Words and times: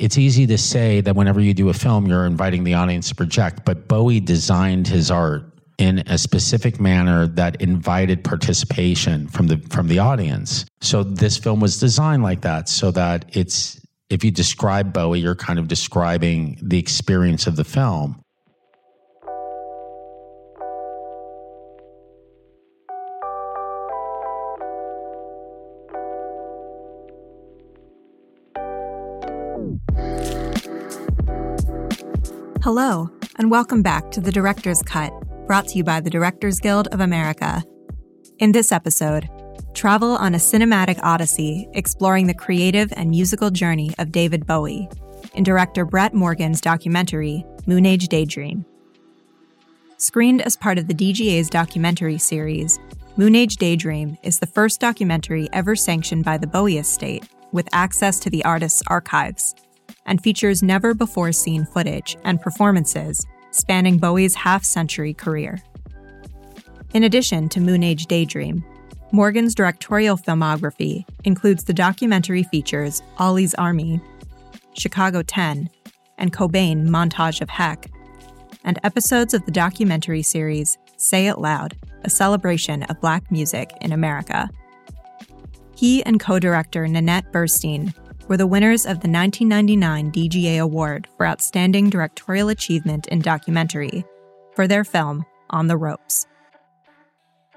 it's 0.00 0.16
easy 0.16 0.46
to 0.46 0.56
say 0.56 1.02
that 1.02 1.14
whenever 1.14 1.40
you 1.40 1.52
do 1.52 1.68
a 1.68 1.74
film, 1.74 2.06
you're 2.06 2.24
inviting 2.24 2.64
the 2.64 2.72
audience 2.72 3.10
to 3.10 3.14
project, 3.14 3.66
but 3.66 3.86
Bowie 3.86 4.18
designed 4.18 4.88
his 4.88 5.10
art 5.10 5.44
in 5.76 5.98
a 6.06 6.16
specific 6.16 6.80
manner 6.80 7.26
that 7.26 7.60
invited 7.60 8.24
participation 8.24 9.28
from 9.28 9.46
the 9.48 9.58
from 9.70 9.88
the 9.88 9.98
audience. 9.98 10.64
So 10.80 11.02
this 11.02 11.36
film 11.36 11.60
was 11.60 11.78
designed 11.78 12.22
like 12.22 12.40
that 12.40 12.68
so 12.68 12.90
that 12.92 13.26
it's 13.36 13.80
if 14.08 14.24
you 14.24 14.30
describe 14.30 14.92
Bowie, 14.92 15.20
you're 15.20 15.34
kind 15.34 15.58
of 15.58 15.68
describing 15.68 16.58
the 16.62 16.78
experience 16.78 17.46
of 17.46 17.56
the 17.56 17.64
film. 17.64 18.20
Hello, 32.62 33.08
and 33.36 33.50
welcome 33.50 33.80
back 33.80 34.10
to 34.10 34.20
The 34.20 34.30
Director's 34.30 34.82
Cut, 34.82 35.14
brought 35.46 35.68
to 35.68 35.78
you 35.78 35.82
by 35.82 35.98
the 36.00 36.10
Directors 36.10 36.60
Guild 36.60 36.88
of 36.88 37.00
America. 37.00 37.64
In 38.38 38.52
this 38.52 38.70
episode, 38.70 39.30
travel 39.72 40.10
on 40.10 40.34
a 40.34 40.38
cinematic 40.38 41.00
odyssey 41.02 41.70
exploring 41.72 42.26
the 42.26 42.34
creative 42.34 42.92
and 42.98 43.08
musical 43.08 43.50
journey 43.50 43.94
of 43.98 44.12
David 44.12 44.46
Bowie 44.46 44.90
in 45.32 45.42
director 45.42 45.86
Brett 45.86 46.12
Morgen's 46.12 46.60
documentary, 46.60 47.46
Moonage 47.66 48.08
Daydream. 48.08 48.66
Screened 49.96 50.42
as 50.42 50.54
part 50.54 50.76
of 50.76 50.86
the 50.86 50.94
DGA's 50.94 51.48
documentary 51.48 52.18
series, 52.18 52.78
Moonage 53.16 53.56
Daydream 53.56 54.18
is 54.22 54.38
the 54.38 54.46
first 54.46 54.80
documentary 54.80 55.48
ever 55.54 55.74
sanctioned 55.74 56.26
by 56.26 56.36
the 56.36 56.46
Bowie 56.46 56.76
estate 56.76 57.24
with 57.52 57.70
access 57.72 58.20
to 58.20 58.28
the 58.28 58.44
artist's 58.44 58.82
archives 58.86 59.54
and 60.10 60.20
features 60.20 60.62
never 60.62 60.92
before 60.92 61.30
seen 61.30 61.64
footage 61.64 62.18
and 62.24 62.42
performances 62.42 63.24
spanning 63.52 63.96
Bowie's 63.96 64.34
half 64.34 64.64
century 64.64 65.14
career. 65.14 65.62
In 66.92 67.04
addition 67.04 67.48
to 67.50 67.60
Moonage 67.60 68.06
Daydream, 68.06 68.64
Morgen's 69.12 69.54
directorial 69.54 70.16
filmography 70.16 71.04
includes 71.24 71.64
the 71.64 71.72
documentary 71.72 72.42
features 72.42 73.02
Ollie's 73.18 73.54
Army, 73.54 74.00
Chicago 74.74 75.22
10, 75.22 75.70
and 76.18 76.32
Cobain 76.32 76.88
Montage 76.88 77.40
of 77.40 77.48
Heck, 77.48 77.86
and 78.64 78.78
episodes 78.82 79.32
of 79.32 79.44
the 79.46 79.52
documentary 79.52 80.22
series 80.22 80.76
Say 80.96 81.28
It 81.28 81.38
Loud, 81.38 81.76
a 82.02 82.10
celebration 82.10 82.82
of 82.84 83.00
black 83.00 83.30
music 83.30 83.72
in 83.80 83.92
America. 83.92 84.50
He 85.76 86.02
and 86.04 86.20
co 86.20 86.38
director 86.38 86.86
Nanette 86.86 87.32
Burstein 87.32 87.94
were 88.30 88.36
the 88.36 88.46
winners 88.46 88.86
of 88.86 89.00
the 89.00 89.10
1999 89.10 90.12
DGA 90.12 90.62
Award 90.62 91.08
for 91.16 91.26
Outstanding 91.26 91.90
Directorial 91.90 92.48
Achievement 92.48 93.08
in 93.08 93.18
Documentary 93.18 94.04
for 94.54 94.68
their 94.68 94.84
film 94.84 95.26
On 95.50 95.66
the 95.66 95.76
Ropes. 95.76 96.28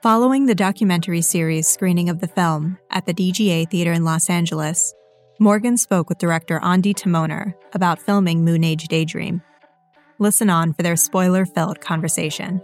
Following 0.02 0.47
the 0.47 0.55
documentary 0.55 1.21
series 1.21 1.67
screening 1.67 2.09
of 2.09 2.21
the 2.21 2.27
film 2.27 2.80
at 2.89 3.05
the 3.05 3.13
DGA 3.13 3.69
Theater 3.69 3.91
in 3.91 4.03
Los 4.03 4.31
Angeles, 4.31 4.95
Morgen 5.39 5.77
spoke 5.77 6.09
with 6.09 6.17
director 6.17 6.59
Ondi 6.59 6.95
Timoner 6.95 7.53
about 7.73 8.02
filming 8.02 8.43
Moonage 8.43 8.87
Daydream. 8.87 9.43
Listen 10.17 10.49
on 10.49 10.73
for 10.73 10.81
their 10.81 10.95
spoiler 10.95 11.45
filled 11.45 11.81
conversation. 11.81 12.59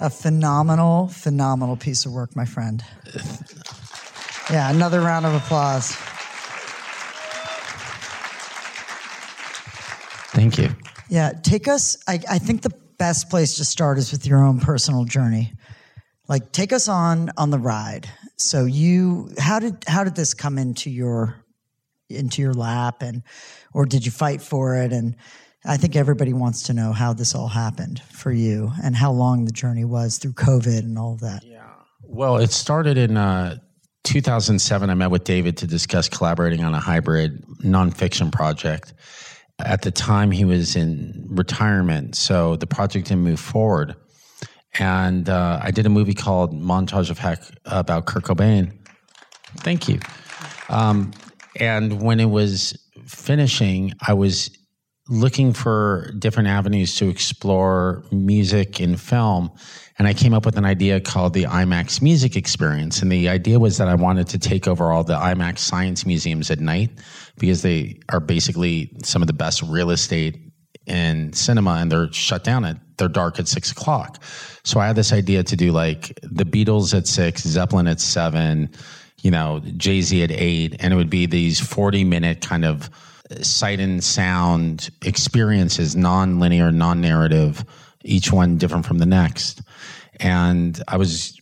A 0.00 0.08
phenomenal, 0.08 1.08
phenomenal 1.08 1.76
piece 1.76 2.06
of 2.06 2.12
work, 2.12 2.34
my 2.34 2.46
friend. 2.46 2.82
Yeah, 4.50 4.70
another 4.70 5.00
round 5.00 5.26
of 5.26 5.34
applause. 5.34 5.92
Thank 10.32 10.58
you. 10.58 10.70
Yeah, 11.08 11.32
take 11.42 11.68
us. 11.68 11.96
I, 12.08 12.18
I 12.28 12.38
think 12.38 12.62
the 12.62 12.72
best 12.98 13.30
place 13.30 13.56
to 13.56 13.64
start 13.64 13.98
is 13.98 14.10
with 14.10 14.26
your 14.26 14.42
own 14.42 14.58
personal 14.58 15.04
journey. 15.04 15.52
Like, 16.28 16.52
take 16.52 16.72
us 16.72 16.88
on 16.88 17.30
on 17.36 17.50
the 17.50 17.58
ride. 17.58 18.08
So, 18.36 18.64
you 18.64 19.30
how 19.38 19.58
did 19.58 19.84
how 19.86 20.04
did 20.04 20.14
this 20.16 20.34
come 20.34 20.56
into 20.56 20.88
your 20.88 21.44
into 22.08 22.40
your 22.42 22.54
lap, 22.54 23.02
and 23.02 23.22
or 23.74 23.84
did 23.84 24.06
you 24.06 24.12
fight 24.12 24.40
for 24.40 24.76
it? 24.76 24.92
And 24.92 25.16
I 25.64 25.76
think 25.76 25.94
everybody 25.94 26.32
wants 26.32 26.62
to 26.64 26.72
know 26.72 26.92
how 26.92 27.12
this 27.12 27.34
all 27.34 27.48
happened 27.48 28.00
for 28.10 28.32
you 28.32 28.72
and 28.82 28.96
how 28.96 29.12
long 29.12 29.44
the 29.44 29.52
journey 29.52 29.84
was 29.84 30.18
through 30.18 30.32
COVID 30.32 30.78
and 30.78 30.98
all 30.98 31.12
of 31.12 31.20
that. 31.20 31.44
Yeah. 31.44 31.66
Well, 32.02 32.38
it 32.38 32.50
started 32.50 32.96
in 32.96 33.16
uh, 33.16 33.58
2007. 34.04 34.88
I 34.88 34.94
met 34.94 35.10
with 35.10 35.24
David 35.24 35.58
to 35.58 35.66
discuss 35.66 36.08
collaborating 36.08 36.64
on 36.64 36.74
a 36.74 36.80
hybrid 36.80 37.44
nonfiction 37.62 38.32
project. 38.32 38.94
At 39.58 39.82
the 39.82 39.90
time, 39.90 40.30
he 40.30 40.46
was 40.46 40.74
in 40.74 41.26
retirement, 41.28 42.16
so 42.16 42.56
the 42.56 42.66
project 42.66 43.08
didn't 43.08 43.24
move 43.24 43.40
forward. 43.40 43.94
And 44.78 45.28
uh, 45.28 45.60
I 45.62 45.70
did 45.70 45.84
a 45.84 45.90
movie 45.90 46.14
called 46.14 46.54
Montage 46.54 47.10
of 47.10 47.18
Heck 47.18 47.42
about 47.66 48.06
Kurt 48.06 48.24
Cobain. 48.24 48.72
Thank 49.58 49.88
you. 49.88 50.00
Um, 50.70 51.10
and 51.56 52.00
when 52.00 52.20
it 52.20 52.30
was 52.30 52.78
finishing, 53.04 53.92
I 54.06 54.14
was 54.14 54.50
looking 55.10 55.52
for 55.52 56.12
different 56.18 56.48
avenues 56.48 56.94
to 56.96 57.08
explore 57.08 58.04
music 58.12 58.80
in 58.80 58.96
film. 58.96 59.50
And 59.98 60.08
I 60.08 60.14
came 60.14 60.32
up 60.32 60.46
with 60.46 60.56
an 60.56 60.64
idea 60.64 61.00
called 61.00 61.34
the 61.34 61.44
IMAX 61.44 62.00
Music 62.00 62.36
Experience. 62.36 63.02
And 63.02 63.12
the 63.12 63.28
idea 63.28 63.58
was 63.58 63.76
that 63.78 63.88
I 63.88 63.96
wanted 63.96 64.28
to 64.28 64.38
take 64.38 64.66
over 64.66 64.92
all 64.92 65.04
the 65.04 65.16
IMAX 65.16 65.58
science 65.58 66.06
museums 66.06 66.50
at 66.50 66.60
night 66.60 66.90
because 67.38 67.62
they 67.62 67.98
are 68.08 68.20
basically 68.20 68.96
some 69.04 69.20
of 69.20 69.26
the 69.26 69.34
best 69.34 69.62
real 69.62 69.90
estate 69.90 70.38
in 70.86 71.32
cinema 71.32 71.72
and 71.72 71.92
they're 71.92 72.10
shut 72.12 72.44
down 72.44 72.64
at 72.64 72.76
they're 72.96 73.08
dark 73.08 73.40
at 73.40 73.48
six 73.48 73.72
o'clock. 73.72 74.22
So 74.62 74.78
I 74.78 74.86
had 74.86 74.96
this 74.96 75.12
idea 75.12 75.42
to 75.42 75.56
do 75.56 75.72
like 75.72 76.18
the 76.22 76.44
Beatles 76.44 76.96
at 76.96 77.06
six, 77.06 77.42
Zeppelin 77.42 77.88
at 77.88 77.98
seven, 78.00 78.70
you 79.22 79.30
know, 79.30 79.60
Jay 79.76 80.02
Z 80.02 80.22
at 80.22 80.30
eight, 80.30 80.76
and 80.78 80.92
it 80.92 80.96
would 80.96 81.10
be 81.10 81.26
these 81.26 81.58
40 81.58 82.04
minute 82.04 82.42
kind 82.42 82.64
of 82.64 82.90
sight 83.42 83.80
and 83.80 84.02
sound 84.02 84.90
experiences, 85.04 85.96
non-linear, 85.96 86.72
non-narrative, 86.72 87.64
each 88.04 88.32
one 88.32 88.58
different 88.58 88.86
from 88.86 88.98
the 88.98 89.06
next. 89.06 89.62
And 90.18 90.82
I 90.88 90.96
was 90.96 91.40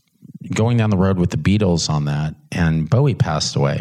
going 0.55 0.77
down 0.77 0.91
the 0.91 0.97
road 0.97 1.19
with 1.19 1.31
the 1.31 1.37
Beatles 1.37 1.91
on 1.91 2.05
that, 2.05 2.35
and 2.53 2.89
Bowie 2.89 3.15
passed 3.15 3.57
away. 3.57 3.81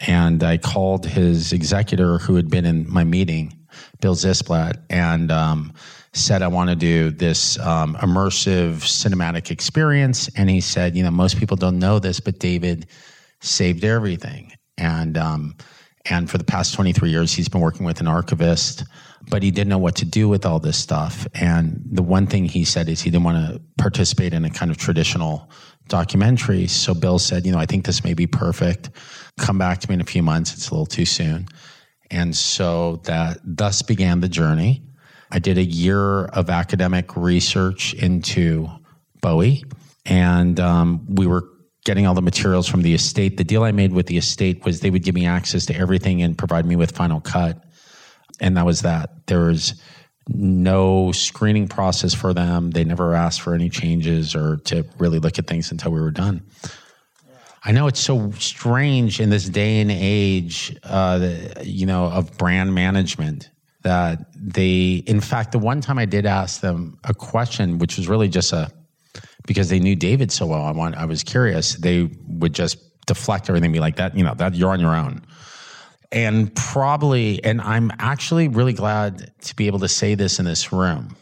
And 0.00 0.42
I 0.42 0.58
called 0.58 1.06
his 1.06 1.52
executor, 1.52 2.18
who 2.18 2.34
had 2.36 2.50
been 2.50 2.64
in 2.64 2.90
my 2.90 3.04
meeting, 3.04 3.52
Bill 4.00 4.14
Zysblat, 4.14 4.82
and 4.90 5.32
um, 5.32 5.72
said 6.12 6.42
I 6.42 6.48
want 6.48 6.70
to 6.70 6.76
do 6.76 7.10
this 7.10 7.58
um, 7.58 7.94
immersive 7.96 8.82
cinematic 8.82 9.50
experience. 9.50 10.28
And 10.36 10.48
he 10.50 10.60
said, 10.60 10.96
you 10.96 11.02
know, 11.02 11.10
most 11.10 11.38
people 11.38 11.56
don't 11.56 11.78
know 11.78 11.98
this, 11.98 12.20
but 12.20 12.38
David 12.38 12.86
saved 13.40 13.84
everything. 13.84 14.52
And 14.78 15.16
um, 15.16 15.56
and 16.08 16.30
for 16.30 16.38
the 16.38 16.44
past 16.44 16.74
23 16.74 17.10
years, 17.10 17.32
he's 17.32 17.48
been 17.48 17.60
working 17.60 17.84
with 17.84 18.00
an 18.00 18.06
archivist, 18.06 18.84
but 19.28 19.42
he 19.42 19.50
didn't 19.50 19.68
know 19.68 19.78
what 19.78 19.96
to 19.96 20.04
do 20.04 20.28
with 20.28 20.46
all 20.46 20.60
this 20.60 20.76
stuff. 20.76 21.26
And 21.34 21.82
the 21.84 22.02
one 22.02 22.26
thing 22.26 22.44
he 22.44 22.64
said 22.64 22.88
is 22.88 23.00
he 23.02 23.10
didn't 23.10 23.24
want 23.24 23.54
to 23.54 23.60
participate 23.78 24.32
in 24.32 24.44
a 24.44 24.50
kind 24.50 24.70
of 24.70 24.76
traditional 24.76 25.50
documentary. 25.88 26.66
So 26.66 26.94
Bill 26.94 27.18
said, 27.18 27.46
you 27.46 27.52
know, 27.52 27.58
I 27.58 27.66
think 27.66 27.86
this 27.86 28.04
may 28.04 28.14
be 28.14 28.26
perfect. 28.26 28.90
Come 29.38 29.58
back 29.58 29.80
to 29.80 29.88
me 29.88 29.94
in 29.94 30.00
a 30.00 30.04
few 30.04 30.22
months. 30.22 30.54
It's 30.54 30.68
a 30.68 30.72
little 30.72 30.86
too 30.86 31.04
soon. 31.04 31.48
And 32.10 32.36
so 32.36 32.96
that 33.04 33.38
thus 33.44 33.82
began 33.82 34.20
the 34.20 34.28
journey. 34.28 34.82
I 35.30 35.40
did 35.40 35.58
a 35.58 35.64
year 35.64 36.26
of 36.26 36.50
academic 36.50 37.16
research 37.16 37.94
into 37.94 38.68
Bowie, 39.20 39.64
and 40.04 40.60
um, 40.60 41.04
we 41.08 41.26
were 41.26 41.48
getting 41.86 42.04
all 42.04 42.14
the 42.14 42.20
materials 42.20 42.68
from 42.68 42.82
the 42.82 42.92
estate. 42.92 43.38
The 43.38 43.44
deal 43.44 43.62
I 43.62 43.72
made 43.72 43.92
with 43.92 44.08
the 44.08 44.18
estate 44.18 44.64
was 44.64 44.80
they 44.80 44.90
would 44.90 45.04
give 45.04 45.14
me 45.14 45.24
access 45.24 45.64
to 45.66 45.74
everything 45.74 46.20
and 46.20 46.36
provide 46.36 46.66
me 46.66 46.76
with 46.76 46.90
Final 46.90 47.20
Cut. 47.20 47.64
And 48.40 48.56
that 48.56 48.66
was 48.66 48.82
that. 48.82 49.26
There 49.28 49.46
was 49.46 49.80
no 50.28 51.12
screening 51.12 51.68
process 51.68 52.12
for 52.12 52.34
them. 52.34 52.72
They 52.72 52.82
never 52.82 53.14
asked 53.14 53.40
for 53.40 53.54
any 53.54 53.70
changes 53.70 54.34
or 54.34 54.56
to 54.64 54.84
really 54.98 55.20
look 55.20 55.38
at 55.38 55.46
things 55.46 55.70
until 55.70 55.92
we 55.92 56.00
were 56.00 56.10
done. 56.10 56.42
I 57.64 57.70
know 57.70 57.86
it's 57.86 58.00
so 58.00 58.32
strange 58.32 59.20
in 59.20 59.30
this 59.30 59.48
day 59.48 59.80
and 59.80 59.90
age, 59.90 60.76
uh, 60.82 61.34
you 61.62 61.86
know, 61.86 62.06
of 62.06 62.36
brand 62.36 62.74
management 62.74 63.50
that 63.82 64.26
they, 64.34 65.04
in 65.06 65.20
fact, 65.20 65.52
the 65.52 65.60
one 65.60 65.80
time 65.80 65.98
I 65.98 66.04
did 66.04 66.26
ask 66.26 66.60
them 66.60 66.98
a 67.04 67.14
question, 67.14 67.78
which 67.78 67.96
was 67.96 68.08
really 68.08 68.28
just 68.28 68.52
a, 68.52 68.72
because 69.46 69.68
they 69.68 69.78
knew 69.78 69.96
David 69.96 70.30
so 70.30 70.46
well. 70.46 70.62
I 70.62 70.72
want 70.72 70.96
I 70.96 71.04
was 71.04 71.22
curious. 71.22 71.74
They 71.74 72.10
would 72.26 72.54
just 72.54 72.78
deflect 73.06 73.48
everything, 73.48 73.72
be 73.72 73.80
like 73.80 73.96
that. 73.96 74.16
You 74.16 74.24
know 74.24 74.34
that 74.34 74.54
you're 74.54 74.72
on 74.72 74.80
your 74.80 74.94
own. 74.94 75.22
And 76.12 76.54
probably, 76.54 77.42
and 77.44 77.60
I'm 77.60 77.90
actually 77.98 78.48
really 78.48 78.72
glad 78.72 79.32
to 79.42 79.56
be 79.56 79.66
able 79.66 79.80
to 79.80 79.88
say 79.88 80.14
this 80.14 80.38
in 80.38 80.44
this 80.44 80.72
room 80.72 81.16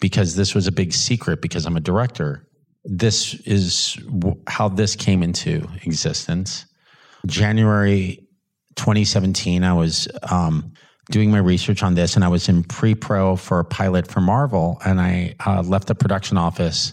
because 0.00 0.36
this 0.36 0.54
was 0.54 0.66
a 0.66 0.72
big 0.72 0.92
secret 0.92 1.42
because 1.42 1.66
I'm 1.66 1.76
a 1.76 1.80
director. 1.80 2.44
this 2.84 3.34
is 3.40 3.98
how 4.46 4.68
this 4.68 4.96
came 4.96 5.22
into 5.22 5.68
existence. 5.84 6.64
January 7.26 8.26
2017, 8.76 9.64
I 9.64 9.72
was 9.72 10.08
um, 10.30 10.72
doing 11.10 11.30
my 11.30 11.38
research 11.38 11.82
on 11.82 11.94
this, 11.94 12.14
and 12.14 12.24
I 12.24 12.28
was 12.28 12.48
in 12.48 12.62
pre-pro 12.62 13.36
for 13.36 13.58
a 13.58 13.64
pilot 13.64 14.06
for 14.06 14.20
Marvel, 14.20 14.80
and 14.84 15.00
I 15.00 15.34
uh, 15.44 15.62
left 15.62 15.88
the 15.88 15.94
production 15.94 16.38
office 16.38 16.92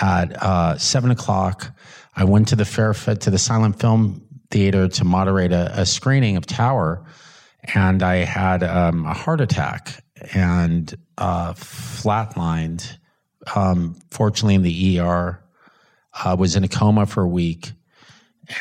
at 0.00 0.42
uh, 0.42 0.78
seven 0.78 1.10
o'clock. 1.10 1.70
I 2.16 2.24
went 2.24 2.48
to 2.48 2.56
the 2.56 2.64
Fairfax 2.64 3.24
to 3.24 3.30
the 3.30 3.38
silent 3.38 3.80
film 3.80 4.22
theater 4.50 4.88
to 4.88 5.04
moderate 5.04 5.52
a, 5.52 5.80
a 5.80 5.86
screening 5.86 6.36
of 6.36 6.46
Tower, 6.46 7.04
and 7.74 8.02
I 8.02 8.16
had 8.16 8.62
um, 8.62 9.04
a 9.04 9.14
heart 9.14 9.40
attack 9.40 10.04
and 10.32 10.94
uh, 11.18 11.52
flatlined. 11.54 12.96
Um, 13.54 13.96
fortunately, 14.10 14.54
in 14.54 14.62
the 14.62 15.00
ER, 15.00 15.42
I 16.12 16.34
was 16.34 16.56
in 16.56 16.64
a 16.64 16.68
coma 16.68 17.06
for 17.06 17.22
a 17.22 17.28
week, 17.28 17.72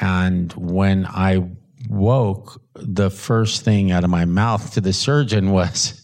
and 0.01 0.51
when 0.53 1.05
I 1.05 1.47
woke, 1.89 2.61
the 2.75 3.09
first 3.09 3.63
thing 3.63 3.91
out 3.91 4.03
of 4.03 4.09
my 4.09 4.25
mouth 4.25 4.73
to 4.73 4.81
the 4.81 4.93
surgeon 4.93 5.51
was. 5.51 6.01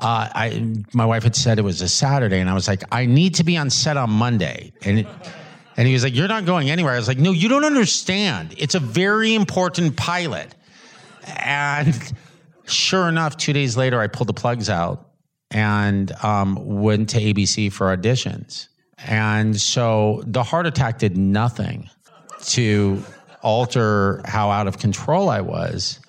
Uh, 0.00 0.28
I, 0.34 0.74
my 0.94 1.04
wife 1.04 1.24
had 1.24 1.36
said 1.36 1.58
it 1.58 1.62
was 1.62 1.82
a 1.82 1.88
Saturday, 1.88 2.40
and 2.40 2.48
I 2.48 2.54
was 2.54 2.66
like, 2.66 2.82
I 2.90 3.04
need 3.04 3.34
to 3.34 3.44
be 3.44 3.58
on 3.58 3.68
set 3.68 3.98
on 3.98 4.08
Monday. 4.08 4.72
And, 4.80 5.00
it, 5.00 5.06
and 5.76 5.86
he 5.86 5.92
was 5.92 6.02
like, 6.02 6.14
You're 6.14 6.28
not 6.28 6.46
going 6.46 6.70
anywhere. 6.70 6.94
I 6.94 6.96
was 6.96 7.06
like, 7.06 7.18
No, 7.18 7.32
you 7.32 7.48
don't 7.50 7.64
understand. 7.66 8.54
It's 8.56 8.74
a 8.74 8.80
very 8.80 9.34
important 9.34 9.96
pilot. 9.96 10.54
And 11.36 11.94
sure 12.64 13.08
enough, 13.08 13.36
two 13.36 13.52
days 13.52 13.76
later, 13.76 14.00
I 14.00 14.06
pulled 14.06 14.28
the 14.28 14.34
plugs 14.34 14.70
out 14.70 15.06
and 15.50 16.10
um, 16.22 16.56
went 16.80 17.10
to 17.10 17.18
ABC 17.18 17.70
for 17.70 17.94
auditions. 17.94 18.68
And 18.98 19.60
so 19.60 20.22
the 20.26 20.42
heart 20.42 20.66
attack 20.66 20.98
did 20.98 21.16
nothing 21.16 21.90
to 22.46 23.04
alter 23.42 24.22
how 24.24 24.50
out 24.50 24.66
of 24.66 24.78
control 24.78 25.28
I 25.28 25.40
was. 25.40 26.00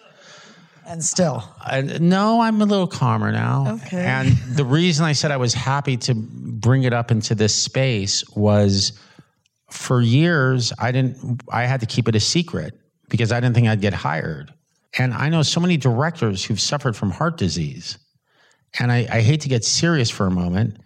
And 0.87 1.03
still, 1.03 1.43
Uh, 1.65 1.81
no, 1.99 2.41
I'm 2.41 2.61
a 2.61 2.65
little 2.65 2.87
calmer 2.87 3.31
now. 3.31 3.79
Okay. 3.85 4.03
And 4.03 4.35
the 4.55 4.65
reason 4.65 5.05
I 5.05 5.13
said 5.13 5.31
I 5.31 5.37
was 5.37 5.53
happy 5.53 5.95
to 5.97 6.15
bring 6.15 6.83
it 6.83 6.93
up 6.93 7.11
into 7.11 7.35
this 7.35 7.55
space 7.55 8.27
was 8.35 8.93
for 9.69 10.01
years 10.01 10.73
I 10.79 10.91
didn't 10.91 11.41
I 11.51 11.63
had 11.63 11.79
to 11.79 11.85
keep 11.85 12.07
it 12.07 12.15
a 12.15 12.19
secret 12.19 12.77
because 13.09 13.31
I 13.31 13.39
didn't 13.39 13.55
think 13.55 13.67
I'd 13.67 13.81
get 13.81 13.93
hired. 13.93 14.53
And 14.97 15.13
I 15.13 15.29
know 15.29 15.41
so 15.43 15.59
many 15.59 15.77
directors 15.77 16.43
who've 16.43 16.59
suffered 16.59 16.95
from 16.95 17.11
heart 17.11 17.37
disease. 17.37 17.97
And 18.79 18.91
I, 18.91 19.07
I 19.09 19.21
hate 19.21 19.41
to 19.41 19.49
get 19.49 19.63
serious 19.63 20.09
for 20.09 20.27
a 20.27 20.31
moment, 20.31 20.77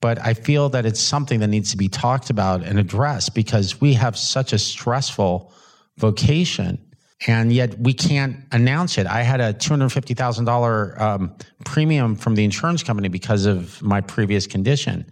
but 0.00 0.18
I 0.24 0.34
feel 0.34 0.68
that 0.70 0.86
it's 0.86 1.00
something 1.00 1.40
that 1.40 1.48
needs 1.48 1.70
to 1.70 1.76
be 1.76 1.88
talked 1.88 2.30
about 2.30 2.62
and 2.62 2.78
addressed 2.78 3.34
because 3.34 3.80
we 3.80 3.94
have 3.94 4.16
such 4.16 4.52
a 4.52 4.58
stressful 4.58 5.52
vocation 5.96 6.78
and 7.26 7.52
yet 7.52 7.78
we 7.78 7.92
can't 7.92 8.36
announce 8.52 8.96
it. 8.96 9.06
I 9.06 9.22
had 9.22 9.40
a 9.40 9.52
$250,000 9.52 11.00
um, 11.00 11.36
premium 11.64 12.14
from 12.14 12.34
the 12.34 12.44
insurance 12.44 12.82
company 12.82 13.08
because 13.08 13.44
of 13.44 13.82
my 13.82 14.00
previous 14.00 14.46
condition. 14.46 15.10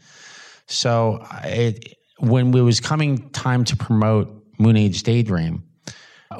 So 0.66 1.26
it, 1.44 1.96
when 2.18 2.54
it 2.54 2.60
was 2.60 2.80
coming 2.80 3.28
time 3.30 3.64
to 3.64 3.76
promote 3.76 4.28
Moonage 4.58 5.02
Daydream, 5.02 5.64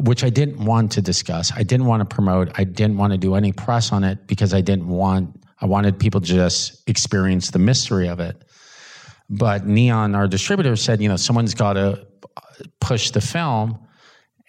which 0.01 0.25
I 0.25 0.31
didn't 0.31 0.65
want 0.65 0.93
to 0.93 1.03
discuss, 1.03 1.53
I 1.53 1.63
didn't 1.63 1.87
want 1.87 2.09
to 2.09 2.15
promote, 2.15 2.51
I 2.59 2.65
didn't 2.65 2.97
want 2.97 3.13
to 3.13 3.19
do 3.19 3.35
any 3.35 3.53
press 3.53 3.93
on 3.93 4.05
it 4.05 4.27
because 4.27 4.55
I 4.55 4.61
didn't 4.61 4.89
want, 4.89 5.45
I 5.61 5.67
wanted 5.67 5.99
people 5.99 6.21
to 6.21 6.27
just 6.27 6.89
experience 6.89 7.51
the 7.51 7.59
mystery 7.59 8.09
of 8.09 8.21
it. 8.21 8.45
But 9.29 9.67
Neon, 9.67 10.15
our 10.15 10.29
distributor, 10.29 10.77
said, 10.77 11.03
you 11.03 11.09
know, 11.09 11.17
someone's 11.17 11.55
got 11.55 11.73
to 11.75 12.07
push 12.81 13.11
the 13.11 13.21
film. 13.21 13.79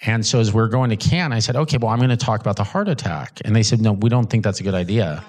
And 0.01 0.25
so 0.25 0.39
as 0.39 0.53
we 0.53 0.61
are 0.61 0.67
going 0.67 0.89
to 0.91 0.95
Cannes, 0.95 1.33
I 1.33 1.39
said, 1.39 1.55
okay, 1.55 1.77
well, 1.77 1.89
I'm 1.89 1.97
going 1.97 2.09
to 2.09 2.17
talk 2.17 2.39
about 2.39 2.55
the 2.55 2.63
heart 2.63 2.87
attack. 2.87 3.41
And 3.43 3.55
they 3.55 3.63
said, 3.63 3.81
no, 3.81 3.93
we 3.93 4.09
don't 4.09 4.29
think 4.29 4.43
that's 4.43 4.59
a 4.59 4.63
good 4.63 4.75
idea. 4.75 5.23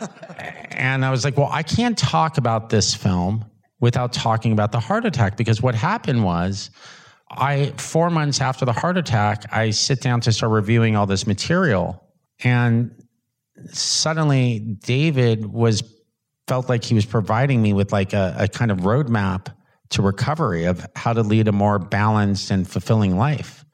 and 0.72 1.04
I 1.04 1.10
was 1.10 1.24
like, 1.24 1.36
well, 1.36 1.48
I 1.50 1.62
can't 1.62 1.96
talk 1.96 2.36
about 2.36 2.68
this 2.68 2.94
film 2.94 3.44
without 3.80 4.12
talking 4.12 4.52
about 4.52 4.70
the 4.70 4.80
heart 4.80 5.06
attack 5.06 5.36
because 5.36 5.62
what 5.62 5.74
happened 5.74 6.24
was 6.24 6.70
I, 7.30 7.72
four 7.78 8.10
months 8.10 8.40
after 8.40 8.66
the 8.66 8.72
heart 8.72 8.98
attack, 8.98 9.44
I 9.50 9.70
sit 9.70 10.02
down 10.02 10.20
to 10.22 10.32
start 10.32 10.52
reviewing 10.52 10.96
all 10.96 11.06
this 11.06 11.26
material. 11.26 12.04
And 12.44 12.94
suddenly 13.70 14.58
David 14.58 15.46
was 15.46 15.82
felt 16.46 16.68
like 16.68 16.84
he 16.84 16.94
was 16.94 17.06
providing 17.06 17.62
me 17.62 17.72
with 17.72 17.92
like 17.92 18.12
a, 18.12 18.34
a 18.38 18.48
kind 18.48 18.70
of 18.70 18.80
roadmap 18.80 19.46
to 19.92 20.02
recovery 20.02 20.64
of 20.64 20.86
how 20.96 21.12
to 21.12 21.22
lead 21.22 21.48
a 21.48 21.52
more 21.52 21.78
balanced 21.78 22.50
and 22.50 22.68
fulfilling 22.68 23.16
life. 23.16 23.64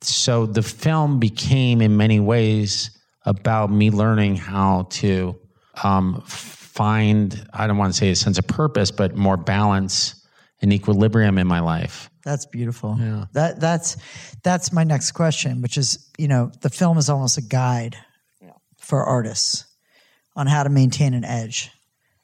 So 0.00 0.46
the 0.46 0.62
film 0.62 1.18
became, 1.18 1.82
in 1.82 1.96
many 1.96 2.20
ways, 2.20 2.90
about 3.24 3.70
me 3.70 3.90
learning 3.90 4.36
how 4.36 4.86
to 4.90 5.38
um, 5.82 6.22
find, 6.26 7.46
I 7.52 7.66
don't 7.66 7.76
want 7.76 7.92
to 7.92 7.98
say 7.98 8.10
a 8.10 8.16
sense 8.16 8.38
of 8.38 8.46
purpose, 8.46 8.90
but 8.90 9.16
more 9.16 9.36
balance 9.36 10.26
and 10.62 10.72
equilibrium 10.72 11.38
in 11.38 11.46
my 11.46 11.60
life. 11.60 12.10
That's 12.24 12.46
beautiful. 12.46 12.96
Yeah. 13.00 13.24
That 13.32 13.60
that's 13.60 13.96
that's 14.42 14.72
my 14.72 14.84
next 14.84 15.12
question, 15.12 15.62
which 15.62 15.78
is, 15.78 16.10
you 16.18 16.28
know, 16.28 16.52
the 16.60 16.68
film 16.68 16.98
is 16.98 17.08
almost 17.08 17.38
a 17.38 17.42
guide 17.42 17.96
for 18.76 19.04
artists 19.04 19.64
on 20.36 20.46
how 20.46 20.62
to 20.62 20.68
maintain 20.68 21.14
an 21.14 21.24
edge. 21.24 21.70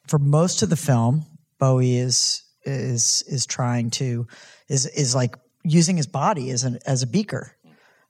For 0.07 0.19
most 0.19 0.61
of 0.61 0.69
the 0.69 0.75
film, 0.75 1.25
Bowie 1.59 1.97
is 1.97 2.43
is 2.67 3.23
is 3.27 3.45
trying 3.45 3.89
to 3.91 4.27
is 4.67 4.85
is 4.85 5.15
like 5.15 5.35
using 5.63 5.97
his 5.97 6.07
body 6.07 6.51
as 6.51 6.63
an 6.63 6.79
as 6.85 7.03
a 7.03 7.07
beaker. 7.07 7.55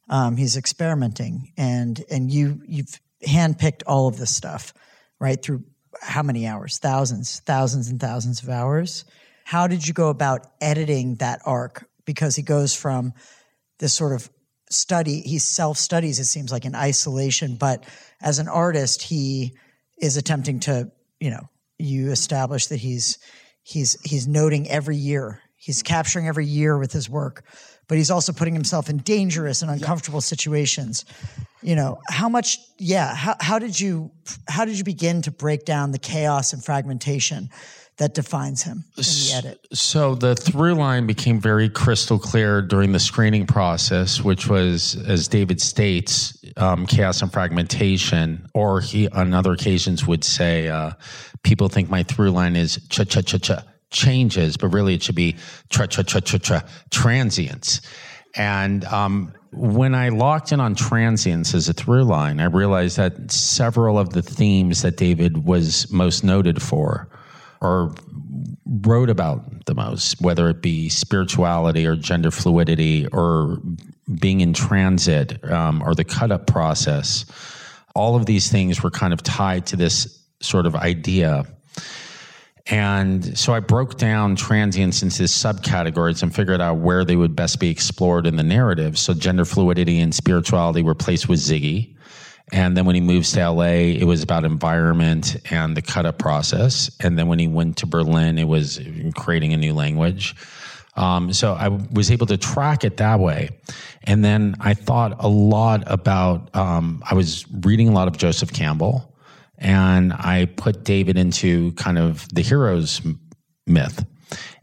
Um, 0.10 0.38
he's 0.38 0.58
experimenting, 0.58 1.54
and 1.58 2.04
and 2.10 2.32
you 2.32 2.62
you've 2.68 3.00
handpicked 3.26 3.84
all 3.88 4.08
of 4.08 4.18
this 4.18 4.34
stuff, 4.34 4.74
right? 5.20 5.42
Through 5.42 5.64
how 6.02 6.24
many 6.24 6.48
hours? 6.48 6.78
Thousands, 6.78 7.42
thousands, 7.46 7.90
and 7.90 8.00
thousands 8.00 8.42
of 8.44 8.50
hours. 8.50 9.06
How 9.44 9.68
did 9.68 9.88
you 9.88 9.94
go 9.94 10.10
about 10.10 10.48
editing 10.62 11.16
that 11.16 11.42
arc? 11.46 11.88
Because 12.06 12.36
he 12.36 12.44
goes 12.44 12.76
from 12.76 13.14
this 13.80 13.94
sort 13.94 14.14
of 14.14 14.30
study, 14.70 15.22
he 15.22 15.40
self 15.40 15.78
studies. 15.78 16.20
It 16.20 16.26
seems 16.26 16.52
like 16.52 16.66
in 16.66 16.76
isolation, 16.76 17.56
but 17.56 17.86
as 18.22 18.40
an 18.40 18.48
artist, 18.48 19.02
he 19.02 19.54
is 20.00 20.18
attempting 20.18 20.60
to, 20.62 20.92
you 21.20 21.32
know, 21.32 21.50
you 21.80 22.12
establish 22.12 22.68
that 22.68 22.78
he's 22.78 23.20
he's 23.68 23.98
he's 24.04 24.28
noting 24.28 24.70
every 24.70 24.96
year. 24.96 25.42
He's 25.58 25.80
mm-hmm. 25.80 25.94
capturing 25.94 26.28
every 26.28 26.46
year 26.46 26.78
with 26.78 26.94
his 26.94 27.10
work, 27.10 27.44
but 27.88 27.98
he's 27.98 28.10
also 28.10 28.32
putting 28.32 28.54
himself 28.54 28.90
in 28.90 28.98
dangerous 28.98 29.62
and 29.62 29.70
uncomfortable 29.70 30.22
situations. 30.22 31.04
You 31.62 31.76
know, 31.76 32.00
how 32.10 32.30
much 32.30 32.60
yeah, 32.78 33.14
how 33.14 33.36
how 33.42 33.60
did 33.60 33.78
you 33.78 34.12
how 34.48 34.64
did 34.64 34.78
you 34.78 34.86
begin 34.86 35.22
to 35.24 35.32
break 35.32 35.66
down 35.66 35.92
the 35.92 36.00
chaos 36.00 36.54
and 36.54 36.64
fragmentation 36.64 37.50
that 37.98 38.14
defines 38.14 38.64
him 38.64 38.86
in 38.96 39.04
the 39.04 39.32
edit? 39.34 39.68
So 39.74 40.16
the 40.16 40.36
through 40.36 40.76
line 40.76 41.08
became 41.08 41.40
very 41.40 41.70
crystal 41.70 42.20
clear 42.20 42.62
during 42.62 42.92
the 42.92 43.00
screening 43.00 43.48
process, 43.48 44.22
which 44.22 44.48
was, 44.48 44.96
as 45.08 45.28
David 45.28 45.60
states, 45.60 46.38
um, 46.58 46.86
chaos 46.86 47.22
and 47.22 47.32
fragmentation, 47.32 48.48
or 48.54 48.82
he 48.82 49.10
on 49.10 49.34
other 49.34 49.54
occasions 49.54 50.06
would 50.06 50.24
say, 50.24 50.68
uh, 50.68 50.92
people 51.44 51.70
think 51.70 51.90
my 51.90 52.04
through 52.04 52.32
line 52.32 52.56
is 52.56 52.80
cha 52.90 53.04
cha 53.04 53.22
cha 53.22 53.38
cha 53.38 53.64
changes, 53.90 54.58
but 54.58 54.68
really 54.68 54.94
it 54.94 55.02
should 55.02 55.16
be 55.16 55.36
tra 55.70 55.88
tra 55.88 56.04
tra 56.04 56.22
tra 56.22 56.40
tra 56.40 56.66
transience. 56.92 57.82
And 58.36 58.86
um, 58.86 59.34
when 59.52 59.96
I 59.96 60.10
locked 60.10 60.52
in 60.52 60.60
on 60.60 60.76
transience 60.76 61.56
as 61.56 61.70
a 61.70 61.74
through 61.74 62.04
line, 62.04 62.40
I 62.40 62.46
realized 62.46 62.98
that 62.98 63.32
several 63.32 63.98
of 63.98 64.12
the 64.12 64.22
themes 64.22 64.84
that 64.84 64.98
David 64.98 65.46
was 65.46 65.92
most 65.92 66.24
noted 66.24 66.62
for 66.62 67.10
or 67.62 67.94
wrote 68.66 69.10
about 69.10 69.66
the 69.66 69.76
most, 69.76 70.22
whether 70.22 70.50
it 70.50 70.62
be 70.62 70.90
spirituality 70.90 71.86
or 71.86 71.96
gender 71.96 72.32
fluidity 72.32 73.08
or 73.08 73.62
being 74.20 74.42
in 74.42 74.54
transit 74.54 75.44
um, 75.52 75.82
or 75.84 75.96
the 75.96 76.04
cut 76.04 76.32
up 76.32 76.48
process, 76.48 77.26
all 77.96 78.16
of 78.16 78.26
these 78.26 78.52
things 78.52 78.84
were 78.84 78.92
kind 78.92 79.14
of 79.14 79.24
tied 79.24 79.66
to 79.68 79.76
this 79.76 80.24
sort 80.40 80.66
of 80.66 80.76
idea. 80.76 81.46
And 82.70 83.38
so 83.38 83.54
I 83.54 83.60
broke 83.60 83.98
down 83.98 84.36
transience 84.36 85.02
into 85.02 85.24
subcategories 85.24 86.22
and 86.22 86.36
figured 86.36 86.62
out 86.62 86.78
where 86.78 87.06
they 87.06 87.16
would 87.16 87.36
best 87.36 87.60
be 87.60 87.70
explored 87.70 88.28
in 88.28 88.36
the 88.36 88.44
narrative. 88.44 88.98
So 88.98 89.14
gender 89.14 89.46
fluidity 89.46 90.00
and 90.00 90.14
spirituality 90.14 90.84
were 90.84 90.96
placed 90.96 91.30
with 91.30 91.40
Ziggy. 91.40 91.96
And 92.52 92.78
then 92.78 92.86
when 92.86 92.96
he 92.96 93.02
moves 93.02 93.32
to 93.34 93.50
LA, 93.50 93.64
it 94.00 94.06
was 94.06 94.24
about 94.24 94.46
environment 94.46 95.36
and 95.52 95.76
the 95.76 95.82
cut 95.82 96.06
up 96.06 96.18
process. 96.18 96.90
And 97.02 97.18
then 97.18 97.28
when 97.28 97.40
he 97.40 97.48
went 97.48 97.78
to 97.78 97.86
Berlin, 97.86 98.38
it 98.38 98.48
was 98.48 98.80
creating 99.16 99.54
a 99.54 99.58
new 99.58 99.74
language. 99.74 100.36
Um, 100.96 101.32
so 101.34 101.54
I 101.54 101.68
was 101.68 102.10
able 102.10 102.26
to 102.28 102.38
track 102.38 102.84
it 102.84 102.98
that 102.98 103.20
way. 103.20 103.50
And 104.04 104.24
then 104.24 104.56
I 104.60 104.74
thought 104.74 105.24
a 105.24 105.28
lot 105.28 105.84
about, 105.86 106.56
um, 106.56 107.04
I 107.10 107.14
was 107.14 107.46
reading 107.52 107.90
a 107.90 107.92
lot 107.92 108.08
of 108.08 108.18
Joseph 108.18 108.52
Campbell 108.54 109.14
and 109.58 110.14
I 110.14 110.46
put 110.46 110.84
David 110.84 111.18
into 111.18 111.74
kind 111.74 111.98
of 111.98 112.28
the 112.34 112.42
hero's 112.42 113.02
myth. 113.68 114.06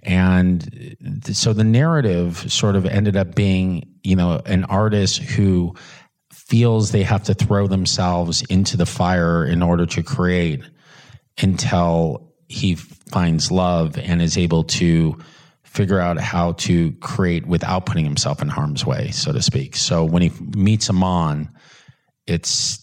And 0.03 0.97
so 1.23 1.53
the 1.53 1.65
narrative 1.65 2.51
sort 2.53 2.77
of 2.77 2.85
ended 2.85 3.17
up 3.17 3.35
being, 3.35 3.95
you 4.03 4.17
know, 4.17 4.41
an 4.45 4.65
artist 4.65 5.19
who 5.23 5.75
feels 6.47 6.91
they 6.91 7.03
have 7.03 7.25
to 7.25 7.35
throw 7.35 7.67
themselves 7.67 8.43
into 8.43 8.77
the 8.77 8.87
fire 8.87 9.45
in 9.45 9.63
order 9.63 9.87
to 9.87 10.03
create 10.03 10.63
until 11.41 12.33
he 12.49 12.75
finds 12.75 13.51
love 13.51 13.99
and 13.99 14.21
is 14.21 14.37
able 14.37 14.65
to 14.65 15.17
figure 15.63 15.99
out 15.99 16.19
how 16.19 16.53
to 16.53 16.93
create 17.01 17.47
without 17.47 17.87
putting 17.87 18.05
himself 18.05 18.41
in 18.41 18.49
harm's 18.49 18.87
way, 18.87 19.11
so 19.11 19.33
to 19.33 19.43
speak. 19.43 19.75
So 19.75 20.05
when 20.05 20.23
he 20.23 20.31
meets 20.57 20.89
Iman, 20.89 21.49
it's 22.27 22.81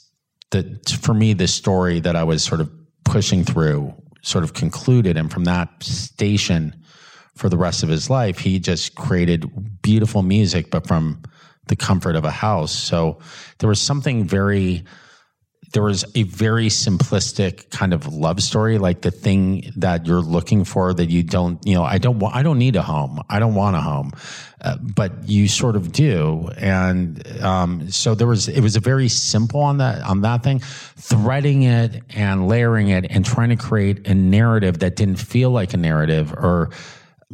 the 0.49 0.79
for 0.99 1.13
me 1.13 1.33
the 1.33 1.47
story 1.47 1.99
that 2.01 2.15
I 2.15 2.23
was 2.23 2.43
sort 2.43 2.59
of 2.59 2.69
pushing 3.05 3.43
through 3.43 3.93
sort 4.23 4.43
of 4.43 4.53
concluded, 4.53 5.17
and 5.17 5.31
from 5.31 5.45
that 5.45 5.69
station 5.81 6.75
for 7.35 7.49
the 7.49 7.57
rest 7.57 7.81
of 7.81 7.89
his 7.89 8.09
life, 8.09 8.39
he 8.39 8.59
just 8.59 8.95
created 8.95 9.81
beautiful 9.81 10.21
music, 10.21 10.69
but 10.69 10.85
from 10.85 11.23
the 11.67 11.75
comfort 11.75 12.15
of 12.15 12.25
a 12.25 12.31
house. 12.31 12.73
So 12.73 13.19
there 13.59 13.69
was 13.69 13.81
something 13.81 14.25
very 14.25 14.83
there 15.73 15.83
was 15.83 16.03
a 16.15 16.23
very 16.23 16.67
simplistic 16.67 17.69
kind 17.69 17.93
of 17.93 18.07
love 18.07 18.41
story, 18.41 18.77
like 18.77 19.01
the 19.01 19.11
thing 19.11 19.71
that 19.77 20.05
you're 20.05 20.21
looking 20.21 20.65
for 20.65 20.93
that 20.93 21.09
you 21.09 21.23
don't, 21.23 21.65
you 21.65 21.75
know, 21.75 21.83
I 21.83 21.97
don't 21.97 22.19
want, 22.19 22.35
I 22.35 22.43
don't 22.43 22.57
need 22.57 22.75
a 22.75 22.81
home. 22.81 23.21
I 23.29 23.39
don't 23.39 23.55
want 23.55 23.75
a 23.75 23.79
home, 23.79 24.11
uh, 24.59 24.77
but 24.81 25.29
you 25.29 25.47
sort 25.47 25.75
of 25.75 25.91
do. 25.91 26.49
And, 26.57 27.25
um, 27.41 27.89
so 27.89 28.15
there 28.15 28.27
was, 28.27 28.49
it 28.49 28.59
was 28.59 28.75
a 28.75 28.81
very 28.81 29.07
simple 29.07 29.61
on 29.61 29.77
that, 29.77 30.01
on 30.01 30.21
that 30.21 30.43
thing, 30.43 30.59
threading 30.59 31.63
it 31.63 32.03
and 32.09 32.47
layering 32.47 32.89
it 32.89 33.05
and 33.09 33.23
trying 33.23 33.49
to 33.49 33.55
create 33.55 34.07
a 34.07 34.13
narrative 34.13 34.79
that 34.79 34.97
didn't 34.97 35.17
feel 35.17 35.51
like 35.51 35.73
a 35.73 35.77
narrative 35.77 36.33
or, 36.33 36.71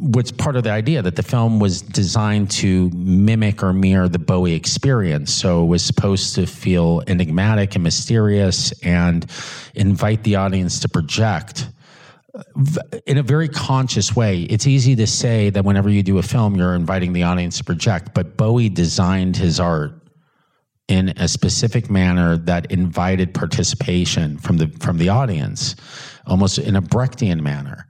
what's 0.00 0.30
part 0.30 0.56
of 0.56 0.62
the 0.62 0.70
idea 0.70 1.02
that 1.02 1.16
the 1.16 1.22
film 1.22 1.58
was 1.58 1.82
designed 1.82 2.50
to 2.50 2.90
mimic 2.90 3.62
or 3.62 3.72
mirror 3.72 4.08
the 4.08 4.18
Bowie 4.18 4.54
experience. 4.54 5.32
So 5.32 5.64
it 5.64 5.66
was 5.66 5.84
supposed 5.84 6.34
to 6.36 6.46
feel 6.46 7.02
enigmatic 7.06 7.74
and 7.74 7.82
mysterious 7.82 8.72
and 8.82 9.26
invite 9.74 10.22
the 10.22 10.36
audience 10.36 10.80
to 10.80 10.88
project 10.88 11.68
uh, 12.34 12.42
in 13.06 13.18
a 13.18 13.22
very 13.22 13.48
conscious 13.48 14.14
way. 14.14 14.42
It's 14.42 14.66
easy 14.66 14.94
to 14.96 15.06
say 15.06 15.50
that 15.50 15.64
whenever 15.64 15.90
you 15.90 16.02
do 16.02 16.18
a 16.18 16.22
film, 16.22 16.54
you're 16.54 16.74
inviting 16.74 17.12
the 17.12 17.24
audience 17.24 17.58
to 17.58 17.64
project, 17.64 18.14
but 18.14 18.36
Bowie 18.36 18.68
designed 18.68 19.36
his 19.36 19.58
art 19.58 19.92
in 20.86 21.10
a 21.16 21.28
specific 21.28 21.90
manner 21.90 22.36
that 22.36 22.70
invited 22.70 23.34
participation 23.34 24.38
from 24.38 24.56
the 24.56 24.68
from 24.80 24.96
the 24.98 25.08
audience, 25.08 25.76
almost 26.26 26.58
in 26.58 26.76
a 26.76 26.82
Brechtian 26.82 27.40
manner. 27.40 27.87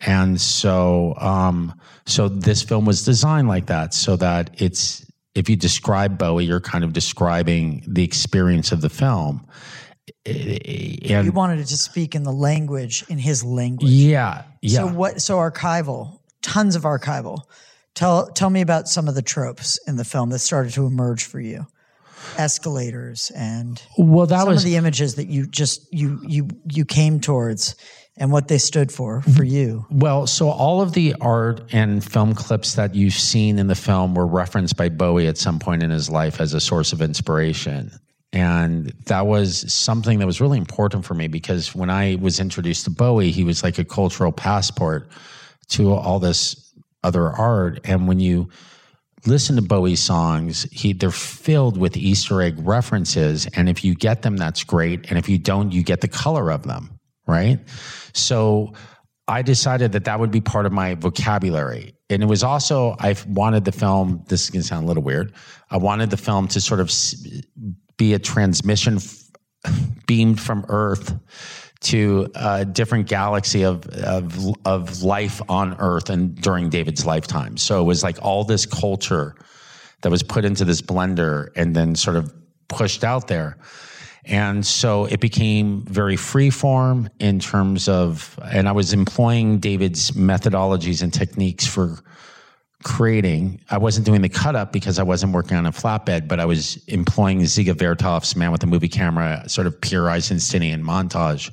And 0.00 0.40
so, 0.40 1.14
um, 1.18 1.74
so 2.06 2.28
this 2.28 2.62
film 2.62 2.84
was 2.84 3.04
designed 3.04 3.48
like 3.48 3.66
that, 3.66 3.94
so 3.94 4.16
that 4.16 4.50
it's 4.60 5.04
if 5.34 5.48
you 5.48 5.56
describe 5.56 6.18
Bowie, 6.18 6.44
you're 6.44 6.60
kind 6.60 6.84
of 6.84 6.92
describing 6.92 7.84
the 7.86 8.04
experience 8.04 8.72
of 8.72 8.80
the 8.80 8.88
film. 8.88 9.46
And 10.24 11.24
you 11.24 11.32
wanted 11.32 11.60
it 11.60 11.66
to 11.66 11.76
speak 11.76 12.14
in 12.14 12.22
the 12.22 12.32
language, 12.32 13.04
in 13.08 13.18
his 13.18 13.44
language. 13.44 13.90
Yeah, 13.90 14.44
yeah. 14.62 14.80
So 14.80 14.86
what? 14.86 15.20
So 15.20 15.36
archival, 15.36 16.20
tons 16.42 16.76
of 16.76 16.82
archival. 16.82 17.42
Tell 17.94 18.28
tell 18.28 18.50
me 18.50 18.60
about 18.60 18.88
some 18.88 19.08
of 19.08 19.14
the 19.14 19.22
tropes 19.22 19.78
in 19.88 19.96
the 19.96 20.04
film 20.04 20.30
that 20.30 20.38
started 20.38 20.72
to 20.74 20.86
emerge 20.86 21.24
for 21.24 21.40
you 21.40 21.66
escalators 22.36 23.30
and 23.36 23.82
well 23.96 24.26
that 24.26 24.40
some 24.40 24.48
was 24.48 24.64
of 24.64 24.70
the 24.70 24.76
images 24.76 25.14
that 25.14 25.28
you 25.28 25.46
just 25.46 25.86
you 25.92 26.20
you 26.26 26.48
you 26.70 26.84
came 26.84 27.20
towards 27.20 27.76
and 28.18 28.32
what 28.32 28.48
they 28.48 28.58
stood 28.58 28.92
for 28.92 29.20
mm-hmm. 29.20 29.32
for 29.32 29.44
you. 29.44 29.86
Well, 29.90 30.26
so 30.26 30.50
all 30.50 30.80
of 30.80 30.92
the 30.92 31.14
art 31.20 31.62
and 31.72 32.04
film 32.04 32.34
clips 32.34 32.74
that 32.74 32.94
you've 32.94 33.14
seen 33.14 33.58
in 33.58 33.66
the 33.66 33.74
film 33.74 34.14
were 34.14 34.26
referenced 34.26 34.76
by 34.76 34.88
Bowie 34.88 35.26
at 35.26 35.38
some 35.38 35.58
point 35.58 35.82
in 35.82 35.90
his 35.90 36.10
life 36.10 36.40
as 36.40 36.54
a 36.54 36.60
source 36.60 36.92
of 36.92 37.00
inspiration. 37.00 37.92
And 38.32 38.92
that 39.06 39.26
was 39.26 39.72
something 39.72 40.18
that 40.18 40.26
was 40.26 40.40
really 40.40 40.58
important 40.58 41.04
for 41.04 41.14
me 41.14 41.28
because 41.28 41.74
when 41.74 41.88
I 41.88 42.18
was 42.20 42.40
introduced 42.40 42.84
to 42.84 42.90
Bowie, 42.90 43.30
he 43.30 43.42
was 43.42 43.62
like 43.62 43.78
a 43.78 43.84
cultural 43.84 44.32
passport 44.32 45.10
to 45.70 45.94
all 45.94 46.18
this 46.18 46.74
other 47.02 47.30
art. 47.30 47.80
And 47.84 48.06
when 48.06 48.20
you 48.20 48.50
listen 49.24 49.56
to 49.56 49.62
Bowie 49.62 49.96
songs, 49.96 50.64
he 50.70 50.92
they're 50.92 51.10
filled 51.10 51.78
with 51.78 51.96
Easter 51.96 52.42
egg 52.42 52.56
references. 52.58 53.46
And 53.54 53.66
if 53.68 53.82
you 53.82 53.94
get 53.94 54.22
them, 54.22 54.36
that's 54.36 54.62
great. 54.62 55.08
And 55.08 55.18
if 55.18 55.28
you 55.28 55.38
don't, 55.38 55.72
you 55.72 55.82
get 55.82 56.02
the 56.02 56.08
color 56.08 56.52
of 56.52 56.64
them 56.64 56.98
right? 57.28 57.60
So 58.18 58.72
I 59.28 59.42
decided 59.42 59.92
that 59.92 60.04
that 60.04 60.18
would 60.18 60.30
be 60.30 60.40
part 60.40 60.66
of 60.66 60.72
my 60.72 60.94
vocabulary. 60.94 61.94
And 62.10 62.22
it 62.22 62.26
was 62.26 62.42
also, 62.42 62.96
I 62.98 63.14
wanted 63.28 63.64
the 63.64 63.72
film, 63.72 64.24
this 64.28 64.44
is 64.44 64.50
going 64.50 64.62
to 64.62 64.66
sound 64.66 64.84
a 64.84 64.88
little 64.88 65.02
weird. 65.02 65.34
I 65.70 65.76
wanted 65.76 66.10
the 66.10 66.16
film 66.16 66.48
to 66.48 66.60
sort 66.60 66.80
of 66.80 66.90
be 67.98 68.14
a 68.14 68.18
transmission 68.18 68.98
beamed 70.06 70.40
from 70.40 70.64
Earth 70.68 71.14
to 71.80 72.28
a 72.34 72.64
different 72.64 73.06
galaxy 73.06 73.64
of, 73.64 73.86
of, 73.86 74.56
of 74.64 75.02
life 75.02 75.40
on 75.48 75.76
Earth 75.78 76.10
and 76.10 76.34
during 76.40 76.70
David's 76.70 77.04
lifetime. 77.04 77.56
So 77.56 77.80
it 77.80 77.84
was 77.84 78.02
like 78.02 78.18
all 78.22 78.44
this 78.44 78.66
culture 78.66 79.36
that 80.02 80.10
was 80.10 80.22
put 80.22 80.44
into 80.44 80.64
this 80.64 80.80
blender 80.80 81.48
and 81.54 81.76
then 81.76 81.94
sort 81.94 82.16
of 82.16 82.32
pushed 82.68 83.04
out 83.04 83.28
there. 83.28 83.58
And 84.28 84.64
so 84.64 85.06
it 85.06 85.20
became 85.20 85.82
very 85.82 86.16
freeform 86.16 87.08
in 87.18 87.40
terms 87.40 87.88
of, 87.88 88.38
and 88.44 88.68
I 88.68 88.72
was 88.72 88.92
employing 88.92 89.58
David's 89.58 90.10
methodologies 90.12 91.02
and 91.02 91.12
techniques 91.12 91.66
for 91.66 91.98
creating. 92.84 93.60
I 93.70 93.78
wasn't 93.78 94.06
doing 94.06 94.20
the 94.20 94.28
cut 94.28 94.54
up 94.54 94.72
because 94.72 94.98
I 94.98 95.02
wasn't 95.02 95.32
working 95.32 95.56
on 95.56 95.66
a 95.66 95.72
flatbed, 95.72 96.28
but 96.28 96.40
I 96.40 96.44
was 96.44 96.76
employing 96.86 97.40
Dziga 97.40 97.74
Vertov's 97.74 98.36
Man 98.36 98.52
with 98.52 98.60
the 98.60 98.66
Movie 98.66 98.88
Camera, 98.88 99.48
sort 99.48 99.66
of 99.66 99.80
pure 99.80 100.04
Eisensteinian 100.04 100.82
montage 100.82 101.50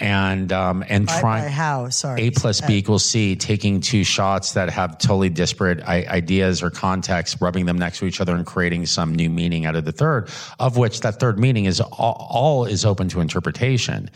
and 0.00 0.52
um, 0.52 0.84
and 0.88 1.08
trying 1.08 1.50
how? 1.50 1.88
Sorry. 1.88 2.22
A 2.22 2.30
plus 2.30 2.60
b 2.60 2.76
equals 2.76 3.04
c 3.04 3.34
taking 3.36 3.80
two 3.80 4.04
shots 4.04 4.52
that 4.52 4.68
have 4.68 4.98
totally 4.98 5.30
disparate 5.30 5.80
ideas 5.82 6.62
or 6.62 6.70
contexts 6.70 7.40
rubbing 7.40 7.64
them 7.64 7.78
next 7.78 7.98
to 7.98 8.04
each 8.04 8.20
other 8.20 8.34
and 8.34 8.44
creating 8.44 8.84
some 8.84 9.14
new 9.14 9.30
meaning 9.30 9.64
out 9.64 9.76
of 9.76 9.84
the 9.84 9.92
third 9.92 10.28
of 10.58 10.76
which 10.76 11.00
that 11.00 11.18
third 11.18 11.38
meaning 11.38 11.64
is 11.64 11.80
all, 11.80 12.28
all 12.30 12.64
is 12.66 12.84
open 12.84 13.08
to 13.08 13.20
interpretation. 13.20 14.10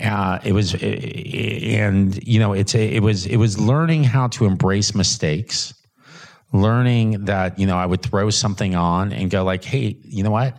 Uh, 0.00 0.38
it 0.44 0.52
was 0.52 0.74
and 0.74 2.22
you 2.26 2.38
know 2.38 2.52
it's 2.52 2.74
a, 2.74 2.94
it 2.94 3.00
was 3.00 3.26
it 3.26 3.38
was 3.38 3.58
learning 3.58 4.04
how 4.04 4.28
to 4.28 4.44
embrace 4.44 4.94
mistakes 4.94 5.74
learning 6.52 7.24
that 7.24 7.58
you 7.58 7.66
know 7.66 7.76
i 7.76 7.84
would 7.84 8.00
throw 8.00 8.30
something 8.30 8.76
on 8.76 9.12
and 9.12 9.30
go 9.30 9.42
like 9.42 9.64
hey 9.64 9.96
you 10.04 10.22
know 10.22 10.30
what? 10.30 10.56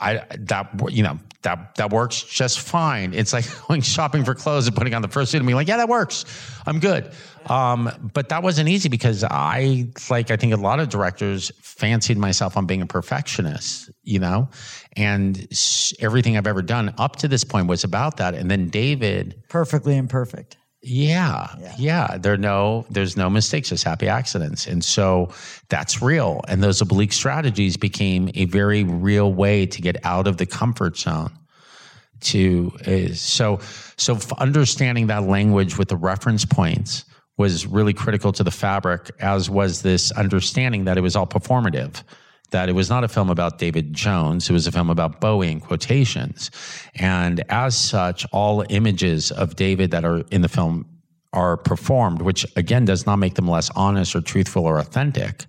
I 0.00 0.24
that 0.38 0.70
you 0.90 1.02
know 1.02 1.18
that 1.42 1.76
that 1.76 1.90
works 1.90 2.22
just 2.22 2.60
fine. 2.60 3.14
It's 3.14 3.32
like 3.32 3.44
going 3.68 3.80
shopping 3.82 4.24
for 4.24 4.34
clothes 4.34 4.66
and 4.66 4.76
putting 4.76 4.94
on 4.94 5.02
the 5.02 5.08
first 5.08 5.30
suit 5.30 5.38
and 5.38 5.46
being 5.46 5.56
like, 5.56 5.68
yeah, 5.68 5.76
that 5.76 5.88
works. 5.88 6.24
I'm 6.66 6.80
good. 6.80 7.10
Um, 7.46 8.10
but 8.12 8.28
that 8.28 8.42
wasn't 8.42 8.68
easy 8.68 8.88
because 8.88 9.24
I 9.24 9.88
like 10.10 10.30
I 10.30 10.36
think 10.36 10.52
a 10.52 10.56
lot 10.56 10.80
of 10.80 10.88
directors 10.90 11.50
fancied 11.62 12.18
myself 12.18 12.56
on 12.56 12.66
being 12.66 12.82
a 12.82 12.86
perfectionist, 12.86 13.90
you 14.02 14.18
know, 14.18 14.50
and 14.96 15.48
everything 16.00 16.36
I've 16.36 16.46
ever 16.46 16.62
done 16.62 16.92
up 16.98 17.16
to 17.16 17.28
this 17.28 17.44
point 17.44 17.68
was 17.68 17.84
about 17.84 18.18
that. 18.18 18.34
And 18.34 18.50
then 18.50 18.68
David, 18.68 19.42
perfectly 19.48 19.96
imperfect. 19.96 20.57
Yeah, 20.80 21.48
yeah, 21.58 21.74
yeah. 21.76 22.18
There 22.18 22.36
no, 22.36 22.86
there's 22.88 23.16
no 23.16 23.28
mistakes, 23.28 23.70
just 23.70 23.82
happy 23.82 24.06
accidents, 24.06 24.66
and 24.66 24.84
so 24.84 25.30
that's 25.68 26.00
real. 26.00 26.40
And 26.46 26.62
those 26.62 26.80
oblique 26.80 27.12
strategies 27.12 27.76
became 27.76 28.30
a 28.34 28.44
very 28.44 28.84
real 28.84 29.32
way 29.32 29.66
to 29.66 29.82
get 29.82 29.96
out 30.04 30.28
of 30.28 30.36
the 30.36 30.46
comfort 30.46 30.96
zone. 30.96 31.32
To 32.20 32.72
uh, 32.86 33.14
so 33.14 33.60
so 33.96 34.18
understanding 34.38 35.08
that 35.08 35.24
language 35.24 35.78
with 35.78 35.88
the 35.88 35.96
reference 35.96 36.44
points 36.44 37.04
was 37.36 37.66
really 37.66 37.94
critical 37.94 38.32
to 38.32 38.44
the 38.44 38.50
fabric, 38.50 39.10
as 39.20 39.48
was 39.48 39.82
this 39.82 40.10
understanding 40.12 40.84
that 40.84 40.98
it 40.98 41.00
was 41.00 41.14
all 41.16 41.26
performative 41.26 42.02
that 42.50 42.68
it 42.68 42.72
was 42.72 42.88
not 42.88 43.04
a 43.04 43.08
film 43.08 43.30
about 43.30 43.58
David 43.58 43.92
Jones. 43.92 44.48
It 44.48 44.52
was 44.52 44.66
a 44.66 44.72
film 44.72 44.90
about 44.90 45.20
Bowie 45.20 45.50
in 45.50 45.60
quotations. 45.60 46.50
And 46.94 47.42
as 47.48 47.76
such, 47.76 48.26
all 48.32 48.64
images 48.70 49.30
of 49.30 49.56
David 49.56 49.90
that 49.90 50.04
are 50.04 50.22
in 50.30 50.42
the 50.42 50.48
film 50.48 50.86
are 51.34 51.58
performed, 51.58 52.22
which 52.22 52.46
again 52.56 52.86
does 52.86 53.04
not 53.04 53.16
make 53.16 53.34
them 53.34 53.46
less 53.46 53.70
honest 53.76 54.16
or 54.16 54.20
truthful 54.20 54.64
or 54.64 54.78
authentic. 54.78 55.44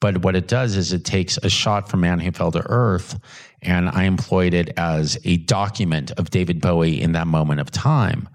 But 0.00 0.24
what 0.24 0.34
it 0.34 0.48
does 0.48 0.76
is 0.76 0.92
it 0.92 1.04
takes 1.04 1.38
a 1.38 1.48
shot 1.48 1.88
from 1.88 2.00
Man 2.00 2.18
Who 2.18 2.32
Fell 2.32 2.50
to 2.52 2.62
Earth, 2.68 3.18
and 3.62 3.88
I 3.88 4.04
employed 4.04 4.52
it 4.52 4.70
as 4.76 5.16
a 5.24 5.36
document 5.36 6.10
of 6.12 6.30
David 6.30 6.60
Bowie 6.60 7.00
in 7.00 7.12
that 7.12 7.28
moment 7.28 7.60
of 7.60 7.70
time 7.70 8.28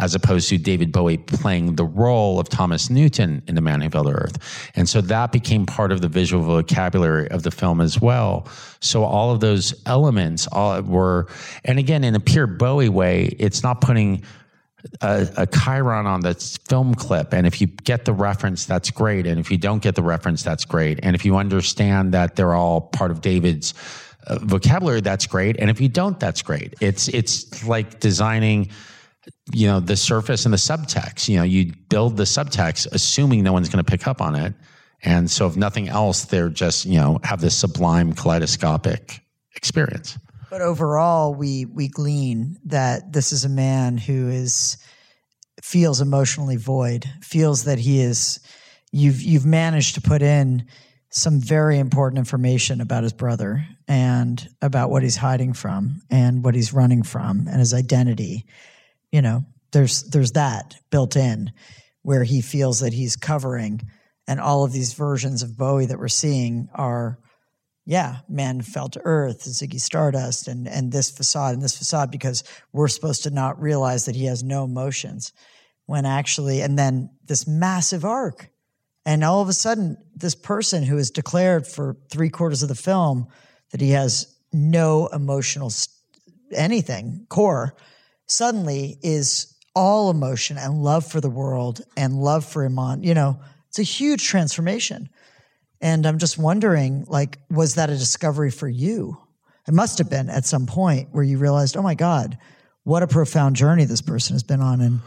as 0.00 0.14
opposed 0.14 0.48
to 0.48 0.58
David 0.58 0.90
Bowie 0.92 1.18
playing 1.18 1.76
the 1.76 1.84
role 1.84 2.40
of 2.40 2.48
Thomas 2.48 2.88
Newton 2.88 3.42
in 3.46 3.54
The 3.54 3.60
Man 3.60 3.82
Who 3.82 3.90
Fell 3.90 4.04
to 4.04 4.10
Earth. 4.10 4.70
And 4.74 4.88
so 4.88 5.02
that 5.02 5.30
became 5.30 5.66
part 5.66 5.92
of 5.92 6.00
the 6.00 6.08
visual 6.08 6.42
vocabulary 6.42 7.30
of 7.30 7.42
the 7.42 7.50
film 7.50 7.82
as 7.82 8.00
well. 8.00 8.48
So 8.80 9.04
all 9.04 9.30
of 9.30 9.40
those 9.40 9.74
elements 9.84 10.48
all 10.50 10.80
were, 10.80 11.28
and 11.66 11.78
again, 11.78 12.02
in 12.02 12.14
a 12.14 12.20
pure 12.20 12.46
Bowie 12.46 12.88
way, 12.88 13.36
it's 13.38 13.62
not 13.62 13.82
putting 13.82 14.24
a, 15.02 15.28
a 15.36 15.46
chyron 15.46 16.06
on 16.06 16.20
the 16.20 16.34
film 16.66 16.94
clip. 16.94 17.34
And 17.34 17.46
if 17.46 17.60
you 17.60 17.66
get 17.66 18.06
the 18.06 18.14
reference, 18.14 18.64
that's 18.64 18.90
great. 18.90 19.26
And 19.26 19.38
if 19.38 19.50
you 19.50 19.58
don't 19.58 19.82
get 19.82 19.94
the 19.96 20.02
reference, 20.02 20.42
that's 20.42 20.64
great. 20.64 21.00
And 21.02 21.14
if 21.14 21.26
you 21.26 21.36
understand 21.36 22.14
that 22.14 22.36
they're 22.36 22.54
all 22.54 22.80
part 22.80 23.10
of 23.10 23.20
David's 23.20 23.74
uh, 24.26 24.38
vocabulary, 24.38 25.02
that's 25.02 25.26
great. 25.26 25.58
And 25.58 25.68
if 25.68 25.78
you 25.78 25.88
don't, 25.88 26.18
that's 26.18 26.40
great. 26.40 26.74
It's 26.80 27.08
it's 27.08 27.66
like 27.66 28.00
designing, 28.00 28.70
you 29.52 29.66
know, 29.66 29.80
the 29.80 29.96
surface 29.96 30.44
and 30.44 30.52
the 30.52 30.58
subtext. 30.58 31.28
You 31.28 31.38
know, 31.38 31.42
you 31.42 31.72
build 31.88 32.16
the 32.16 32.24
subtext 32.24 32.86
assuming 32.92 33.42
no 33.42 33.52
one's 33.52 33.68
going 33.68 33.84
to 33.84 33.90
pick 33.90 34.06
up 34.06 34.20
on 34.20 34.34
it. 34.34 34.54
And 35.02 35.30
so, 35.30 35.46
if 35.46 35.56
nothing 35.56 35.88
else, 35.88 36.24
they're 36.24 36.50
just 36.50 36.84
you 36.84 36.98
know 36.98 37.18
have 37.24 37.40
this 37.40 37.56
sublime 37.56 38.12
kaleidoscopic 38.12 39.20
experience. 39.56 40.18
But 40.50 40.60
overall, 40.60 41.34
we 41.34 41.64
we 41.64 41.88
glean 41.88 42.58
that 42.64 43.12
this 43.12 43.32
is 43.32 43.44
a 43.44 43.48
man 43.48 43.96
who 43.96 44.28
is 44.28 44.76
feels 45.62 46.00
emotionally 46.00 46.56
void, 46.56 47.08
feels 47.22 47.64
that 47.64 47.78
he 47.78 48.00
is. 48.00 48.40
You've 48.92 49.22
you've 49.22 49.46
managed 49.46 49.94
to 49.94 50.00
put 50.00 50.22
in 50.22 50.66
some 51.10 51.40
very 51.40 51.78
important 51.78 52.18
information 52.18 52.80
about 52.80 53.02
his 53.02 53.12
brother 53.12 53.64
and 53.88 54.48
about 54.62 54.90
what 54.90 55.02
he's 55.02 55.16
hiding 55.16 55.52
from 55.52 56.02
and 56.08 56.44
what 56.44 56.54
he's 56.54 56.72
running 56.72 57.02
from 57.02 57.48
and 57.48 57.58
his 57.58 57.74
identity. 57.74 58.46
You 59.12 59.22
know, 59.22 59.44
there's 59.72 60.02
there's 60.04 60.32
that 60.32 60.76
built 60.90 61.16
in 61.16 61.52
where 62.02 62.24
he 62.24 62.40
feels 62.40 62.80
that 62.80 62.92
he's 62.92 63.16
covering. 63.16 63.82
And 64.26 64.40
all 64.40 64.64
of 64.64 64.72
these 64.72 64.92
versions 64.92 65.42
of 65.42 65.56
Bowie 65.56 65.86
that 65.86 65.98
we're 65.98 66.08
seeing 66.08 66.68
are 66.74 67.18
yeah, 67.86 68.18
man 68.28 68.60
fell 68.60 68.88
to 68.90 69.00
earth, 69.04 69.44
Ziggy 69.44 69.80
Stardust, 69.80 70.46
and 70.46 70.68
and 70.68 70.92
this 70.92 71.10
facade 71.10 71.54
and 71.54 71.62
this 71.62 71.76
facade 71.76 72.10
because 72.10 72.44
we're 72.72 72.88
supposed 72.88 73.24
to 73.24 73.30
not 73.30 73.60
realize 73.60 74.04
that 74.04 74.14
he 74.14 74.26
has 74.26 74.44
no 74.44 74.64
emotions, 74.64 75.32
when 75.86 76.06
actually, 76.06 76.60
and 76.60 76.78
then 76.78 77.10
this 77.24 77.48
massive 77.48 78.04
arc, 78.04 78.50
and 79.04 79.24
all 79.24 79.40
of 79.40 79.48
a 79.48 79.52
sudden, 79.52 79.96
this 80.14 80.34
person 80.34 80.84
who 80.84 80.98
is 80.98 81.10
declared 81.10 81.66
for 81.66 81.96
three 82.10 82.28
quarters 82.28 82.62
of 82.62 82.68
the 82.68 82.74
film 82.74 83.26
that 83.72 83.80
he 83.80 83.90
has 83.90 84.36
no 84.52 85.08
emotional 85.08 85.72
anything 86.52 87.26
core, 87.28 87.74
suddenly 88.30 88.98
is 89.02 89.54
all 89.74 90.10
emotion 90.10 90.58
and 90.58 90.82
love 90.82 91.06
for 91.06 91.20
the 91.20 91.30
world 91.30 91.80
and 91.96 92.20
love 92.20 92.44
for 92.44 92.64
Iman. 92.64 93.02
You 93.02 93.14
know, 93.14 93.40
it's 93.68 93.78
a 93.78 93.84
huge 93.84 94.26
transformation. 94.26 95.08
And 95.80 96.06
I'm 96.06 96.18
just 96.18 96.38
wondering, 96.38 97.04
like, 97.08 97.38
was 97.50 97.76
that 97.76 97.90
a 97.90 97.96
discovery 97.96 98.50
for 98.50 98.68
you? 98.68 99.16
It 99.66 99.74
must 99.74 99.98
have 99.98 100.10
been 100.10 100.28
at 100.28 100.44
some 100.44 100.66
point 100.66 101.08
where 101.12 101.24
you 101.24 101.38
realized, 101.38 101.76
oh 101.76 101.82
my 101.82 101.94
God, 101.94 102.36
what 102.84 103.02
a 103.02 103.06
profound 103.06 103.56
journey 103.56 103.84
this 103.84 104.02
person 104.02 104.34
has 104.34 104.42
been 104.42 104.60
on. 104.60 104.80
And 104.80 105.00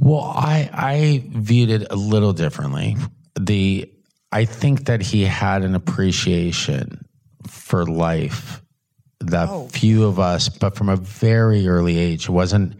well, 0.00 0.24
I 0.24 0.70
I 0.72 1.24
viewed 1.28 1.70
it 1.70 1.86
a 1.90 1.96
little 1.96 2.32
differently. 2.32 2.96
The 3.38 3.90
I 4.32 4.44
think 4.44 4.86
that 4.86 5.02
he 5.02 5.24
had 5.24 5.62
an 5.62 5.74
appreciation 5.74 7.04
for 7.46 7.84
life 7.86 8.62
that 9.20 9.48
oh. 9.48 9.68
few 9.68 10.04
of 10.04 10.18
us, 10.18 10.48
but 10.48 10.76
from 10.76 10.88
a 10.88 10.96
very 10.96 11.68
early 11.68 11.98
age, 11.98 12.24
it 12.24 12.32
wasn't 12.32 12.74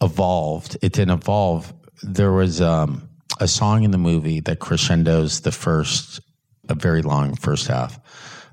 evolved. 0.00 0.76
It 0.82 0.92
didn't 0.92 1.14
evolve. 1.14 1.72
There 2.02 2.32
was 2.32 2.60
um, 2.60 3.08
a 3.40 3.48
song 3.48 3.84
in 3.84 3.90
the 3.90 3.98
movie 3.98 4.40
that 4.40 4.58
crescendos 4.58 5.40
the 5.40 5.52
first 5.52 6.20
a 6.68 6.74
very 6.74 7.02
long 7.02 7.34
first 7.34 7.66
half 7.66 7.98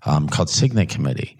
um, 0.04 0.28
called 0.28 0.50
Cygnet 0.50 0.90
Committee. 0.90 1.40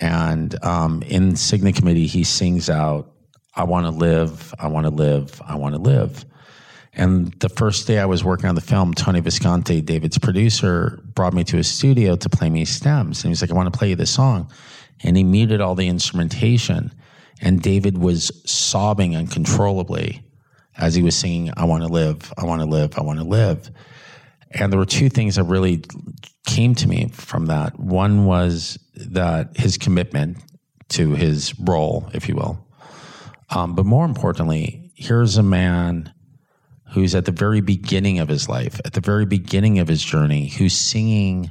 And 0.00 0.62
um, 0.64 1.02
in 1.02 1.36
Cygnet 1.36 1.76
Committee, 1.76 2.06
he 2.06 2.24
sings 2.24 2.68
out, 2.68 3.12
I 3.54 3.64
want 3.64 3.86
to 3.86 3.90
live, 3.90 4.54
I 4.58 4.68
want 4.68 4.86
to 4.86 4.90
live, 4.90 5.40
I 5.46 5.56
want 5.56 5.74
to 5.74 5.80
live. 5.80 6.24
And 6.94 7.32
the 7.40 7.48
first 7.48 7.86
day 7.86 7.98
I 7.98 8.04
was 8.04 8.22
working 8.22 8.46
on 8.46 8.54
the 8.54 8.60
film, 8.60 8.92
Tony 8.92 9.20
Visconti, 9.20 9.80
David's 9.80 10.18
producer, 10.18 11.00
brought 11.14 11.32
me 11.32 11.44
to 11.44 11.56
his 11.56 11.68
studio 11.68 12.16
to 12.16 12.28
play 12.28 12.50
me 12.50 12.64
stems. 12.64 13.24
And 13.24 13.28
he 13.28 13.30
was 13.30 13.40
like, 13.40 13.50
I 13.50 13.54
want 13.54 13.72
to 13.72 13.78
play 13.78 13.90
you 13.90 13.96
this 13.96 14.10
song. 14.10 14.50
And 15.02 15.16
he 15.16 15.24
muted 15.24 15.60
all 15.60 15.74
the 15.74 15.88
instrumentation. 15.88 16.92
And 17.40 17.60
David 17.60 17.98
was 17.98 18.30
sobbing 18.44 19.16
uncontrollably 19.16 20.22
as 20.76 20.94
he 20.94 21.02
was 21.02 21.16
singing, 21.16 21.52
I 21.56 21.64
want 21.64 21.82
to 21.82 21.88
live, 21.88 22.32
I 22.38 22.44
want 22.44 22.62
to 22.62 22.66
live, 22.66 22.98
I 22.98 23.02
want 23.02 23.18
to 23.18 23.24
live. 23.24 23.70
And 24.52 24.72
there 24.72 24.78
were 24.78 24.86
two 24.86 25.08
things 25.08 25.36
that 25.36 25.44
really 25.44 25.82
came 26.46 26.74
to 26.76 26.88
me 26.88 27.08
from 27.08 27.46
that. 27.46 27.78
One 27.78 28.24
was 28.24 28.78
that 28.94 29.56
his 29.56 29.78
commitment 29.78 30.38
to 30.90 31.12
his 31.12 31.58
role, 31.58 32.08
if 32.14 32.28
you 32.28 32.36
will. 32.36 32.66
Um, 33.50 33.74
but 33.74 33.86
more 33.86 34.04
importantly, 34.04 34.92
here's 34.94 35.36
a 35.36 35.42
man 35.42 36.12
who's 36.92 37.14
at 37.14 37.24
the 37.24 37.32
very 37.32 37.60
beginning 37.60 38.18
of 38.18 38.28
his 38.28 38.48
life, 38.48 38.80
at 38.84 38.92
the 38.92 39.00
very 39.00 39.24
beginning 39.24 39.78
of 39.78 39.88
his 39.88 40.02
journey, 40.02 40.48
who's 40.48 40.76
singing 40.76 41.50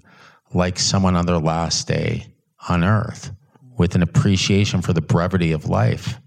like 0.54 0.78
someone 0.78 1.16
on 1.16 1.26
their 1.26 1.40
last 1.40 1.88
day 1.88 2.28
on 2.70 2.84
earth 2.84 3.32
with 3.78 3.96
an 3.96 4.04
appreciation 4.04 4.82
for 4.82 4.94
the 4.94 5.02
brevity 5.02 5.52
of 5.52 5.68
life. 5.68 6.20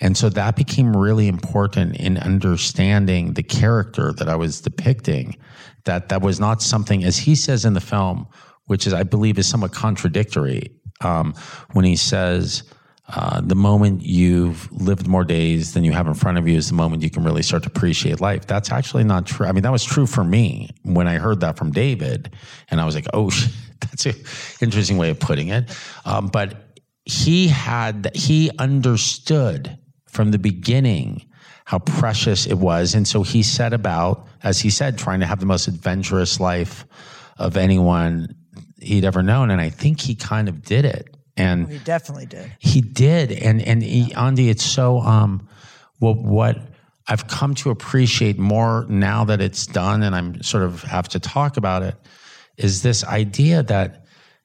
And 0.00 0.16
so 0.16 0.30
that 0.30 0.56
became 0.56 0.96
really 0.96 1.28
important 1.28 1.96
in 1.96 2.16
understanding 2.16 3.34
the 3.34 3.42
character 3.42 4.12
that 4.14 4.28
I 4.28 4.36
was 4.36 4.60
depicting. 4.60 5.36
That 5.84 6.08
that 6.08 6.22
was 6.22 6.40
not 6.40 6.62
something, 6.62 7.04
as 7.04 7.18
he 7.18 7.34
says 7.34 7.64
in 7.64 7.74
the 7.74 7.80
film, 7.80 8.26
which 8.66 8.86
is 8.86 8.94
I 8.94 9.02
believe 9.02 9.38
is 9.38 9.46
somewhat 9.46 9.72
contradictory 9.72 10.70
um, 11.00 11.34
when 11.72 11.84
he 11.84 11.96
says. 11.96 12.62
Uh, 13.12 13.40
the 13.40 13.56
moment 13.56 14.02
you've 14.02 14.70
lived 14.70 15.08
more 15.08 15.24
days 15.24 15.74
than 15.74 15.82
you 15.82 15.90
have 15.90 16.06
in 16.06 16.14
front 16.14 16.38
of 16.38 16.46
you 16.46 16.56
is 16.56 16.68
the 16.68 16.74
moment 16.74 17.02
you 17.02 17.10
can 17.10 17.24
really 17.24 17.42
start 17.42 17.64
to 17.64 17.68
appreciate 17.68 18.20
life. 18.20 18.46
That's 18.46 18.70
actually 18.70 19.02
not 19.02 19.26
true. 19.26 19.48
I 19.48 19.50
mean, 19.50 19.64
that 19.64 19.72
was 19.72 19.82
true 19.82 20.06
for 20.06 20.22
me 20.22 20.70
when 20.84 21.08
I 21.08 21.18
heard 21.18 21.40
that 21.40 21.58
from 21.58 21.72
David, 21.72 22.32
and 22.70 22.80
I 22.80 22.84
was 22.84 22.94
like, 22.94 23.08
"Oh, 23.12 23.32
that's 23.90 24.06
an 24.06 24.14
interesting 24.60 24.98
way 24.98 25.10
of 25.10 25.18
putting 25.18 25.48
it." 25.48 25.76
Um, 26.04 26.28
but 26.28 26.70
he 27.04 27.48
had 27.48 28.10
he 28.14 28.50
understood 28.58 29.78
from 30.06 30.30
the 30.30 30.38
beginning 30.38 31.26
how 31.64 31.78
precious 31.78 32.46
it 32.46 32.58
was. 32.58 32.94
And 32.94 33.06
so 33.06 33.22
he 33.22 33.44
set 33.44 33.72
about, 33.72 34.26
as 34.42 34.58
he 34.58 34.70
said, 34.70 34.98
trying 34.98 35.20
to 35.20 35.26
have 35.26 35.38
the 35.38 35.46
most 35.46 35.68
adventurous 35.68 36.40
life 36.40 36.84
of 37.38 37.56
anyone 37.56 38.34
he'd 38.80 39.04
ever 39.04 39.22
known. 39.22 39.50
And 39.50 39.60
I 39.60 39.70
think 39.70 40.00
he 40.00 40.16
kind 40.16 40.48
of 40.48 40.62
did 40.62 40.84
it. 40.84 41.16
And 41.36 41.70
he 41.70 41.78
definitely 41.78 42.26
did. 42.26 42.52
He 42.58 42.80
did. 42.80 43.30
And 43.30 43.62
and 43.62 43.82
he, 43.82 44.12
Ondi, 44.14 44.50
it's 44.50 44.64
so 44.64 44.98
um 45.00 45.48
well 46.00 46.14
what 46.14 46.58
I've 47.06 47.28
come 47.28 47.54
to 47.56 47.70
appreciate 47.70 48.38
more 48.38 48.84
now 48.88 49.24
that 49.24 49.40
it's 49.40 49.66
done 49.66 50.02
and 50.02 50.14
I'm 50.14 50.42
sort 50.42 50.64
of 50.64 50.82
have 50.82 51.08
to 51.10 51.20
talk 51.20 51.56
about 51.56 51.82
it 51.82 51.94
is 52.56 52.82
this 52.82 53.04
idea 53.04 53.62
that 53.62 54.04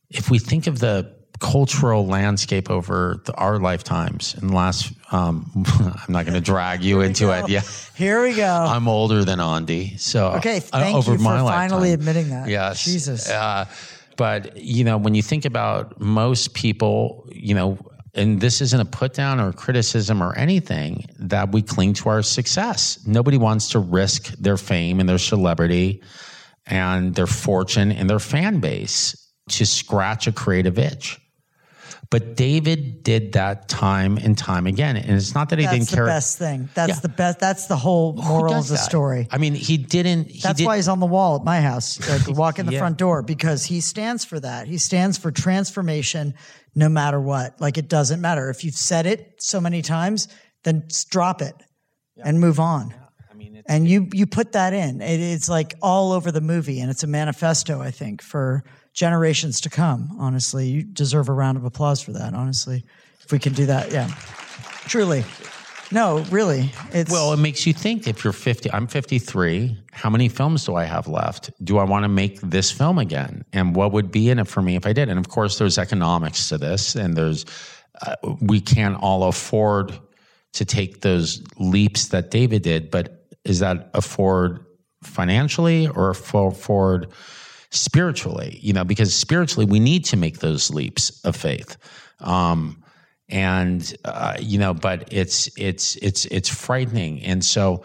if 0.09 0.29
we 0.29 0.39
think 0.39 0.67
of 0.67 0.79
the 0.79 1.13
cultural 1.39 2.07
landscape 2.07 2.69
over 2.71 3.21
the, 3.25 3.33
our 3.33 3.59
lifetimes 3.59 4.35
in 4.41 4.47
the 4.47 4.55
last 4.55 4.93
um, 5.11 5.51
i'm 5.79 6.13
not 6.13 6.25
going 6.25 6.33
to 6.33 6.41
drag 6.41 6.83
you 6.83 7.01
into 7.01 7.31
it 7.31 7.49
yeah. 7.49 7.61
Here 7.95 8.21
we 8.21 8.35
go. 8.35 8.45
I'm 8.45 8.87
older 8.87 9.23
than 9.23 9.39
Ondi 9.39 9.99
so 9.99 10.27
okay 10.33 10.57
uh, 10.57 10.59
thank 10.59 10.95
uh, 10.95 10.99
over 10.99 11.11
you 11.13 11.17
for 11.17 11.23
my 11.23 11.39
finally 11.39 11.91
lifetime. 11.91 11.99
admitting 11.99 12.29
that. 12.29 12.49
Yes. 12.49 12.83
Jesus. 12.83 13.29
Uh, 13.29 13.65
but 14.17 14.55
you 14.57 14.83
know 14.83 14.97
when 14.97 15.13
you 15.13 15.21
think 15.21 15.45
about 15.45 15.99
most 15.99 16.53
people 16.53 17.27
you 17.31 17.53
know 17.53 17.77
and 18.15 18.39
this 18.39 18.61
isn't 18.61 18.79
a 18.79 18.85
put 18.85 19.13
down 19.13 19.39
or 19.41 19.51
criticism 19.51 20.23
or 20.23 20.33
anything 20.37 21.05
that 21.19 21.51
we 21.51 21.61
cling 21.61 21.93
to 21.95 22.09
our 22.09 22.21
success. 22.21 22.97
Nobody 23.05 23.37
wants 23.37 23.69
to 23.69 23.79
risk 23.79 24.27
their 24.37 24.57
fame 24.57 25.01
and 25.01 25.09
their 25.09 25.17
celebrity 25.17 26.01
and 26.67 27.15
their 27.15 27.27
fortune 27.27 27.91
and 27.91 28.09
their 28.09 28.19
fan 28.19 28.59
base 28.59 29.15
to 29.49 29.65
scratch 29.65 30.27
a 30.27 30.31
creative 30.31 30.79
itch 30.79 31.19
but 32.09 32.35
David 32.35 33.03
did 33.03 33.33
that 33.33 33.67
time 33.67 34.17
and 34.17 34.37
time 34.37 34.67
again, 34.67 34.95
and 34.95 35.11
it's 35.11 35.33
not 35.33 35.49
that 35.49 35.59
he 35.59 35.65
that's 35.65 35.77
didn't 35.77 35.89
care. 35.89 36.05
That's 36.05 36.35
the 36.35 36.45
best 36.45 36.51
thing. 36.51 36.69
That's 36.73 36.89
yeah. 36.89 36.99
the 36.99 37.09
best. 37.09 37.39
That's 37.39 37.67
the 37.67 37.75
whole 37.75 38.13
moral 38.13 38.53
of 38.53 38.67
the 38.67 38.75
that? 38.75 38.79
story. 38.79 39.27
I 39.31 39.37
mean, 39.37 39.53
he 39.53 39.77
didn't. 39.77 40.29
He 40.29 40.39
that's 40.39 40.59
did, 40.59 40.65
why 40.65 40.75
he's 40.75 40.87
on 40.87 40.99
the 40.99 41.05
wall 41.05 41.37
at 41.37 41.43
my 41.43 41.61
house. 41.61 41.99
Like, 42.15 42.37
walk 42.37 42.59
in 42.59 42.65
the 42.65 42.73
yeah. 42.73 42.79
front 42.79 42.97
door 42.97 43.21
because 43.21 43.65
he 43.65 43.81
stands 43.81 44.23
for 44.23 44.39
that. 44.39 44.67
He 44.67 44.77
stands 44.77 45.17
for 45.17 45.31
transformation, 45.31 46.35
no 46.73 46.87
matter 46.87 47.19
what. 47.19 47.59
Like 47.59 47.77
it 47.77 47.89
doesn't 47.89 48.21
matter 48.21 48.49
if 48.49 48.63
you've 48.63 48.75
said 48.75 49.05
it 49.05 49.41
so 49.41 49.59
many 49.59 49.81
times, 49.81 50.27
then 50.63 50.87
drop 51.09 51.41
it 51.41 51.55
yeah. 52.15 52.23
and 52.25 52.39
move 52.39 52.59
on. 52.59 52.93
And 53.67 53.87
you 53.87 54.07
you 54.13 54.27
put 54.27 54.51
that 54.51 54.73
in. 54.73 55.01
It, 55.01 55.19
it's 55.19 55.49
like 55.49 55.73
all 55.81 56.11
over 56.11 56.31
the 56.31 56.41
movie, 56.41 56.79
and 56.79 56.91
it's 56.91 57.03
a 57.03 57.07
manifesto. 57.07 57.81
I 57.81 57.91
think 57.91 58.21
for 58.21 58.63
generations 58.93 59.61
to 59.61 59.69
come. 59.69 60.15
Honestly, 60.19 60.67
you 60.67 60.83
deserve 60.83 61.29
a 61.29 61.33
round 61.33 61.57
of 61.57 61.65
applause 61.65 62.01
for 62.01 62.13
that. 62.13 62.33
Honestly, 62.33 62.83
if 63.21 63.31
we 63.31 63.39
can 63.39 63.53
do 63.53 63.65
that, 63.65 63.91
yeah, 63.91 64.07
truly. 64.87 65.23
No, 65.91 66.19
really. 66.31 66.71
It's 66.91 67.11
well, 67.11 67.31
it 67.33 67.37
makes 67.37 67.67
you 67.67 67.73
think. 67.73 68.07
If 68.07 68.23
you're 68.23 68.33
50, 68.33 68.71
I'm 68.71 68.87
53. 68.87 69.77
How 69.91 70.09
many 70.09 70.29
films 70.29 70.65
do 70.65 70.75
I 70.75 70.85
have 70.85 71.07
left? 71.07 71.51
Do 71.63 71.77
I 71.77 71.83
want 71.83 72.03
to 72.03 72.09
make 72.09 72.41
this 72.41 72.71
film 72.71 72.97
again? 72.97 73.45
And 73.53 73.75
what 73.75 73.91
would 73.91 74.11
be 74.11 74.29
in 74.29 74.39
it 74.39 74.47
for 74.47 74.61
me 74.61 74.75
if 74.75 74.87
I 74.87 74.93
did? 74.93 75.09
And 75.09 75.19
of 75.19 75.29
course, 75.29 75.59
there's 75.59 75.77
economics 75.77 76.49
to 76.49 76.57
this, 76.57 76.95
and 76.95 77.15
there's 77.15 77.45
uh, 78.01 78.15
we 78.41 78.59
can't 78.59 78.97
all 79.01 79.23
afford 79.23 79.97
to 80.53 80.65
take 80.65 81.01
those 81.01 81.43
leaps 81.59 82.07
that 82.07 82.31
David 82.31 82.63
did, 82.63 82.89
but 82.89 83.14
is 83.45 83.59
that 83.59 83.89
afford 83.93 84.65
financially 85.03 85.87
or 85.87 86.09
afford 86.09 87.07
spiritually? 87.69 88.59
You 88.61 88.73
know, 88.73 88.83
because 88.83 89.13
spiritually 89.13 89.65
we 89.65 89.79
need 89.79 90.05
to 90.05 90.17
make 90.17 90.39
those 90.39 90.71
leaps 90.71 91.23
of 91.23 91.35
faith. 91.35 91.77
Um, 92.19 92.83
and 93.29 93.95
uh, 94.05 94.37
you 94.39 94.59
know, 94.59 94.73
but 94.73 95.11
it's 95.11 95.49
it's 95.57 95.95
it's 95.97 96.25
it's 96.25 96.49
frightening, 96.49 97.23
and 97.23 97.43
so 97.43 97.83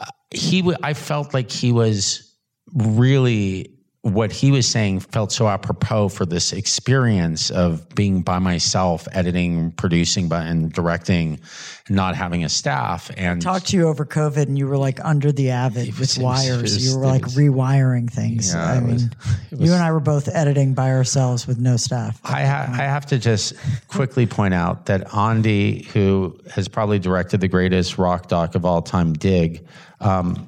uh, 0.00 0.06
he. 0.30 0.62
W- 0.62 0.76
I 0.82 0.94
felt 0.94 1.32
like 1.32 1.50
he 1.50 1.70
was 1.70 2.34
really 2.74 3.73
what 4.04 4.30
he 4.30 4.50
was 4.50 4.68
saying 4.68 5.00
felt 5.00 5.32
so 5.32 5.48
apropos 5.48 6.10
for 6.10 6.26
this 6.26 6.52
experience 6.52 7.50
of 7.50 7.88
being 7.94 8.20
by 8.20 8.38
myself, 8.38 9.08
editing, 9.12 9.70
producing, 9.72 10.28
but 10.28 10.46
and 10.46 10.70
directing, 10.74 11.40
not 11.88 12.14
having 12.14 12.44
a 12.44 12.48
staff. 12.50 13.10
And 13.16 13.40
talked 13.40 13.68
to 13.68 13.78
you 13.78 13.88
over 13.88 14.04
COVID, 14.04 14.42
and 14.42 14.58
you 14.58 14.66
were 14.66 14.76
like 14.76 15.02
under 15.02 15.32
the 15.32 15.50
Avid 15.50 15.98
with 15.98 16.18
wires. 16.18 16.60
Was, 16.60 16.86
you 16.86 16.98
were 16.98 17.06
like 17.06 17.24
was, 17.24 17.34
rewiring 17.34 18.12
things. 18.12 18.52
Yeah, 18.52 18.72
I 18.72 18.80
mean, 18.80 19.10
was, 19.50 19.60
you 19.60 19.72
and 19.72 19.82
I 19.82 19.90
were 19.90 20.00
both 20.00 20.28
editing 20.28 20.74
by 20.74 20.90
ourselves 20.90 21.46
with 21.46 21.58
no 21.58 21.78
staff. 21.78 22.20
I, 22.24 22.44
ha- 22.44 22.68
I 22.72 22.82
have 22.82 23.06
to 23.06 23.18
just 23.18 23.54
quickly 23.88 24.26
point 24.26 24.52
out 24.52 24.84
that 24.84 25.08
Ondi, 25.14 25.86
who 25.86 26.38
has 26.50 26.68
probably 26.68 26.98
directed 26.98 27.40
the 27.40 27.48
greatest 27.48 27.96
rock 27.96 28.28
doc 28.28 28.54
of 28.54 28.66
all 28.66 28.82
time, 28.82 29.14
Dig. 29.14 29.66
Um, 30.00 30.46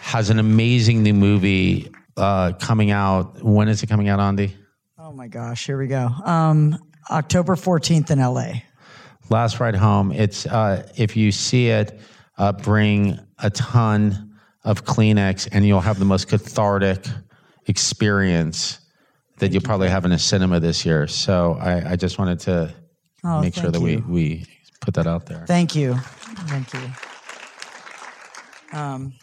has 0.00 0.30
an 0.30 0.38
amazing 0.38 1.02
new 1.02 1.12
movie 1.12 1.92
uh, 2.16 2.52
coming 2.58 2.90
out. 2.90 3.42
When 3.42 3.68
is 3.68 3.82
it 3.82 3.86
coming 3.88 4.08
out, 4.08 4.18
Ondi? 4.18 4.52
Oh 4.98 5.12
my 5.12 5.28
gosh, 5.28 5.66
here 5.66 5.78
we 5.78 5.86
go. 5.86 6.06
Um, 6.24 6.78
October 7.10 7.54
14th 7.54 8.10
in 8.10 8.18
LA. 8.18 8.62
Last 9.28 9.60
Ride 9.60 9.76
Home. 9.76 10.12
It's 10.12 10.46
uh, 10.46 10.88
if 10.96 11.16
you 11.16 11.32
see 11.32 11.68
it, 11.68 12.00
uh, 12.38 12.52
bring 12.52 13.18
a 13.38 13.50
ton 13.50 14.38
of 14.64 14.84
Kleenex, 14.84 15.48
and 15.52 15.66
you'll 15.66 15.80
have 15.80 15.98
the 15.98 16.04
most 16.04 16.28
cathartic 16.28 17.06
experience 17.66 18.80
that 19.38 19.52
you'll 19.52 19.62
probably 19.62 19.88
have 19.88 20.04
in 20.04 20.12
a 20.12 20.18
cinema 20.18 20.60
this 20.60 20.84
year. 20.84 21.06
So 21.06 21.58
I, 21.60 21.92
I 21.92 21.96
just 21.96 22.18
wanted 22.18 22.40
to 22.40 22.74
oh, 23.24 23.40
make 23.40 23.54
sure 23.54 23.70
that 23.70 23.80
you. 23.80 23.84
we 23.84 23.96
we 23.96 24.44
put 24.80 24.94
that 24.94 25.06
out 25.06 25.26
there. 25.26 25.44
Thank 25.46 25.74
you, 25.74 25.94
thank 26.48 26.72
you. 26.72 26.80
Um, 28.72 29.14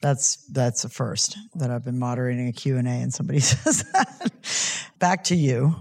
that's 0.00 0.36
that's 0.52 0.84
a 0.84 0.88
first 0.88 1.36
that 1.56 1.70
I've 1.70 1.84
been 1.84 1.98
moderating 1.98 2.48
a 2.48 2.52
Q&A 2.52 2.80
and 2.80 3.12
somebody 3.12 3.40
says 3.40 3.84
that. 3.92 4.30
Back 4.98 5.24
to 5.24 5.36
you. 5.36 5.74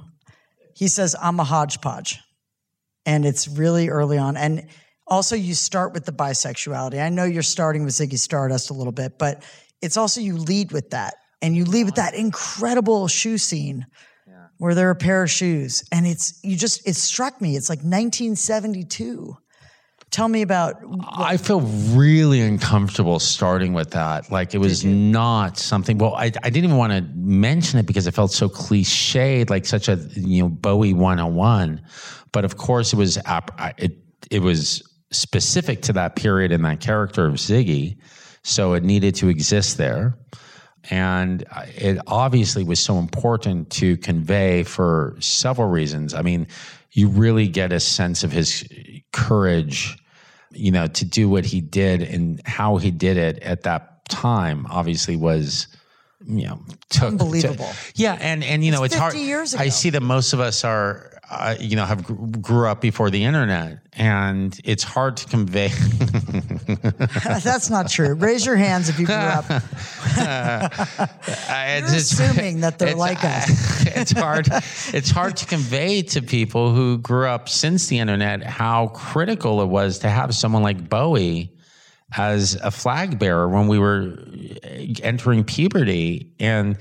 He 0.75 0.87
says 0.87 1.15
I'm 1.21 1.39
a 1.39 1.43
hodgepodge. 1.43 2.19
And 3.05 3.25
it's 3.25 3.47
really 3.47 3.87
early 3.89 4.17
on 4.17 4.35
and 4.35 4.67
also 5.07 5.35
you 5.35 5.53
start 5.53 5.93
with 5.93 6.05
the 6.05 6.11
bisexuality. 6.11 7.01
I 7.01 7.07
know 7.09 7.23
you're 7.23 7.41
starting 7.41 7.85
with 7.85 7.93
Ziggy 7.93 8.19
Stardust 8.19 8.69
a 8.69 8.73
little 8.73 8.91
bit, 8.91 9.17
but 9.17 9.43
it's 9.81 9.95
also 9.95 10.19
you 10.19 10.35
lead 10.35 10.73
with 10.73 10.89
that. 10.89 11.15
And 11.41 11.55
you 11.55 11.63
lead 11.63 11.85
with 11.85 11.95
that 11.95 12.15
incredible 12.15 13.07
shoe 13.07 13.37
scene 13.37 13.85
where 14.57 14.73
there 14.73 14.87
are 14.87 14.91
a 14.91 14.95
pair 14.95 15.23
of 15.23 15.29
shoes 15.29 15.83
and 15.91 16.07
it's 16.07 16.39
you 16.43 16.55
just 16.55 16.87
it 16.87 16.95
struck 16.95 17.39
me 17.41 17.55
it's 17.55 17.69
like 17.69 17.79
1972 17.79 19.37
Tell 20.09 20.29
me 20.29 20.41
about. 20.41 20.81
I 21.11 21.35
feel 21.37 21.61
really 21.61 22.39
uncomfortable 22.39 23.19
starting 23.19 23.73
with 23.73 23.91
that. 23.91 24.31
Like 24.31 24.53
it 24.53 24.59
was 24.59 24.85
not 24.85 25.57
something. 25.57 25.97
Well, 25.97 26.15
I, 26.15 26.25
I 26.25 26.49
didn't 26.49 26.63
even 26.63 26.77
want 26.77 26.93
to 26.93 27.01
mention 27.13 27.77
it 27.77 27.85
because 27.85 28.07
it 28.07 28.13
felt 28.13 28.31
so 28.31 28.47
cliched, 28.47 29.49
like 29.49 29.65
such 29.65 29.89
a 29.89 29.95
you 30.15 30.43
know 30.43 30.49
Bowie 30.49 30.93
one 30.93 31.19
on 31.19 31.35
one. 31.35 31.81
But 32.31 32.45
of 32.45 32.57
course, 32.57 32.93
it 32.93 32.95
was 32.95 33.19
it 33.77 33.97
it 34.31 34.41
was 34.41 34.81
specific 35.11 35.81
to 35.83 35.93
that 35.93 36.15
period 36.15 36.51
and 36.51 36.63
that 36.63 36.79
character 36.79 37.25
of 37.25 37.35
Ziggy, 37.35 37.97
so 38.43 38.73
it 38.73 38.83
needed 38.83 39.13
to 39.15 39.27
exist 39.27 39.77
there. 39.77 40.17
And 40.89 41.43
uh, 41.51 41.65
it 41.75 41.99
obviously 42.07 42.63
was 42.63 42.79
so 42.79 42.97
important 42.97 43.69
to 43.71 43.97
convey 43.97 44.63
for 44.63 45.15
several 45.19 45.67
reasons. 45.67 46.13
I 46.13 46.21
mean, 46.21 46.47
you 46.91 47.09
really 47.09 47.47
get 47.47 47.71
a 47.71 47.79
sense 47.79 48.23
of 48.23 48.31
his 48.31 48.67
courage, 49.11 49.97
you 50.51 50.71
know, 50.71 50.87
to 50.87 51.05
do 51.05 51.29
what 51.29 51.45
he 51.45 51.61
did 51.61 52.01
and 52.01 52.41
how 52.45 52.77
he 52.77 52.91
did 52.91 53.17
it 53.17 53.39
at 53.39 53.63
that 53.63 54.05
time 54.07 54.65
obviously 54.69 55.17
was 55.17 55.67
you 56.25 56.47
know 56.47 56.59
took 56.89 57.09
unbelievable. 57.09 57.65
To, 57.65 57.91
yeah, 57.95 58.17
and 58.19 58.43
and 58.43 58.63
you 58.63 58.71
know 58.71 58.83
it's, 58.83 58.93
it's 58.93 59.01
hard. 59.01 59.15
Years 59.15 59.53
ago. 59.53 59.63
I 59.63 59.69
see 59.69 59.89
that 59.91 60.01
most 60.01 60.33
of 60.33 60.39
us 60.39 60.63
are 60.63 61.16
uh, 61.29 61.55
you 61.59 61.75
know 61.75 61.85
have 61.85 62.41
grew 62.41 62.67
up 62.67 62.81
before 62.81 63.09
the 63.09 63.23
internet 63.23 63.79
and 63.93 64.59
it's 64.63 64.83
hard 64.83 65.17
to 65.17 65.27
convey. 65.27 65.67
That's 67.43 67.69
not 67.69 67.89
true. 67.89 68.13
Raise 68.13 68.45
your 68.45 68.55
hands 68.55 68.89
if 68.89 68.99
you 68.99 69.05
grew 69.05 69.15
up. 69.15 69.45
Uh, 70.17 70.69
You're 71.79 71.95
assuming 71.95 72.61
that 72.61 72.79
they're 72.79 72.95
like 72.95 73.23
us. 73.23 73.85
it's 73.95 74.11
hard 74.11 74.47
it's 74.93 75.11
hard 75.11 75.37
to 75.37 75.45
convey 75.45 76.01
to 76.01 76.21
people 76.21 76.73
who 76.73 76.97
grew 76.97 77.27
up 77.27 77.47
since 77.47 77.87
the 77.87 77.99
internet 77.99 78.43
how 78.43 78.87
critical 78.87 79.61
it 79.61 79.67
was 79.67 79.99
to 79.99 80.09
have 80.09 80.33
someone 80.33 80.63
like 80.63 80.89
bowie 80.89 81.53
as 82.15 82.55
a 82.55 82.71
flag 82.71 83.19
bearer 83.19 83.49
when 83.49 83.67
we 83.67 83.79
were 83.79 84.17
entering 85.03 85.43
puberty. 85.43 86.31
And 86.39 86.77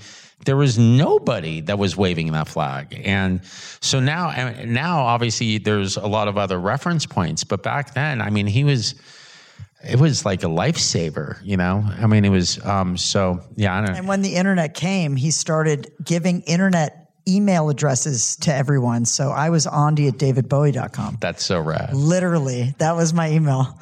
there 0.47 0.57
was 0.57 0.79
nobody 0.79 1.61
that 1.63 1.79
was 1.79 1.97
waving 1.97 2.33
that 2.33 2.49
flag. 2.49 3.01
And 3.05 3.45
so 3.81 4.01
now, 4.01 4.31
now 4.65 5.01
obviously 5.01 5.59
there's 5.59 5.97
a 5.97 6.07
lot 6.07 6.29
of 6.29 6.39
other 6.39 6.59
reference 6.59 7.05
points, 7.05 7.45
but 7.45 7.63
back 7.63 7.95
then, 7.95 8.23
I 8.23 8.31
mean, 8.31 8.47
he 8.47 8.65
was, 8.65 8.95
it 9.85 9.99
was 9.99 10.25
like 10.25 10.45
a 10.45 10.47
lifesaver, 10.47 11.39
you 11.43 11.57
know? 11.57 11.85
I 11.99 12.07
mean, 12.07 12.25
it 12.25 12.31
was, 12.31 12.65
um, 12.65 12.97
so 12.97 13.41
yeah. 13.57 13.85
And 13.85 14.09
when 14.09 14.23
the 14.23 14.37
internet 14.37 14.75
came, 14.75 15.17
he 15.17 15.31
started 15.31 15.93
giving 16.03 16.43
internet 16.43 17.11
email 17.29 17.69
addresses 17.69 18.37
to 18.37 18.55
everyone. 18.55 19.05
So 19.05 19.31
I 19.31 19.51
was 19.51 19.67
Ondi 19.67 20.07
at 20.09 20.15
davidbowie.com. 20.15 21.19
That's 21.21 21.45
so 21.45 21.61
rad. 21.61 21.93
Literally, 21.93 22.75
that 22.79 22.95
was 22.95 23.13
my 23.13 23.33
email. 23.33 23.79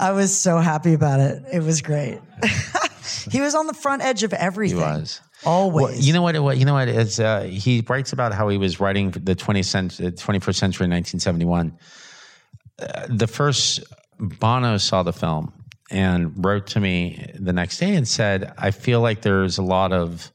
I 0.00 0.10
was 0.10 0.36
so 0.36 0.58
happy 0.58 0.94
about 0.94 1.20
it. 1.20 1.44
It 1.52 1.62
was 1.62 1.80
great. 1.80 2.18
he 3.30 3.40
was 3.40 3.54
on 3.54 3.68
the 3.68 3.74
front 3.74 4.02
edge 4.02 4.24
of 4.24 4.32
everything. 4.32 4.78
He 4.78 4.82
was. 4.82 5.20
Always. 5.44 5.84
Well, 5.84 5.94
you 5.94 6.12
know 6.12 6.22
what? 6.22 6.38
What 6.40 6.58
you 6.58 6.64
know 6.64 6.74
what 6.74 6.88
is? 6.88 7.18
Uh, 7.18 7.42
he 7.42 7.84
writes 7.88 8.12
about 8.12 8.32
how 8.32 8.48
he 8.48 8.56
was 8.56 8.80
writing 8.80 9.10
the 9.10 9.34
20th 9.34 9.64
century, 9.64 10.06
21st 10.12 10.54
century 10.54 10.84
in 10.84 10.90
1971. 10.90 11.76
Uh, 12.78 13.06
the 13.08 13.26
first 13.26 13.82
Bono 14.18 14.76
saw 14.78 15.02
the 15.02 15.12
film 15.12 15.52
and 15.90 16.32
wrote 16.44 16.66
to 16.68 16.80
me 16.80 17.32
the 17.34 17.52
next 17.52 17.78
day 17.78 17.94
and 17.94 18.06
said, 18.06 18.52
"I 18.56 18.70
feel 18.70 19.00
like 19.00 19.22
there's 19.22 19.58
a 19.58 19.62
lot 19.62 19.92
of 19.92 20.30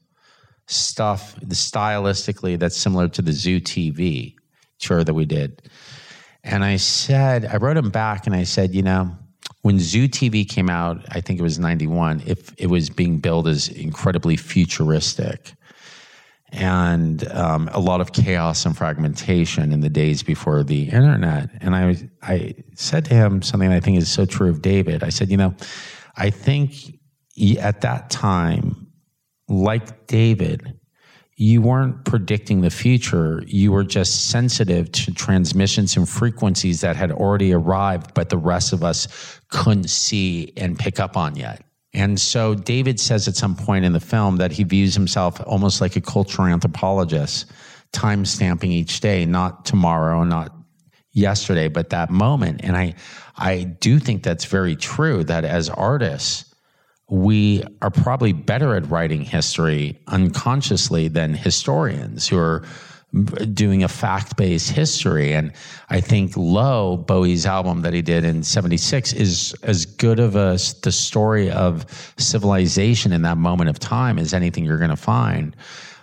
stuff 0.66 1.34
stylistically 1.46 2.58
that's 2.58 2.76
similar 2.76 3.08
to 3.08 3.22
the 3.22 3.32
Zoo 3.32 3.60
TV 3.60 4.34
tour 4.78 5.04
that 5.04 5.14
we 5.14 5.24
did." 5.24 5.62
And 6.44 6.64
I 6.64 6.76
said, 6.76 7.44
I 7.44 7.56
wrote 7.56 7.76
him 7.76 7.90
back 7.90 8.26
and 8.26 8.34
I 8.34 8.44
said, 8.44 8.74
you 8.74 8.82
know 8.82 9.16
when 9.62 9.78
Zoo 9.78 10.08
TV 10.08 10.48
came 10.48 10.70
out, 10.70 11.04
I 11.10 11.20
think 11.20 11.38
it 11.40 11.42
was 11.42 11.58
91, 11.58 12.22
if 12.26 12.52
it 12.58 12.68
was 12.68 12.90
being 12.90 13.18
billed 13.18 13.48
as 13.48 13.68
incredibly 13.68 14.36
futuristic 14.36 15.54
and 16.50 17.30
um, 17.32 17.68
a 17.72 17.80
lot 17.80 18.00
of 18.00 18.12
chaos 18.12 18.64
and 18.64 18.76
fragmentation 18.76 19.72
in 19.72 19.80
the 19.80 19.90
days 19.90 20.22
before 20.22 20.62
the 20.62 20.84
internet. 20.84 21.50
And 21.60 21.76
I, 21.76 22.08
I 22.22 22.54
said 22.74 23.04
to 23.06 23.14
him 23.14 23.42
something 23.42 23.70
I 23.70 23.80
think 23.80 23.98
is 23.98 24.10
so 24.10 24.24
true 24.24 24.48
of 24.48 24.62
David. 24.62 25.02
I 25.02 25.10
said, 25.10 25.30
you 25.30 25.36
know, 25.36 25.54
I 26.16 26.30
think 26.30 26.98
at 27.60 27.82
that 27.82 28.10
time, 28.10 28.86
like 29.48 30.06
David, 30.06 30.77
you 31.40 31.62
weren't 31.62 32.04
predicting 32.04 32.62
the 32.62 32.70
future. 32.70 33.44
You 33.46 33.70
were 33.70 33.84
just 33.84 34.28
sensitive 34.28 34.90
to 34.90 35.14
transmissions 35.14 35.96
and 35.96 36.08
frequencies 36.08 36.80
that 36.80 36.96
had 36.96 37.12
already 37.12 37.52
arrived, 37.52 38.12
but 38.12 38.28
the 38.28 38.36
rest 38.36 38.72
of 38.72 38.82
us 38.82 39.06
couldn't 39.48 39.88
see 39.88 40.52
and 40.56 40.76
pick 40.76 40.98
up 40.98 41.16
on 41.16 41.36
yet. 41.36 41.62
And 41.94 42.20
so 42.20 42.56
David 42.56 42.98
says 42.98 43.28
at 43.28 43.36
some 43.36 43.54
point 43.54 43.84
in 43.84 43.92
the 43.92 44.00
film 44.00 44.38
that 44.38 44.50
he 44.50 44.64
views 44.64 44.96
himself 44.96 45.40
almost 45.46 45.80
like 45.80 45.94
a 45.94 46.00
cultural 46.00 46.48
anthropologist, 46.48 47.46
time 47.92 48.24
stamping 48.24 48.72
each 48.72 48.98
day, 48.98 49.24
not 49.24 49.64
tomorrow, 49.64 50.24
not 50.24 50.52
yesterday, 51.12 51.68
but 51.68 51.90
that 51.90 52.10
moment. 52.10 52.62
And 52.64 52.76
I, 52.76 52.96
I 53.36 53.62
do 53.62 54.00
think 54.00 54.24
that's 54.24 54.44
very 54.44 54.74
true 54.74 55.22
that 55.24 55.44
as 55.44 55.70
artists, 55.70 56.47
we 57.08 57.62
are 57.80 57.90
probably 57.90 58.32
better 58.32 58.74
at 58.74 58.88
writing 58.90 59.22
history 59.22 59.98
unconsciously 60.08 61.08
than 61.08 61.34
historians 61.34 62.28
who 62.28 62.38
are 62.38 62.64
doing 63.54 63.82
a 63.82 63.88
fact-based 63.88 64.68
history 64.68 65.32
and 65.32 65.50
i 65.88 65.98
think 65.98 66.36
low 66.36 66.98
bowie's 66.98 67.46
album 67.46 67.80
that 67.80 67.94
he 67.94 68.02
did 68.02 68.22
in 68.22 68.42
76 68.42 69.14
is 69.14 69.56
as 69.62 69.86
good 69.86 70.20
of 70.20 70.36
a 70.36 70.58
the 70.82 70.92
story 70.92 71.50
of 71.50 71.86
civilization 72.18 73.10
in 73.10 73.22
that 73.22 73.38
moment 73.38 73.70
of 73.70 73.78
time 73.78 74.18
as 74.18 74.34
anything 74.34 74.62
you're 74.62 74.76
going 74.76 74.90
to 74.90 74.96
find 74.96 75.56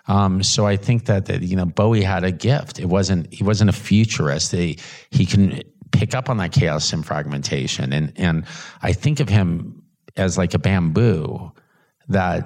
um, 0.07 0.43
so 0.43 0.67
I 0.67 0.77
think 0.77 1.05
that, 1.05 1.25
that 1.25 1.41
you 1.41 1.55
know 1.55 1.65
Bowie 1.65 2.03
had 2.03 2.23
a 2.23 2.31
gift. 2.31 2.79
It 2.79 2.85
wasn't 2.85 3.33
he 3.33 3.43
wasn't 3.43 3.71
a 3.71 3.73
futurist. 3.73 4.51
He, 4.51 4.77
he 5.09 5.25
can 5.25 5.61
pick 5.91 6.13
up 6.13 6.29
on 6.29 6.37
that 6.37 6.51
chaos 6.51 6.93
and 6.93 7.05
fragmentation. 7.05 7.91
And 7.91 8.13
and 8.15 8.45
I 8.81 8.93
think 8.93 9.19
of 9.19 9.29
him 9.29 9.81
as 10.17 10.37
like 10.37 10.53
a 10.53 10.59
bamboo 10.59 11.51
that 12.07 12.45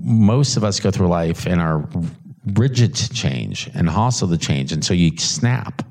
most 0.00 0.56
of 0.56 0.64
us 0.64 0.80
go 0.80 0.90
through 0.90 1.08
life 1.08 1.46
and 1.46 1.60
are 1.60 1.88
rigid 2.54 2.94
to 2.94 3.08
change 3.12 3.70
and 3.74 3.88
hostile 3.88 4.28
to 4.28 4.38
change, 4.38 4.72
and 4.72 4.84
so 4.84 4.94
you 4.94 5.16
snap. 5.18 5.82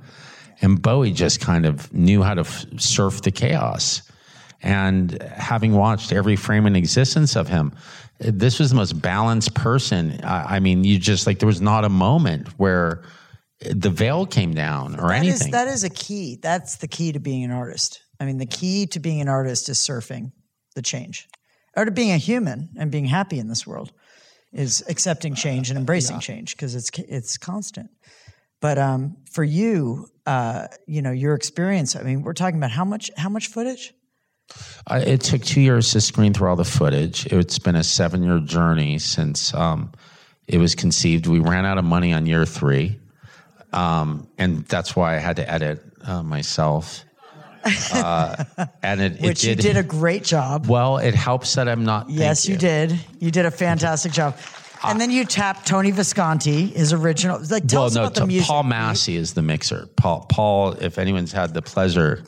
And 0.61 0.81
Bowie 0.81 1.11
just 1.11 1.39
kind 1.39 1.65
of 1.65 1.93
knew 1.93 2.23
how 2.23 2.33
to 2.33 2.41
f- 2.41 2.65
surf 2.77 3.21
the 3.21 3.31
chaos. 3.31 4.01
And 4.63 5.21
having 5.21 5.73
watched 5.73 6.11
every 6.11 6.35
frame 6.35 6.65
in 6.65 6.75
existence 6.75 7.35
of 7.35 7.47
him, 7.47 7.73
this 8.19 8.57
was 8.59 8.71
the 8.71 8.75
most 8.75 8.99
balanced 8.99 9.53
person. 9.53 10.19
I, 10.23 10.55
I 10.55 10.59
mean, 10.59 10.83
you 10.83 10.97
just 10.97 11.27
like 11.27 11.37
there 11.37 11.45
was 11.47 11.61
not 11.61 11.85
a 11.85 11.89
moment 11.89 12.47
where 12.57 13.03
the 13.61 13.91
veil 13.91 14.25
came 14.25 14.55
down 14.55 14.99
or 14.99 15.09
That 15.09 15.23
is- 15.23 15.35
anything. 15.41 15.51
that 15.51 15.67
is 15.67 15.83
a 15.83 15.89
key. 15.91 16.39
That's 16.41 16.77
the 16.77 16.87
key 16.87 17.11
to 17.11 17.19
being 17.19 17.43
an 17.43 17.51
artist. 17.51 18.01
I 18.19 18.25
mean, 18.25 18.39
the 18.39 18.47
key 18.47 18.87
to 18.87 18.99
being 18.99 19.21
an 19.21 19.29
artist 19.29 19.69
is 19.69 19.77
surfing 19.77 20.31
the 20.77 20.81
change, 20.81 21.27
or 21.75 21.83
to 21.83 21.91
being 21.91 22.11
a 22.11 22.17
human 22.17 22.69
and 22.77 22.89
being 22.89 23.05
happy 23.05 23.39
in 23.39 23.49
this 23.49 23.67
world 23.67 23.91
is 24.53 24.83
accepting 24.87 25.35
change 25.35 25.69
and 25.69 25.77
embracing 25.77 26.19
change 26.19 26.55
because 26.55 26.75
it's 26.75 26.89
it's 26.99 27.37
constant. 27.37 27.89
But 28.61 28.77
um, 28.77 29.17
for 29.29 29.43
you, 29.43 30.07
uh, 30.25 30.67
you 30.85 31.01
know, 31.01 31.11
your 31.11 31.33
experience. 31.33 31.95
I 31.95 32.03
mean, 32.03 32.21
we're 32.21 32.33
talking 32.33 32.57
about 32.57 32.71
how 32.71 32.85
much 32.85 33.11
how 33.17 33.29
much 33.29 33.47
footage? 33.47 33.93
Uh, 34.89 35.01
it 35.05 35.21
took 35.21 35.41
two 35.41 35.59
years 35.59 35.91
to 35.91 35.99
screen 35.99 36.33
through 36.33 36.47
all 36.47 36.55
the 36.55 36.63
footage. 36.63 37.25
It's 37.25 37.59
been 37.59 37.75
a 37.75 37.83
seven 37.83 38.23
year 38.23 38.39
journey 38.39 38.99
since 38.99 39.53
um, 39.53 39.91
it 40.47 40.59
was 40.59 40.75
conceived. 40.75 41.27
We 41.27 41.39
ran 41.39 41.65
out 41.65 41.77
of 41.77 41.83
money 41.83 42.13
on 42.13 42.25
year 42.25 42.45
three. 42.45 42.99
Um, 43.73 44.29
and 44.37 44.65
that's 44.65 44.95
why 44.95 45.15
I 45.15 45.19
had 45.19 45.35
to 45.35 45.51
edit 45.51 45.83
uh, 46.05 46.23
myself. 46.23 47.03
Uh, 47.93 48.45
and 48.83 49.01
it, 49.01 49.21
Which 49.21 49.43
it 49.43 49.49
you 49.49 49.55
did 49.55 49.77
a 49.77 49.83
great 49.83 50.23
job. 50.23 50.67
well, 50.67 50.97
it 50.97 51.15
helps 51.15 51.55
that 51.55 51.67
I'm 51.67 51.83
not. 51.83 52.09
Yes, 52.09 52.45
thank 52.45 52.53
you. 52.53 52.57
did. 52.57 52.99
You 53.19 53.31
did 53.31 53.45
a 53.45 53.51
fantastic 53.51 54.11
job. 54.11 54.35
And 54.83 55.01
then 55.01 55.09
you 55.09 55.25
tapped 55.25 55.67
Tony 55.67 55.91
Visconti, 55.91 56.67
his 56.67 56.93
original. 56.93 57.39
Like, 57.49 57.67
tell 57.67 57.81
well, 57.81 57.87
us 57.87 57.95
no, 57.95 58.03
about 58.03 58.15
the 58.15 58.27
music. 58.27 58.47
Paul 58.47 58.63
Massey 58.63 59.15
is 59.15 59.33
the 59.33 59.41
mixer. 59.41 59.87
Paul, 59.95 60.25
Paul, 60.29 60.73
if 60.73 60.97
anyone's 60.97 61.31
had 61.31 61.53
the 61.53 61.61
pleasure 61.61 62.23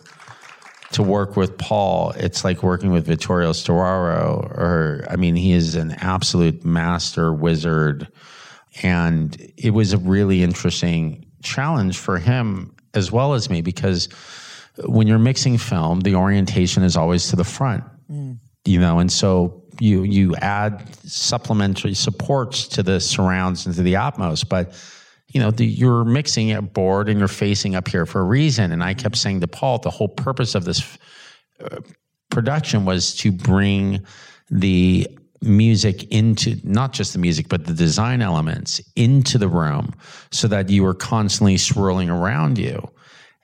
to 0.94 1.04
work 1.04 1.36
with 1.36 1.58
Paul, 1.58 2.12
it's 2.18 2.44
like 2.44 2.64
working 2.64 2.92
with 2.92 3.06
Vittorio 3.06 3.52
Storaro, 3.52 4.44
or 4.58 5.06
I 5.10 5.16
mean, 5.16 5.36
he 5.36 5.52
is 5.52 5.76
an 5.76 5.92
absolute 5.92 6.66
master 6.66 7.32
wizard, 7.32 8.08
and 8.82 9.40
it 9.56 9.72
was 9.72 9.94
a 9.94 10.00
really 10.00 10.42
interesting 10.42 11.26
challenge 11.44 11.98
for 11.98 12.18
him 12.18 12.76
as 12.94 13.12
well 13.12 13.34
as 13.34 13.50
me 13.50 13.62
because 13.62 14.10
when 14.86 15.08
you're 15.08 15.20
mixing 15.20 15.58
film, 15.58 16.02
the 16.02 16.16
orientation 16.16 16.84
is 16.84 16.96
always 16.96 17.30
to 17.30 17.36
the 17.36 17.44
front, 17.44 17.84
you 18.66 18.80
know, 18.80 19.00
and 19.00 19.12
so 19.12 19.64
you 19.80 20.04
you 20.04 20.36
add 20.38 20.88
supplementary 21.06 21.94
supports 21.94 22.68
to 22.68 22.84
the 22.84 23.00
surrounds 23.00 23.66
and 23.66 23.76
to 23.76 23.82
the 23.82 23.94
Atmos, 23.94 24.48
but 24.48 24.74
you 25.28 25.40
know 25.40 25.52
the, 25.52 25.66
you're 25.66 26.04
mixing 26.06 26.52
a 26.52 26.62
board 26.62 27.10
and 27.10 27.20
you're 27.20 27.28
facing 27.28 27.76
up 27.76 27.88
here 27.88 28.06
for 28.06 28.22
a 28.22 28.24
reason. 28.24 28.72
And 28.72 28.84
I 28.84 28.94
kept 28.94 29.18
saying 29.18 29.42
to 29.42 29.48
Paul, 29.48 29.80
the 29.80 29.90
whole 29.90 30.10
purpose 30.10 30.56
of 30.56 30.66
this 30.66 30.98
uh, 31.64 31.80
production 32.30 32.86
was 32.86 33.16
to 33.18 33.32
bring 33.32 34.06
the 34.50 35.08
music 35.42 36.04
into 36.12 36.60
not 36.64 36.92
just 36.92 37.14
the 37.14 37.20
music 37.20 37.48
but 37.48 37.66
the 37.66 37.74
design 37.74 38.22
elements 38.22 38.82
into 38.98 39.38
the 39.38 39.48
room 39.48 39.94
so 40.32 40.50
that 40.50 40.70
you 40.70 40.84
were 40.84 40.94
constantly 40.94 41.56
swirling 41.56 42.10
around 42.10 42.58
you 42.58 42.86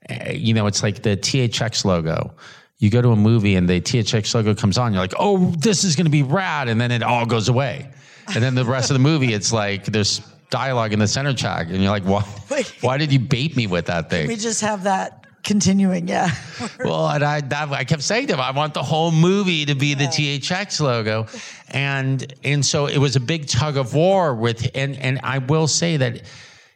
Eh, 0.09 0.33
you 0.33 0.53
know, 0.53 0.67
it's 0.67 0.83
like 0.83 1.01
the 1.03 1.17
THX 1.17 1.85
logo. 1.85 2.33
You 2.77 2.89
go 2.89 3.01
to 3.01 3.09
a 3.09 3.15
movie 3.15 3.55
and 3.55 3.69
the 3.69 3.79
THX 3.79 4.33
logo 4.35 4.53
comes 4.53 4.77
on, 4.77 4.93
you're 4.93 5.01
like, 5.01 5.13
oh, 5.17 5.51
this 5.57 5.83
is 5.83 5.95
going 5.95 6.05
to 6.05 6.11
be 6.11 6.23
rad. 6.23 6.67
And 6.67 6.79
then 6.79 6.91
it 6.91 7.03
all 7.03 7.25
goes 7.25 7.47
away. 7.47 7.89
And 8.33 8.43
then 8.43 8.55
the 8.55 8.65
rest 8.65 8.89
of 8.89 8.95
the 8.95 8.99
movie, 8.99 9.33
it's 9.33 9.53
like 9.53 9.85
there's 9.85 10.19
dialogue 10.49 10.93
in 10.93 10.99
the 10.99 11.07
center 11.07 11.33
track. 11.33 11.67
And 11.69 11.81
you're 11.81 11.91
like, 11.91 12.03
why, 12.03 12.21
why 12.81 12.97
did 12.97 13.13
you 13.13 13.19
bait 13.19 13.55
me 13.55 13.67
with 13.67 13.85
that 13.85 14.09
thing? 14.09 14.27
we 14.27 14.35
just 14.35 14.61
have 14.61 14.83
that 14.83 15.25
continuing. 15.45 16.07
Yeah. 16.09 16.29
well, 16.83 17.07
and 17.07 17.23
I, 17.23 17.39
that, 17.41 17.69
I 17.71 17.85
kept 17.85 18.03
saying 18.03 18.27
to 18.27 18.33
him, 18.33 18.41
I 18.41 18.51
want 18.51 18.73
the 18.73 18.83
whole 18.83 19.11
movie 19.11 19.65
to 19.65 19.75
be 19.75 19.93
the 19.93 20.05
THX 20.05 20.81
logo, 20.81 21.27
and 21.69 22.33
and 22.43 22.65
so 22.65 22.87
it 22.87 22.97
was 22.97 23.15
a 23.15 23.19
big 23.21 23.47
tug 23.47 23.77
of 23.77 23.93
war 23.93 24.35
with, 24.35 24.69
and 24.75 24.97
and 24.97 25.21
I 25.23 25.37
will 25.37 25.67
say 25.67 25.97
that 25.97 26.23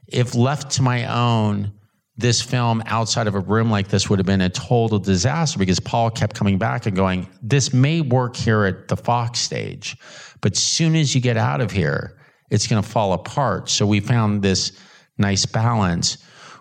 if 0.07 0.35
left 0.35 0.71
to 0.73 0.81
my 0.81 1.05
own, 1.05 1.71
this 2.19 2.41
film 2.41 2.83
outside 2.85 3.27
of 3.27 3.35
a 3.35 3.39
room 3.39 3.71
like 3.71 3.87
this 3.87 4.09
would 4.09 4.19
have 4.19 4.25
been 4.25 4.41
a 4.41 4.49
total 4.49 4.99
disaster 4.99 5.57
because 5.57 5.79
Paul 5.79 6.11
kept 6.11 6.35
coming 6.35 6.57
back 6.57 6.85
and 6.85 6.95
going, 6.95 7.27
this 7.41 7.73
may 7.73 8.01
work 8.01 8.35
here 8.35 8.65
at 8.65 8.87
the 8.89 8.97
Fox 8.97 9.39
stage, 9.39 9.97
but 10.41 10.55
soon 10.55 10.95
as 10.95 11.15
you 11.15 11.21
get 11.21 11.37
out 11.37 11.61
of 11.61 11.71
here, 11.71 12.17
it's 12.49 12.67
going 12.67 12.81
to 12.81 12.87
fall 12.87 13.13
apart. 13.13 13.69
So 13.69 13.85
we 13.85 13.99
found 13.99 14.41
this 14.41 14.71
nice 15.17 15.45
balance. 15.45 16.17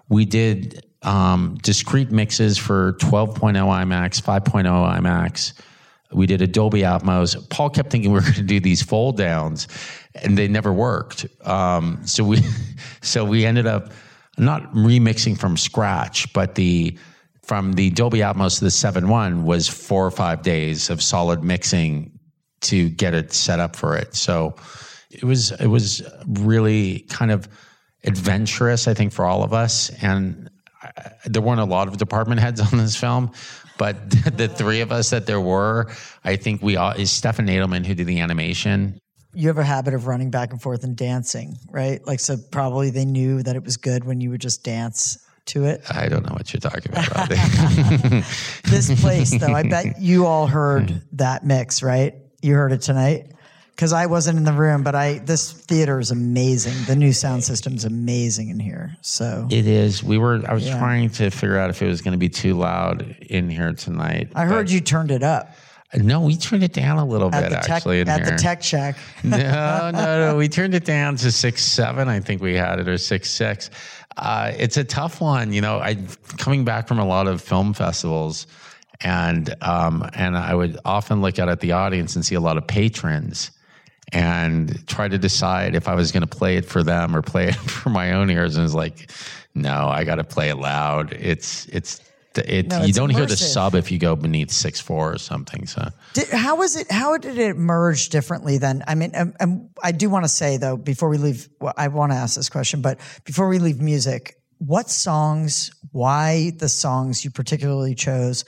We 0.08 0.24
did 0.24 0.84
um, 1.02 1.58
discrete 1.62 2.10
mixes 2.10 2.58
for 2.58 2.92
12.0 2.94 3.54
IMAX, 3.54 4.22
5.0 4.22 4.64
IMAX. 4.64 5.54
We 6.12 6.26
did 6.26 6.52
Dolby 6.52 6.82
Atmos. 6.82 7.48
Paul 7.50 7.70
kept 7.70 7.90
thinking 7.90 8.12
we 8.12 8.16
were 8.16 8.20
going 8.22 8.34
to 8.34 8.42
do 8.42 8.60
these 8.60 8.82
fold 8.82 9.16
downs, 9.16 9.68
and 10.14 10.38
they 10.38 10.48
never 10.48 10.72
worked. 10.72 11.26
Um, 11.46 12.00
so 12.06 12.24
we, 12.24 12.42
so 13.02 13.24
we 13.24 13.44
ended 13.44 13.66
up 13.66 13.92
not 14.38 14.72
remixing 14.72 15.38
from 15.38 15.56
scratch, 15.56 16.32
but 16.32 16.54
the 16.54 16.98
from 17.42 17.72
the 17.72 17.90
Dolby 17.90 18.18
Atmos 18.18 18.58
to 18.58 18.64
the 18.64 18.70
7.1 18.70 19.44
was 19.44 19.68
four 19.68 20.04
or 20.04 20.10
five 20.10 20.42
days 20.42 20.90
of 20.90 21.02
solid 21.02 21.42
mixing 21.42 22.18
to 22.60 22.90
get 22.90 23.14
it 23.14 23.32
set 23.32 23.58
up 23.58 23.74
for 23.74 23.96
it. 23.96 24.14
So 24.14 24.54
it 25.10 25.24
was 25.24 25.52
it 25.52 25.68
was 25.68 26.02
really 26.26 27.00
kind 27.08 27.30
of 27.30 27.48
adventurous, 28.04 28.86
I 28.86 28.94
think, 28.94 29.12
for 29.12 29.24
all 29.24 29.42
of 29.42 29.52
us. 29.52 29.90
And 30.02 30.50
I, 30.82 31.12
there 31.24 31.42
weren't 31.42 31.60
a 31.60 31.64
lot 31.64 31.88
of 31.88 31.96
department 31.96 32.40
heads 32.40 32.60
on 32.60 32.78
this 32.78 32.96
film, 32.96 33.32
but 33.78 34.10
the 34.36 34.48
three 34.48 34.80
of 34.80 34.92
us 34.92 35.10
that 35.10 35.26
there 35.26 35.40
were, 35.40 35.90
I 36.24 36.36
think 36.36 36.62
we 36.62 36.76
all 36.76 36.92
is 36.92 37.10
Stefan 37.10 37.46
Nadelman 37.46 37.86
who 37.86 37.94
did 37.94 38.06
the 38.06 38.20
animation. 38.20 39.00
You 39.38 39.46
have 39.46 39.58
a 39.58 39.62
habit 39.64 39.94
of 39.94 40.08
running 40.08 40.30
back 40.32 40.50
and 40.50 40.60
forth 40.60 40.82
and 40.82 40.96
dancing, 40.96 41.58
right? 41.70 42.04
Like, 42.04 42.18
so 42.18 42.36
probably 42.50 42.90
they 42.90 43.04
knew 43.04 43.40
that 43.44 43.54
it 43.54 43.62
was 43.62 43.76
good 43.76 44.02
when 44.02 44.20
you 44.20 44.30
would 44.30 44.40
just 44.40 44.64
dance 44.64 45.24
to 45.46 45.64
it. 45.64 45.80
I 45.88 46.08
don't 46.08 46.26
know 46.26 46.32
what 46.34 46.52
you're 46.52 46.58
talking 46.60 46.90
about, 46.90 47.28
This 48.64 49.00
place, 49.00 49.30
though, 49.38 49.52
I 49.54 49.62
bet 49.62 49.98
you 50.00 50.26
all 50.26 50.48
heard 50.48 51.02
that 51.12 51.44
mix, 51.46 51.84
right? 51.84 52.14
You 52.42 52.54
heard 52.54 52.72
it 52.72 52.82
tonight? 52.82 53.30
Because 53.70 53.92
I 53.92 54.06
wasn't 54.06 54.38
in 54.38 54.44
the 54.44 54.52
room, 54.52 54.82
but 54.82 54.96
I 54.96 55.18
this 55.18 55.52
theater 55.52 56.00
is 56.00 56.10
amazing. 56.10 56.74
The 56.86 56.96
new 56.96 57.12
sound 57.12 57.44
system 57.44 57.74
is 57.74 57.84
amazing 57.84 58.48
in 58.48 58.58
here. 58.58 58.96
So 59.02 59.46
It 59.52 59.68
is. 59.68 60.02
We 60.02 60.18
were. 60.18 60.42
I 60.48 60.52
was 60.52 60.66
Yeah. 60.66 60.80
trying 60.80 61.10
to 61.10 61.30
figure 61.30 61.56
out 61.56 61.70
if 61.70 61.80
it 61.80 61.86
was 61.86 62.02
going 62.02 62.10
to 62.12 62.18
be 62.18 62.28
too 62.28 62.54
loud 62.54 63.02
in 63.30 63.48
here 63.48 63.72
tonight. 63.74 64.32
I 64.34 64.46
heard 64.46 64.68
you 64.68 64.80
turned 64.80 65.12
it 65.12 65.22
up 65.22 65.54
No, 65.94 66.20
we 66.20 66.36
turned 66.36 66.62
it 66.62 66.74
down 66.74 66.98
a 66.98 67.04
little 67.04 67.34
at 67.34 67.48
bit 67.48 67.62
tech 67.62 67.70
actually 67.70 68.00
in 68.00 68.08
at 68.08 68.20
here. 68.20 68.32
the 68.32 68.36
tech 68.36 68.60
check. 68.60 68.96
no, 69.24 69.90
no, 69.90 70.30
no. 70.30 70.36
We 70.36 70.48
turned 70.48 70.74
it 70.74 70.84
down 70.84 71.16
to 71.16 71.32
six 71.32 71.64
seven. 71.64 72.08
I 72.08 72.20
think 72.20 72.42
we 72.42 72.54
had 72.54 72.78
it 72.78 72.88
or 72.88 72.98
six 72.98 73.30
six. 73.30 73.70
Uh, 74.18 74.52
it's 74.58 74.76
a 74.76 74.84
tough 74.84 75.20
one. 75.20 75.52
You 75.52 75.62
know, 75.62 75.78
I 75.78 75.96
coming 76.36 76.64
back 76.64 76.88
from 76.88 76.98
a 76.98 77.06
lot 77.06 77.26
of 77.26 77.40
film 77.40 77.72
festivals, 77.72 78.46
and 79.00 79.54
um, 79.62 80.08
and 80.12 80.36
I 80.36 80.54
would 80.54 80.78
often 80.84 81.22
look 81.22 81.38
out 81.38 81.48
at 81.48 81.60
the 81.60 81.72
audience 81.72 82.16
and 82.16 82.24
see 82.24 82.34
a 82.34 82.40
lot 82.40 82.58
of 82.58 82.66
patrons, 82.66 83.50
and 84.12 84.86
try 84.86 85.08
to 85.08 85.16
decide 85.16 85.74
if 85.74 85.88
I 85.88 85.94
was 85.94 86.12
going 86.12 86.26
to 86.26 86.26
play 86.26 86.56
it 86.58 86.66
for 86.66 86.82
them 86.82 87.16
or 87.16 87.22
play 87.22 87.48
it 87.48 87.54
for 87.54 87.88
my 87.88 88.12
own 88.12 88.28
ears. 88.30 88.56
And 88.56 88.64
it's 88.64 88.74
like, 88.74 89.10
no, 89.54 89.88
I 89.88 90.04
got 90.04 90.16
to 90.16 90.24
play 90.24 90.50
it 90.50 90.56
loud. 90.56 91.14
It's 91.14 91.66
it's. 91.66 92.02
It, 92.46 92.68
No, 92.68 92.84
you 92.84 92.92
don't 92.92 93.10
hear 93.10 93.26
the 93.26 93.36
sub 93.36 93.74
if 93.74 93.90
you 93.90 93.98
go 93.98 94.16
beneath 94.16 94.50
six 94.50 94.80
four 94.80 95.12
or 95.12 95.18
something. 95.18 95.66
So 95.66 95.90
Did, 96.14 96.28
how 96.28 96.56
was 96.56 96.76
it? 96.76 96.90
How 96.90 97.16
did 97.18 97.38
it 97.38 97.50
emerge 97.50 98.08
differently 98.10 98.58
then? 98.58 98.82
I 98.86 98.94
mean, 98.94 99.12
um, 99.14 99.34
um, 99.40 99.70
I 99.82 99.92
do 99.92 100.10
want 100.10 100.24
to 100.24 100.28
say 100.28 100.56
though, 100.56 100.76
before 100.76 101.08
we 101.08 101.18
leave, 101.18 101.48
well, 101.60 101.74
I 101.76 101.88
want 101.88 102.12
to 102.12 102.16
ask 102.16 102.36
this 102.36 102.48
question, 102.48 102.82
but 102.82 102.98
before 103.24 103.48
we 103.48 103.58
leave 103.58 103.80
music, 103.80 104.36
what 104.58 104.90
songs? 104.90 105.70
Why 105.92 106.52
the 106.56 106.68
songs 106.68 107.24
you 107.24 107.30
particularly 107.30 107.94
chose? 107.94 108.44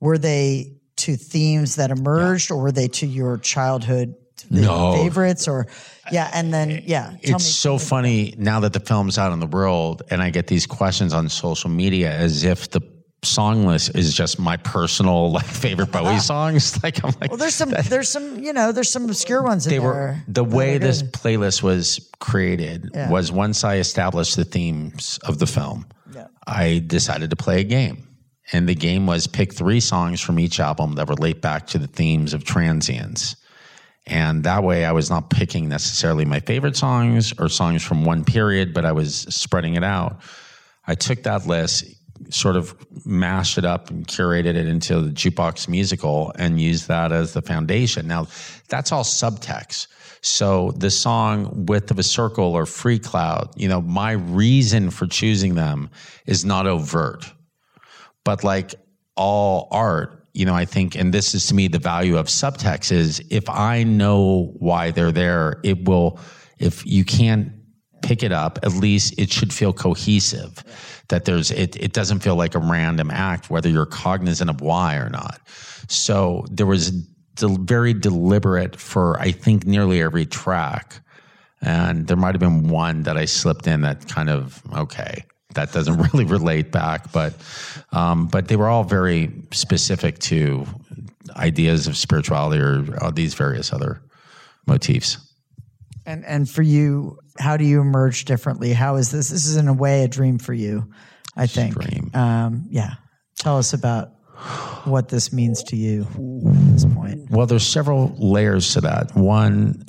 Were 0.00 0.18
they 0.18 0.76
to 0.96 1.16
themes 1.16 1.76
that 1.76 1.90
emerged, 1.90 2.50
or 2.50 2.60
were 2.60 2.72
they 2.72 2.88
to 2.88 3.06
your 3.06 3.38
childhood 3.38 4.14
No. 4.50 4.92
favorites? 4.92 5.48
Or 5.48 5.66
yeah, 6.12 6.30
and 6.32 6.52
then 6.52 6.82
yeah, 6.84 7.16
tell 7.22 7.36
it's 7.36 7.46
so 7.46 7.78
funny 7.78 8.34
now 8.36 8.60
that 8.60 8.72
the 8.72 8.80
film's 8.80 9.18
out 9.18 9.32
in 9.32 9.40
the 9.40 9.46
world 9.46 10.02
and 10.10 10.22
I 10.22 10.30
get 10.30 10.46
these 10.46 10.66
questions 10.66 11.12
on 11.12 11.28
social 11.28 11.70
media 11.70 12.12
as 12.12 12.44
if 12.44 12.70
the 12.70 12.80
song 13.24 13.66
list 13.66 13.94
is 13.94 14.14
just 14.14 14.38
my 14.38 14.56
personal 14.56 15.30
like 15.38 15.44
favorite 15.46 15.90
Bowie 15.92 16.18
songs. 16.18 16.78
Like 16.82 17.02
I'm 17.04 17.12
like 17.20 17.30
well, 17.30 17.38
there's 17.38 17.54
some, 17.54 17.70
there's 17.88 18.08
some, 18.08 18.42
you 18.42 18.52
know, 18.52 18.72
there's 18.72 18.90
some 18.90 19.04
obscure 19.06 19.42
ones 19.42 19.66
in 19.66 19.70
they 19.70 19.78
there. 19.78 19.86
were 19.88 20.16
the 20.28 20.44
way 20.44 20.78
this 20.78 21.02
good. 21.02 21.12
playlist 21.12 21.62
was 21.62 22.10
created 22.20 22.90
Yeah. 22.94 23.10
was 23.10 23.32
once 23.32 23.64
I 23.64 23.76
established 23.76 24.36
the 24.36 24.44
themes 24.44 25.18
of 25.24 25.38
the 25.38 25.46
film, 25.46 25.86
Yeah. 26.14 26.26
I 26.46 26.82
decided 26.86 27.30
to 27.30 27.36
play 27.36 27.60
a 27.60 27.64
game. 27.64 28.06
And 28.52 28.68
the 28.68 28.74
game 28.74 29.06
was 29.06 29.26
pick 29.26 29.54
three 29.54 29.80
songs 29.80 30.20
from 30.20 30.38
each 30.38 30.60
album 30.60 30.96
that 30.96 31.08
relate 31.08 31.40
back 31.40 31.66
to 31.68 31.78
the 31.78 31.86
themes 31.86 32.34
of 32.34 32.44
transience. 32.44 33.36
And 34.06 34.44
that 34.44 34.62
way 34.62 34.84
I 34.84 34.92
was 34.92 35.08
not 35.08 35.30
picking 35.30 35.70
necessarily 35.70 36.26
my 36.26 36.40
favorite 36.40 36.76
songs 36.76 37.32
or 37.38 37.48
songs 37.48 37.82
from 37.82 38.04
one 38.04 38.22
period, 38.24 38.74
but 38.74 38.84
I 38.84 38.92
was 38.92 39.20
spreading 39.30 39.76
it 39.76 39.84
out. 39.84 40.20
I 40.86 40.94
took 40.94 41.22
that 41.22 41.46
list, 41.46 41.84
sort 42.30 42.56
of 42.56 42.74
mashed 43.04 43.58
it 43.58 43.64
up 43.64 43.90
and 43.90 44.06
curated 44.06 44.54
it 44.56 44.66
into 44.66 45.00
the 45.00 45.10
jukebox 45.10 45.68
musical 45.68 46.32
and 46.38 46.60
used 46.60 46.88
that 46.88 47.12
as 47.12 47.32
the 47.32 47.42
foundation. 47.42 48.06
Now, 48.06 48.28
that's 48.68 48.92
all 48.92 49.04
subtext. 49.04 49.88
So 50.20 50.72
the 50.76 50.90
song 50.90 51.66
Width 51.66 51.90
of 51.90 51.98
a 51.98 52.02
Circle 52.02 52.54
or 52.54 52.64
Free 52.64 52.98
Cloud, 52.98 53.50
you 53.56 53.68
know, 53.68 53.82
my 53.82 54.12
reason 54.12 54.90
for 54.90 55.06
choosing 55.06 55.54
them 55.54 55.90
is 56.24 56.44
not 56.44 56.66
overt. 56.66 57.30
But 58.24 58.42
like 58.42 58.74
all 59.16 59.68
art, 59.70 60.26
you 60.32 60.46
know, 60.46 60.54
I 60.54 60.64
think, 60.64 60.94
and 60.94 61.12
this 61.12 61.34
is 61.34 61.46
to 61.48 61.54
me 61.54 61.68
the 61.68 61.78
value 61.78 62.16
of 62.16 62.26
subtext 62.26 62.90
is 62.90 63.22
if 63.30 63.48
I 63.50 63.84
know 63.84 64.54
why 64.58 64.90
they're 64.90 65.12
there, 65.12 65.60
it 65.62 65.86
will, 65.86 66.18
if 66.58 66.86
you 66.86 67.04
can't 67.04 67.52
pick 68.02 68.22
it 68.22 68.32
up, 68.32 68.58
at 68.62 68.72
least 68.72 69.14
it 69.18 69.30
should 69.30 69.52
feel 69.52 69.72
cohesive. 69.72 70.64
That 71.08 71.24
there's 71.26 71.50
it 71.50 71.76
it 71.76 71.92
doesn't 71.92 72.20
feel 72.20 72.36
like 72.36 72.54
a 72.54 72.58
random 72.58 73.10
act, 73.10 73.50
whether 73.50 73.68
you're 73.68 73.86
cognizant 73.86 74.50
of 74.50 74.60
why 74.60 74.96
or 74.96 75.10
not. 75.10 75.40
So 75.88 76.46
there 76.50 76.66
was 76.66 76.92
very 77.38 77.92
deliberate 77.92 78.76
for 78.76 79.20
I 79.20 79.32
think 79.32 79.66
nearly 79.66 80.00
every 80.00 80.24
track, 80.24 81.00
and 81.60 82.06
there 82.06 82.16
might 82.16 82.34
have 82.34 82.40
been 82.40 82.68
one 82.68 83.02
that 83.02 83.16
I 83.16 83.26
slipped 83.26 83.66
in 83.66 83.82
that 83.82 84.08
kind 84.08 84.30
of 84.30 84.62
okay 84.74 85.24
that 85.54 85.72
doesn't 85.72 85.96
really 86.12 86.24
relate 86.24 86.70
back, 86.70 87.10
but 87.12 87.34
um, 87.92 88.26
but 88.26 88.48
they 88.48 88.56
were 88.56 88.68
all 88.68 88.84
very 88.84 89.32
specific 89.52 90.18
to 90.20 90.66
ideas 91.36 91.86
of 91.86 91.96
spirituality 91.96 92.62
or, 92.62 92.84
or 93.02 93.10
these 93.10 93.34
various 93.34 93.72
other 93.72 94.02
motifs. 94.66 95.18
And 96.06 96.24
and 96.24 96.48
for 96.48 96.62
you, 96.62 97.18
how 97.38 97.56
do 97.56 97.64
you 97.64 97.80
emerge 97.80 98.24
differently? 98.24 98.72
How 98.72 98.96
is 98.96 99.10
this? 99.10 99.28
This 99.28 99.46
is 99.46 99.56
in 99.56 99.68
a 99.68 99.72
way 99.72 100.04
a 100.04 100.08
dream 100.08 100.38
for 100.38 100.52
you, 100.52 100.90
I 101.36 101.46
think. 101.46 101.74
Dream. 101.74 102.10
Um, 102.14 102.66
yeah. 102.70 102.94
Tell 103.36 103.58
us 103.58 103.72
about 103.72 104.10
what 104.84 105.08
this 105.08 105.32
means 105.32 105.62
to 105.64 105.76
you 105.76 106.02
at 106.02 106.72
this 106.72 106.84
point. 106.84 107.30
Well, 107.30 107.46
there's 107.46 107.66
several 107.66 108.14
layers 108.18 108.74
to 108.74 108.80
that. 108.82 109.14
One, 109.14 109.84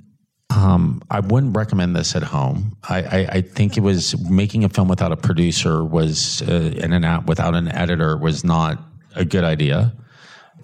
um, 0.50 1.02
I 1.10 1.20
wouldn't 1.20 1.56
recommend 1.56 1.96
this 1.96 2.16
at 2.16 2.24
home. 2.24 2.78
I, 2.88 3.02
I, 3.02 3.28
I, 3.32 3.42
think 3.42 3.78
it 3.78 3.82
was 3.82 4.18
making 4.30 4.64
a 4.64 4.70
film 4.70 4.88
without 4.88 5.12
a 5.12 5.18
producer 5.18 5.84
was 5.84 6.42
uh, 6.44 6.74
and 6.82 6.94
an 6.94 7.26
without 7.26 7.56
an 7.56 7.68
editor 7.68 8.18
was 8.18 8.44
not 8.44 8.80
a 9.16 9.26
good 9.26 9.44
idea. 9.44 9.94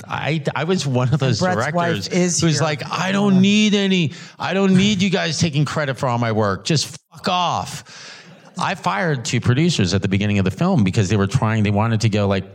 I, 0.07 0.43
I 0.55 0.63
was 0.63 0.87
one 0.87 1.13
of 1.13 1.19
those 1.19 1.39
directors 1.39 2.07
who's 2.07 2.39
here. 2.39 2.61
like, 2.61 2.81
I 2.89 3.11
don't 3.11 3.41
need 3.41 3.73
any, 3.73 4.13
I 4.39 4.53
don't 4.53 4.75
need 4.75 5.01
you 5.01 5.09
guys 5.09 5.39
taking 5.39 5.65
credit 5.65 5.97
for 5.97 6.07
all 6.07 6.17
my 6.17 6.31
work. 6.31 6.65
Just 6.65 6.97
fuck 7.11 7.27
off. 7.27 8.17
I 8.57 8.75
fired 8.75 9.25
two 9.25 9.39
producers 9.39 9.93
at 9.93 10.01
the 10.01 10.07
beginning 10.07 10.39
of 10.39 10.45
the 10.45 10.51
film 10.51 10.83
because 10.83 11.09
they 11.09 11.17
were 11.17 11.27
trying, 11.27 11.63
they 11.63 11.71
wanted 11.71 12.01
to 12.01 12.09
go 12.09 12.27
like, 12.27 12.45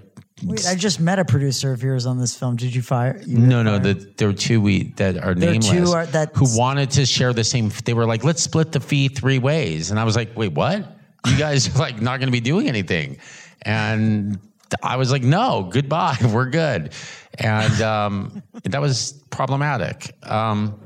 Wait, 0.45 0.67
I 0.67 0.75
just 0.75 1.01
met 1.01 1.19
a 1.19 1.25
producer 1.25 1.73
of 1.73 1.83
yours 1.83 2.05
on 2.05 2.19
this 2.19 2.37
film. 2.37 2.57
Did 2.57 2.75
you 2.75 2.83
fire? 2.83 3.19
You 3.25 3.39
no, 3.39 3.63
no. 3.63 3.79
The, 3.79 3.95
there 4.19 4.29
were 4.29 4.35
two 4.35 4.61
we 4.61 4.93
that 4.97 5.17
are 5.17 5.35
there 5.35 5.53
nameless 5.53 5.71
two 5.71 5.93
are, 5.93 6.05
that 6.07 6.37
who 6.37 6.45
wanted 6.59 6.91
to 6.91 7.07
share 7.07 7.33
the 7.33 7.43
same. 7.43 7.71
They 7.87 7.95
were 7.95 8.05
like, 8.05 8.23
"Let's 8.23 8.43
split 8.43 8.71
the 8.71 8.81
fee 8.81 9.09
three 9.09 9.39
ways," 9.39 9.91
and 9.91 9.99
I 9.99 10.05
was 10.05 10.15
like, 10.15 10.37
"Wait, 10.37 10.53
what? 10.53 10.99
You 11.27 11.39
guys 11.39 11.75
are 11.75 11.79
like 11.79 12.03
not 12.03 12.21
going 12.21 12.27
to 12.27 12.33
be 12.33 12.41
doing 12.41 12.69
anything?" 12.69 13.17
And 13.63 14.39
I 14.83 14.97
was 14.97 15.11
like, 15.13 15.23
"No, 15.23 15.69
goodbye. 15.73 16.17
We're 16.33 16.51
good." 16.51 16.93
and 17.39 17.81
um, 17.83 18.43
that 18.65 18.81
was 18.81 19.13
problematic. 19.31 20.15
Um, 20.23 20.81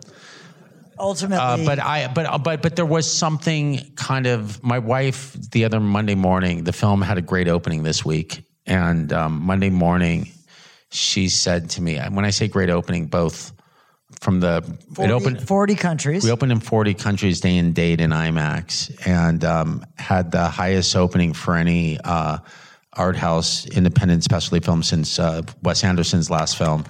Ultimately, 0.99 1.39
uh, 1.39 1.65
but 1.65 1.79
I, 1.79 2.09
but 2.09 2.43
but 2.43 2.61
but 2.61 2.77
there 2.77 2.85
was 2.85 3.11
something 3.11 3.81
kind 3.97 4.27
of. 4.27 4.63
My 4.63 4.79
wife, 4.79 5.33
the 5.33 5.65
other 5.65 5.81
Monday 5.81 6.15
morning, 6.15 6.65
the 6.65 6.75
film 6.75 7.01
had 7.01 7.17
a 7.17 7.23
great 7.23 7.49
opening 7.49 7.83
this 7.83 8.05
week, 8.05 8.43
and 8.67 9.11
um, 9.11 9.41
Monday 9.41 9.71
morning, 9.71 10.29
she 10.91 11.31
said 11.31 11.71
to 11.71 11.83
me, 11.83 11.99
when 11.99 12.27
I 12.27 12.31
say 12.31 12.49
great 12.49 12.69
opening, 12.69 13.07
both 13.07 13.55
from 14.21 14.41
the 14.41 14.63
40, 14.93 15.11
it 15.11 15.15
opened 15.15 15.49
40 15.49 15.75
countries. 15.77 16.23
We 16.23 16.31
opened 16.31 16.53
in 16.53 16.61
40 16.61 16.93
countries 16.93 17.41
day 17.41 17.57
and 17.57 17.75
date 17.75 18.03
in 18.03 18.11
IMAX, 18.11 19.07
and 19.07 19.43
um, 19.43 19.87
had 19.97 20.33
the 20.33 20.51
highest 20.51 20.95
opening 20.97 21.33
for 21.33 21.57
any. 21.57 21.99
Uh, 21.99 22.39
art 23.01 23.17
house 23.17 23.67
independent 23.67 24.23
specialty 24.23 24.63
film 24.65 24.83
since 24.83 25.19
uh, 25.19 25.41
Wes 25.63 25.83
Anderson's 25.83 26.31
last 26.31 26.59
film. 26.59 26.85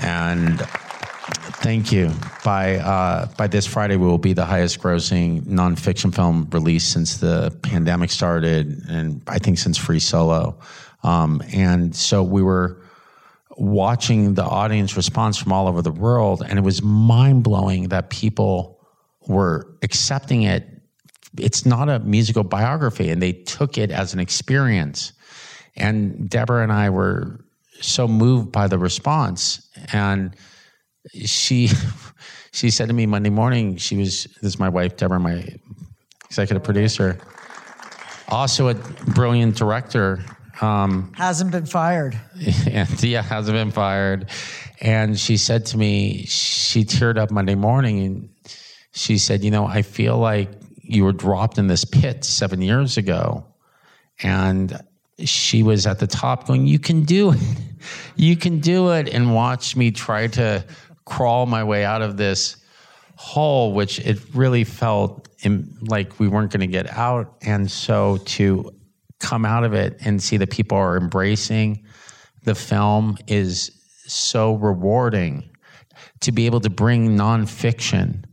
And 0.00 0.60
thank 1.62 1.92
you. 1.92 2.10
By 2.44 2.76
uh, 2.78 3.26
by 3.36 3.46
this 3.46 3.66
Friday, 3.66 3.96
we 3.96 4.06
will 4.06 4.18
be 4.18 4.32
the 4.32 4.44
highest 4.44 4.80
grossing 4.80 5.42
nonfiction 5.42 6.12
film 6.12 6.48
released 6.50 6.92
since 6.92 7.18
the 7.18 7.56
pandemic 7.62 8.10
started, 8.10 8.82
and 8.88 9.22
I 9.28 9.38
think 9.38 9.58
since 9.58 9.78
Free 9.78 10.00
Solo. 10.00 10.58
Um, 11.04 11.42
and 11.52 11.94
so 11.94 12.22
we 12.22 12.42
were 12.42 12.82
watching 13.56 14.34
the 14.34 14.44
audience 14.44 14.96
response 14.96 15.36
from 15.36 15.52
all 15.52 15.68
over 15.68 15.80
the 15.80 15.92
world, 15.92 16.42
and 16.46 16.58
it 16.58 16.62
was 16.62 16.82
mind 16.82 17.44
blowing 17.44 17.88
that 17.88 18.10
people 18.10 18.80
were 19.28 19.76
accepting 19.82 20.42
it 20.42 20.79
it's 21.38 21.64
not 21.64 21.88
a 21.88 21.98
musical 22.00 22.42
biography, 22.42 23.10
and 23.10 23.22
they 23.22 23.32
took 23.32 23.78
it 23.78 23.90
as 23.90 24.12
an 24.14 24.20
experience. 24.20 25.12
And 25.76 26.28
Deborah 26.28 26.62
and 26.62 26.72
I 26.72 26.90
were 26.90 27.40
so 27.80 28.08
moved 28.08 28.52
by 28.52 28.66
the 28.66 28.78
response, 28.78 29.68
and 29.92 30.34
she 31.14 31.70
she 32.52 32.70
said 32.70 32.88
to 32.88 32.94
me 32.94 33.06
Monday 33.06 33.30
morning. 33.30 33.76
She 33.76 33.96
was 33.96 34.24
this 34.24 34.54
is 34.54 34.58
my 34.58 34.68
wife 34.68 34.96
Deborah, 34.96 35.20
my 35.20 35.46
executive 36.26 36.62
producer, 36.62 37.18
also 38.28 38.68
a 38.68 38.74
brilliant 38.74 39.56
director. 39.56 40.24
Um, 40.60 41.12
hasn't 41.16 41.52
been 41.52 41.66
fired. 41.66 42.20
And, 42.70 43.02
yeah, 43.02 43.22
hasn't 43.22 43.56
been 43.56 43.70
fired. 43.70 44.28
And 44.80 45.18
she 45.18 45.38
said 45.38 45.66
to 45.66 45.78
me, 45.78 46.26
she 46.26 46.84
teared 46.84 47.18
up 47.18 47.30
Monday 47.30 47.54
morning, 47.54 48.04
and 48.04 48.28
she 48.92 49.18
said, 49.18 49.42
"You 49.42 49.50
know, 49.50 49.66
I 49.66 49.82
feel 49.82 50.18
like 50.18 50.50
you 50.90 51.04
were 51.04 51.12
dropped 51.12 51.58
in 51.58 51.66
this 51.66 51.84
pit 51.84 52.24
seven 52.24 52.62
years 52.62 52.96
ago. 52.96 53.44
And 54.22 54.78
she 55.24 55.62
was 55.62 55.86
at 55.86 55.98
the 55.98 56.06
top 56.06 56.46
going, 56.46 56.66
You 56.66 56.78
can 56.78 57.04
do 57.04 57.32
it. 57.32 57.40
You 58.14 58.36
can 58.36 58.60
do 58.60 58.90
it. 58.90 59.08
And 59.08 59.34
watch 59.34 59.74
me 59.74 59.90
try 59.90 60.26
to 60.26 60.62
crawl 61.06 61.46
my 61.46 61.64
way 61.64 61.82
out 61.82 62.02
of 62.02 62.18
this 62.18 62.58
hole, 63.16 63.72
which 63.72 63.98
it 64.00 64.18
really 64.34 64.64
felt 64.64 65.26
like 65.80 66.20
we 66.20 66.28
weren't 66.28 66.52
going 66.52 66.60
to 66.60 66.66
get 66.66 66.92
out. 66.92 67.38
And 67.40 67.70
so 67.70 68.18
to 68.18 68.70
come 69.18 69.46
out 69.46 69.64
of 69.64 69.72
it 69.72 69.96
and 70.04 70.22
see 70.22 70.36
that 70.36 70.50
people 70.50 70.76
are 70.76 70.98
embracing 70.98 71.82
the 72.44 72.54
film 72.54 73.18
is 73.26 73.70
so 74.06 74.54
rewarding. 74.54 75.48
To 76.20 76.32
be 76.32 76.46
able 76.46 76.60
to 76.60 76.70
bring 76.70 77.16
nonfiction 77.16 78.24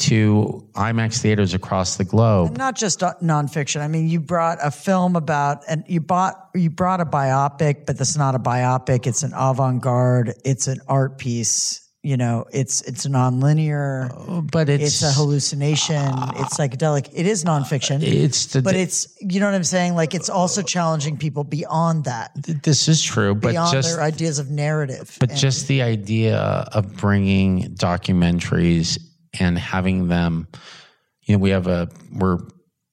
to 0.00 0.66
IMAX 0.74 1.20
theaters 1.20 1.54
across 1.54 1.96
the 1.96 2.04
globe. 2.04 2.48
And 2.48 2.58
not 2.58 2.76
just 2.76 3.02
uh, 3.02 3.14
nonfiction. 3.22 3.80
I 3.80 3.88
mean, 3.88 4.08
you 4.08 4.20
brought 4.20 4.58
a 4.62 4.70
film 4.70 5.16
about, 5.16 5.62
and 5.68 5.84
you 5.86 6.00
bought 6.00 6.48
you 6.54 6.70
brought 6.70 7.00
a 7.00 7.06
biopic, 7.06 7.86
but 7.86 7.98
that's 7.98 8.16
not 8.16 8.34
a 8.34 8.38
biopic. 8.38 9.06
It's 9.06 9.22
an 9.22 9.32
avant 9.34 9.82
garde. 9.82 10.34
It's 10.44 10.66
an 10.66 10.80
art 10.88 11.18
piece. 11.18 11.86
You 12.02 12.16
know, 12.16 12.46
it's 12.50 12.80
it's 12.82 13.06
nonlinear, 13.06 14.10
uh, 14.10 14.40
but 14.40 14.70
it's, 14.70 14.84
it's 14.84 15.02
a 15.02 15.12
hallucination. 15.12 15.96
Uh, 15.96 16.32
it's 16.36 16.56
psychedelic. 16.56 17.10
It 17.12 17.26
is 17.26 17.44
nonfiction. 17.44 18.02
It's 18.02 18.46
the, 18.46 18.62
but 18.62 18.74
it's 18.74 19.14
you 19.20 19.38
know 19.38 19.44
what 19.44 19.54
I'm 19.54 19.64
saying. 19.64 19.96
Like 19.96 20.14
it's 20.14 20.30
also 20.30 20.62
challenging 20.62 21.18
people 21.18 21.44
beyond 21.44 22.04
that. 22.04 22.30
This 22.62 22.88
is 22.88 23.02
true, 23.02 23.34
but 23.34 23.50
beyond 23.50 23.72
just 23.72 23.94
their 23.94 24.02
ideas 24.02 24.38
of 24.38 24.50
narrative. 24.50 25.18
But 25.20 25.32
and, 25.32 25.38
just 25.38 25.68
the 25.68 25.82
idea 25.82 26.38
of 26.72 26.96
bringing 26.96 27.74
documentaries 27.74 28.98
and 29.38 29.58
having 29.58 30.08
them, 30.08 30.48
you 31.22 31.34
know, 31.34 31.38
we 31.38 31.50
have 31.50 31.66
a, 31.66 31.88
we're 32.12 32.38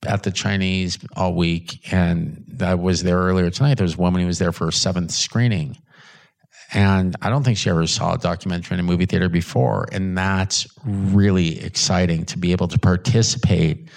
at 0.06 0.24
the 0.24 0.32
Chinese 0.32 1.00
all 1.16 1.34
week, 1.34 1.92
and 1.92 2.46
I 2.62 2.76
was 2.76 3.04
there 3.04 3.18
earlier 3.18 3.50
tonight. 3.50 3.76
There 3.76 3.86
was 3.86 3.96
a 3.96 4.02
woman 4.02 4.22
who 4.22 4.28
was 4.28 4.40
there 4.40 4.52
for 4.52 4.68
a 4.68 4.74
seventh 4.74 5.12
screening. 5.12 5.78
And 6.74 7.16
I 7.22 7.30
don't 7.30 7.44
think 7.44 7.58
she 7.58 7.70
ever 7.70 7.88
saw 7.88 8.16
a 8.16 8.18
documentary 8.18 8.76
in 8.76 8.82
a 8.82 8.84
movie 8.84 9.06
theater 9.06 9.30
before. 9.30 9.88
And 9.92 10.18
that's 10.18 10.68
really 10.86 11.64
exciting 11.64 12.26
to 12.26 12.38
be 12.38 12.52
able 12.52 12.68
to 12.68 12.78
participate 12.78 13.90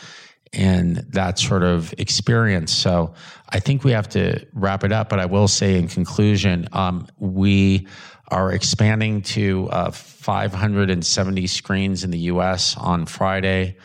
in 0.52 1.04
that 1.10 1.38
sort 1.38 1.62
of 1.62 1.92
experience. 1.98 2.72
So 2.72 3.14
I 3.48 3.60
think 3.60 3.84
we 3.84 3.92
have 3.92 4.08
to 4.10 4.46
wrap 4.54 4.84
it 4.84 4.92
up. 4.92 5.08
But 5.08 5.18
I 5.18 5.26
will 5.26 5.48
say 5.48 5.76
in 5.78 5.88
conclusion, 5.88 6.68
um, 6.72 7.08
we 7.18 7.86
are 8.30 8.52
expanding 8.52 9.22
to 9.22 9.68
uh, 9.70 9.90
570 9.90 11.46
screens 11.46 12.04
in 12.04 12.10
the 12.10 12.18
US 12.18 12.76
on 12.76 13.06
Friday. 13.06 13.76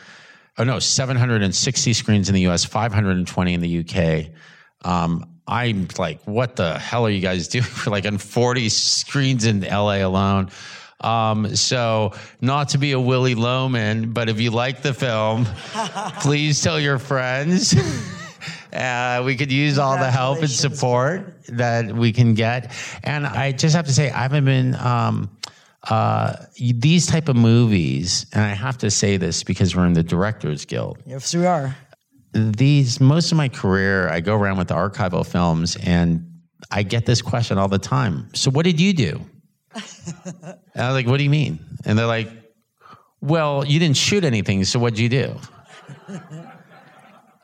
Oh, 0.58 0.64
no, 0.64 0.78
760 0.78 1.92
screens 1.92 2.28
in 2.28 2.34
the 2.34 2.46
US, 2.48 2.64
520 2.64 3.54
in 3.54 3.60
the 3.60 3.80
UK. 3.80 4.30
Um, 4.82 5.28
I'm 5.46 5.88
like, 5.98 6.22
what 6.24 6.56
the 6.56 6.78
hell 6.78 7.06
are 7.06 7.10
you 7.10 7.20
guys 7.20 7.48
doing 7.48 7.64
for 7.64 7.90
like 7.90 8.06
on 8.06 8.18
40 8.18 8.68
screens 8.68 9.44
in 9.44 9.60
LA 9.60 10.06
alone? 10.06 10.50
Um, 11.00 11.54
so 11.56 12.12
not 12.40 12.70
to 12.70 12.78
be 12.78 12.92
a 12.92 13.00
Willy 13.00 13.34
Loman, 13.34 14.12
but 14.12 14.28
if 14.28 14.40
you 14.40 14.50
like 14.50 14.82
the 14.82 14.94
film, 14.94 15.44
please 16.20 16.62
tell 16.62 16.80
your 16.80 16.98
friends. 16.98 17.74
Uh, 18.76 19.22
we 19.24 19.36
could 19.36 19.50
use 19.50 19.78
all 19.78 19.96
the 19.96 20.10
help 20.10 20.38
and 20.40 20.50
support 20.50 21.34
that 21.48 21.92
we 21.92 22.12
can 22.12 22.34
get. 22.34 22.72
And 23.02 23.26
I 23.26 23.52
just 23.52 23.74
have 23.74 23.86
to 23.86 23.92
say, 23.92 24.10
I 24.10 24.22
haven't 24.22 24.44
been 24.44 24.74
um, 24.74 25.30
uh, 25.88 26.34
these 26.58 27.06
type 27.06 27.28
of 27.28 27.36
movies, 27.36 28.26
and 28.32 28.44
I 28.44 28.54
have 28.54 28.76
to 28.78 28.90
say 28.90 29.16
this 29.16 29.42
because 29.42 29.74
we're 29.74 29.86
in 29.86 29.94
the 29.94 30.02
Directors 30.02 30.64
Guild. 30.66 30.98
Yes, 31.06 31.34
we 31.34 31.46
are. 31.46 31.74
These 32.32 33.00
most 33.00 33.32
of 33.32 33.38
my 33.38 33.48
career, 33.48 34.08
I 34.10 34.20
go 34.20 34.34
around 34.34 34.58
with 34.58 34.68
the 34.68 34.74
archival 34.74 35.26
films, 35.26 35.76
and 35.76 36.28
I 36.70 36.82
get 36.82 37.06
this 37.06 37.22
question 37.22 37.56
all 37.56 37.68
the 37.68 37.78
time. 37.78 38.28
So, 38.34 38.50
what 38.50 38.64
did 38.64 38.78
you 38.78 38.92
do? 38.92 39.20
and 39.74 40.54
I 40.74 40.88
was 40.88 40.94
like, 40.94 41.06
"What 41.06 41.16
do 41.16 41.24
you 41.24 41.30
mean?" 41.30 41.60
And 41.86 41.98
they're 41.98 42.06
like, 42.06 42.28
"Well, 43.22 43.64
you 43.64 43.78
didn't 43.78 43.96
shoot 43.96 44.24
anything, 44.24 44.64
so 44.64 44.78
what'd 44.78 44.98
you 44.98 45.08
do?" 45.08 45.34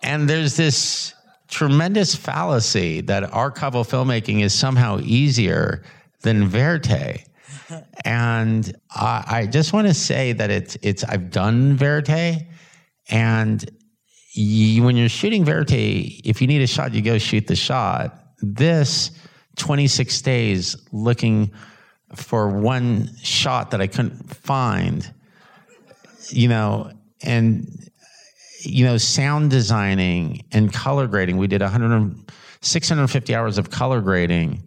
and 0.03 0.29
there's 0.29 0.57
this 0.57 1.15
tremendous 1.53 2.15
fallacy 2.15 3.03
that 3.03 3.31
archival 3.31 3.87
filmmaking 3.87 4.43
is 4.43 4.55
somehow 4.55 4.99
easier 5.01 5.85
than 6.23 6.49
verite. 6.49 7.29
and 8.05 8.75
I, 8.91 9.25
I 9.27 9.47
just 9.47 9.73
want 9.75 9.87
to 9.87 9.95
say 9.95 10.33
that 10.33 10.51
it's 10.51 10.77
it's 10.83 11.05
I've 11.05 11.31
done 11.31 11.77
verite, 11.77 12.49
and 13.11 13.71
you, 14.33 14.83
when 14.83 14.97
you're 14.97 15.11
shooting 15.11 15.45
verite, 15.45 16.23
if 16.25 16.41
you 16.41 16.47
need 16.47 16.63
a 16.63 16.67
shot, 16.67 16.95
you 16.95 17.03
go 17.03 17.19
shoot 17.19 17.47
the 17.47 17.57
shot. 17.57 18.19
This 18.41 19.11
26 19.57 20.23
days 20.23 20.77
looking 20.91 21.53
for 22.15 22.49
one 22.49 23.15
shot 23.23 23.71
that 23.73 23.81
I 23.83 23.87
couldn't 23.87 24.35
find, 24.35 25.13
you 26.31 26.49
know, 26.49 26.91
and 27.23 27.91
you 28.65 28.85
know, 28.85 28.97
sound 28.97 29.51
designing 29.51 30.45
and 30.53 30.73
color 30.73 31.07
grading. 31.07 31.37
We 31.37 31.47
did 31.47 31.61
100, 31.61 32.31
650 32.61 33.35
hours 33.35 33.59
of 33.59 33.71
color 33.71 34.01
grading. 34.01 34.63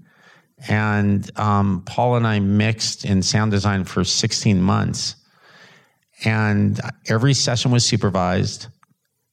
And 0.70 1.30
um, 1.38 1.84
Paul 1.86 2.16
and 2.16 2.26
I 2.26 2.40
mixed 2.40 3.06
in 3.06 3.22
sound 3.22 3.52
design 3.52 3.84
for 3.84 4.04
16 4.04 4.62
months. 4.62 5.16
And 6.24 6.80
every 7.08 7.34
session 7.34 7.72
was 7.72 7.86
supervised. 7.86 8.68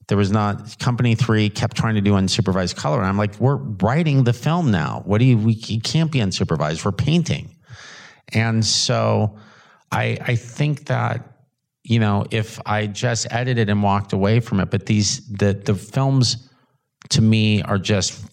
There 0.08 0.18
was 0.18 0.32
not, 0.32 0.78
company 0.78 1.14
three 1.14 1.48
kept 1.48 1.76
trying 1.76 1.94
to 1.94 2.00
do 2.00 2.12
unsupervised 2.12 2.76
color. 2.76 2.98
And 2.98 3.06
I'm 3.06 3.16
like, 3.16 3.38
we're 3.38 3.56
writing 3.56 4.24
the 4.24 4.32
film 4.32 4.70
now. 4.70 5.02
What 5.04 5.18
do 5.18 5.24
you, 5.24 5.38
we 5.38 5.52
you 5.52 5.80
can't 5.80 6.10
be 6.10 6.18
unsupervised. 6.18 6.84
We're 6.84 6.92
painting. 6.92 7.56
And 8.32 8.64
so 8.64 9.38
I, 9.92 10.18
I 10.20 10.36
think 10.36 10.86
that 10.86 11.31
you 11.84 11.98
know, 11.98 12.24
if 12.30 12.60
I 12.66 12.86
just 12.86 13.26
edited 13.30 13.68
and 13.68 13.82
walked 13.82 14.12
away 14.12 14.40
from 14.40 14.60
it. 14.60 14.70
But 14.70 14.86
these 14.86 15.26
the 15.28 15.52
the 15.52 15.74
films 15.74 16.48
to 17.10 17.20
me 17.20 17.62
are 17.62 17.78
just 17.78 18.24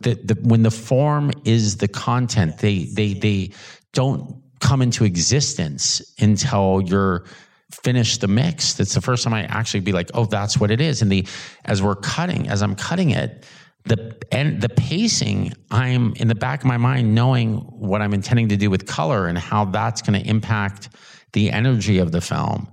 the, 0.00 0.14
the 0.14 0.38
when 0.42 0.62
the 0.62 0.70
form 0.70 1.30
is 1.44 1.76
the 1.76 1.88
content, 1.88 2.58
they 2.58 2.84
they 2.84 3.14
they 3.14 3.50
don't 3.92 4.42
come 4.60 4.82
into 4.82 5.04
existence 5.04 6.02
until 6.18 6.82
you're 6.84 7.24
finished 7.70 8.20
the 8.20 8.28
mix. 8.28 8.74
That's 8.74 8.94
the 8.94 9.00
first 9.00 9.24
time 9.24 9.34
I 9.34 9.44
actually 9.44 9.80
be 9.80 9.92
like, 9.92 10.10
oh, 10.14 10.24
that's 10.24 10.58
what 10.58 10.70
it 10.70 10.80
is. 10.80 11.02
And 11.02 11.10
the 11.10 11.26
as 11.64 11.82
we're 11.82 11.96
cutting, 11.96 12.48
as 12.48 12.62
I'm 12.62 12.74
cutting 12.76 13.10
it, 13.10 13.44
the 13.84 14.16
and 14.32 14.60
the 14.60 14.68
pacing, 14.68 15.52
I'm 15.70 16.14
in 16.14 16.28
the 16.28 16.34
back 16.34 16.60
of 16.60 16.66
my 16.66 16.76
mind 16.76 17.14
knowing 17.14 17.56
what 17.56 18.00
I'm 18.02 18.14
intending 18.14 18.48
to 18.48 18.56
do 18.56 18.70
with 18.70 18.86
color 18.86 19.26
and 19.26 19.36
how 19.36 19.66
that's 19.66 20.02
going 20.02 20.20
to 20.20 20.28
impact 20.28 20.88
the 21.32 21.50
energy 21.50 21.98
of 21.98 22.12
the 22.12 22.20
film. 22.20 22.68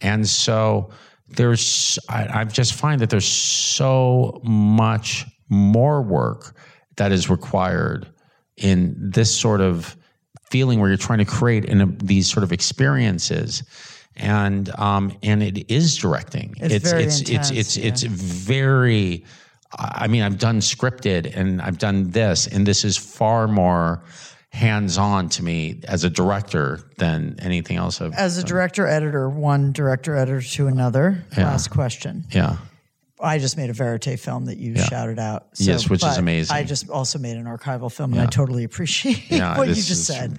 And 0.00 0.28
so 0.28 0.90
there's, 1.28 1.98
I, 2.08 2.40
I 2.40 2.44
just 2.44 2.74
find 2.74 3.00
that 3.00 3.10
there's 3.10 3.28
so 3.28 4.40
much 4.42 5.26
more 5.48 6.02
work 6.02 6.56
that 6.96 7.12
is 7.12 7.30
required 7.30 8.08
in 8.56 8.94
this 8.98 9.34
sort 9.34 9.60
of 9.60 9.96
feeling 10.50 10.80
where 10.80 10.88
you're 10.88 10.98
trying 10.98 11.18
to 11.18 11.24
create 11.24 11.64
in 11.64 11.80
a, 11.80 11.86
these 11.86 12.30
sort 12.30 12.42
of 12.42 12.52
experiences 12.52 13.62
and 14.16 14.70
um, 14.78 15.16
and 15.22 15.42
it 15.42 15.70
is 15.70 15.96
directing 15.96 16.54
it's 16.58 16.74
it's 16.74 16.90
very 16.90 17.04
it's, 17.04 17.20
intense, 17.20 17.50
it's 17.50 17.76
it's 17.76 17.76
yeah. 17.76 17.88
it's 17.88 18.02
very 18.02 19.24
i 19.78 20.06
mean 20.08 20.22
i've 20.22 20.38
done 20.38 20.58
scripted 20.60 21.34
and 21.36 21.60
i've 21.62 21.78
done 21.78 22.10
this 22.10 22.46
and 22.46 22.66
this 22.66 22.84
is 22.84 22.96
far 22.96 23.46
more 23.46 24.02
hands 24.50 24.96
on 24.98 25.28
to 25.28 25.42
me 25.44 25.80
as 25.86 26.04
a 26.04 26.10
director 26.10 26.80
than 26.96 27.36
anything 27.40 27.76
else. 27.76 28.00
I've 28.00 28.14
As 28.14 28.38
a 28.38 28.42
done. 28.42 28.48
director 28.48 28.86
editor, 28.86 29.28
one 29.28 29.72
director 29.72 30.16
editor 30.16 30.40
to 30.40 30.66
another. 30.66 31.24
Yeah. 31.36 31.44
Last 31.50 31.68
question. 31.68 32.24
yeah, 32.30 32.56
I 33.20 33.38
just 33.38 33.56
made 33.56 33.68
a 33.70 33.72
verite 33.74 34.18
film 34.18 34.46
that 34.46 34.56
you 34.58 34.72
Yeah. 34.74 34.84
shouted 34.84 35.18
out. 35.18 35.48
Yes, 35.56 35.88
which 35.90 36.04
is 36.04 36.16
amazing. 36.16 36.56
I 36.56 36.62
just 36.64 36.88
also 36.88 37.18
made 37.18 37.36
an 37.36 37.44
archival 37.44 37.92
film, 37.92 38.12
and 38.14 38.22
I 38.22 38.26
totally 38.26 38.64
appreciate 38.64 39.30
Yeah, 39.30 39.56
what 39.58 39.68
you 39.68 39.74
just 39.74 40.04
said. 40.06 40.38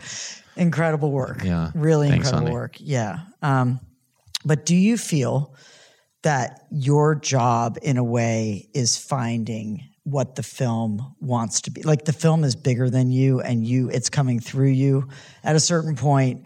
Incredible 0.56 1.12
work. 1.12 1.44
Yeah. 1.44 1.72
really 1.76 2.10
Thanks, 2.10 2.28
incredible 2.28 2.54
work. 2.54 2.76
Yeah. 2.80 3.20
Um, 3.42 3.80
but 4.44 4.66
do 4.66 4.76
you 4.76 4.98
feel 4.98 5.54
that 6.24 6.66
your 6.72 7.16
job, 7.16 7.78
in 7.82 7.98
a 7.98 8.04
way, 8.04 8.68
is 8.74 8.98
finding 8.98 9.84
what 10.12 10.36
the 10.36 10.44
film 10.44 11.16
wants 11.20 11.62
to 11.62 11.72
be? 11.72 11.84
Like 11.84 12.06
the 12.06 12.14
film 12.14 12.44
is 12.44 12.56
bigger 12.56 12.90
than 12.90 13.12
you, 13.12 13.42
and 13.42 13.66
you, 13.66 13.90
it's 13.90 14.10
coming 14.10 14.40
through 14.40 14.70
you. 14.70 15.08
At 15.44 15.56
a 15.56 15.60
certain 15.60 15.96
point 15.96 16.46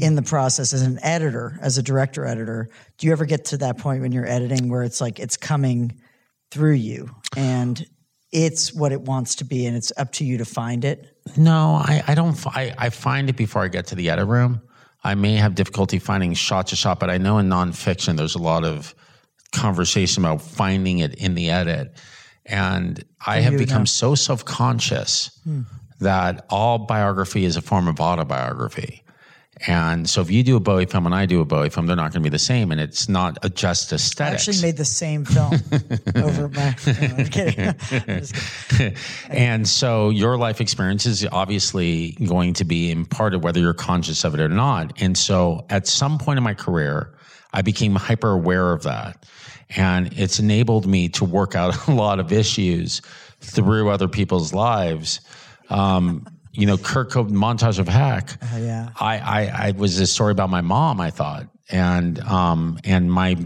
in 0.00 0.14
the 0.14 0.22
process, 0.22 0.72
as 0.72 0.82
an 0.82 0.98
editor, 1.02 1.58
as 1.60 1.78
a 1.78 1.82
director 1.82 2.24
editor, 2.26 2.68
do 2.98 3.06
you 3.06 3.12
ever 3.12 3.24
get 3.24 3.46
to 3.46 3.56
that 3.58 3.78
point 3.78 4.02
when 4.02 4.12
you're 4.12 4.26
editing 4.26 4.68
where 4.68 4.82
it's 4.82 5.00
like 5.00 5.18
it's 5.18 5.36
coming 5.36 6.00
through 6.50 6.74
you 6.74 7.10
and 7.36 7.86
it's 8.32 8.74
what 8.74 8.92
it 8.92 9.00
wants 9.02 9.36
to 9.36 9.44
be, 9.44 9.66
and 9.66 9.76
it's 9.76 9.92
up 9.96 10.12
to 10.12 10.24
you 10.24 10.38
to 10.38 10.44
find 10.44 10.84
it? 10.84 11.10
no, 11.36 11.74
I, 11.74 12.02
I 12.06 12.14
don't. 12.14 12.36
I, 12.46 12.74
I 12.76 12.90
find 12.90 13.30
it 13.30 13.36
before 13.36 13.62
I 13.62 13.68
get 13.68 13.86
to 13.88 13.94
the 13.94 14.10
edit 14.10 14.26
room. 14.26 14.60
I 15.02 15.14
may 15.14 15.34
have 15.34 15.54
difficulty 15.54 15.98
finding 15.98 16.34
shot 16.34 16.68
to 16.68 16.76
shot, 16.76 16.98
but 16.98 17.10
I 17.10 17.18
know 17.18 17.38
in 17.38 17.48
nonfiction 17.48 18.16
there's 18.16 18.34
a 18.34 18.42
lot 18.42 18.64
of 18.64 18.94
conversation 19.52 20.24
about 20.24 20.42
finding 20.42 20.98
it 20.98 21.14
in 21.14 21.34
the 21.34 21.50
edit, 21.50 21.96
and 22.46 23.04
I 23.26 23.40
have 23.40 23.56
become 23.58 23.82
know. 23.82 23.86
so 23.86 24.14
self 24.14 24.44
conscious 24.44 25.38
hmm. 25.44 25.62
that 26.00 26.44
all 26.50 26.78
biography 26.78 27.44
is 27.44 27.56
a 27.56 27.62
form 27.62 27.88
of 27.88 28.00
autobiography. 28.00 29.04
And 29.68 30.10
so, 30.10 30.20
if 30.20 30.30
you 30.30 30.42
do 30.42 30.56
a 30.56 30.60
Bowie 30.60 30.84
film 30.84 31.06
and 31.06 31.14
I 31.14 31.26
do 31.26 31.40
a 31.40 31.44
Bowie 31.44 31.70
film, 31.70 31.86
they're 31.86 31.94
not 31.94 32.12
going 32.12 32.22
to 32.22 32.28
be 32.28 32.28
the 32.28 32.40
same, 32.40 32.72
and 32.72 32.80
it's 32.80 33.08
not 33.08 33.38
a 33.42 33.48
just 33.48 33.92
I 33.92 33.96
aesthetics. 33.96 34.48
actually 34.48 34.66
made 34.66 34.76
the 34.76 34.84
same 34.84 35.24
film 35.24 35.52
over 36.16 36.48
my. 36.48 36.74
No, 36.86 37.16
I'm 37.16 37.26
kidding. 37.26 37.68
I'm 37.90 38.20
kidding. 38.68 38.96
and 39.30 39.68
so 39.68 40.10
your 40.10 40.36
life 40.36 40.60
experience 40.60 41.06
is 41.06 41.26
obviously 41.30 42.12
going 42.26 42.54
to 42.54 42.64
be 42.64 42.90
imparted 42.90 43.42
whether 43.44 43.60
you're 43.60 43.74
conscious 43.74 44.24
of 44.24 44.34
it 44.34 44.40
or 44.40 44.48
not. 44.48 45.00
And 45.00 45.16
so 45.16 45.64
at 45.70 45.86
some 45.86 46.18
point 46.18 46.38
in 46.38 46.42
my 46.42 46.54
career, 46.54 47.14
I 47.52 47.62
became 47.62 47.94
hyper 47.94 48.30
aware 48.30 48.72
of 48.72 48.82
that. 48.82 49.24
And 49.76 50.12
it's 50.18 50.38
enabled 50.38 50.86
me 50.86 51.08
to 51.10 51.24
work 51.24 51.54
out 51.54 51.88
a 51.88 51.92
lot 51.92 52.20
of 52.20 52.32
issues 52.32 53.00
through 53.40 53.90
other 53.90 54.08
people's 54.08 54.52
lives. 54.52 55.20
Um, 55.70 56.26
you 56.52 56.66
know, 56.66 56.76
Kurt 56.76 57.10
Cobain, 57.10 57.32
montage 57.32 57.78
of 57.78 57.88
heck. 57.88 58.38
Oh, 58.52 58.58
yeah. 58.58 58.90
I, 59.00 59.18
I, 59.18 59.66
I 59.68 59.70
was 59.72 59.98
a 59.98 60.06
story 60.06 60.32
about 60.32 60.50
my 60.50 60.60
mom, 60.60 61.00
I 61.00 61.10
thought, 61.10 61.48
and 61.70 62.20
um, 62.20 62.78
and 62.84 63.10
my 63.10 63.36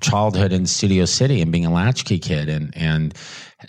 childhood 0.00 0.52
in 0.52 0.66
Studio 0.66 1.04
City 1.04 1.40
and 1.40 1.52
being 1.52 1.66
a 1.66 1.72
latchkey 1.72 2.18
kid 2.18 2.48
and 2.48 2.76
and 2.76 3.14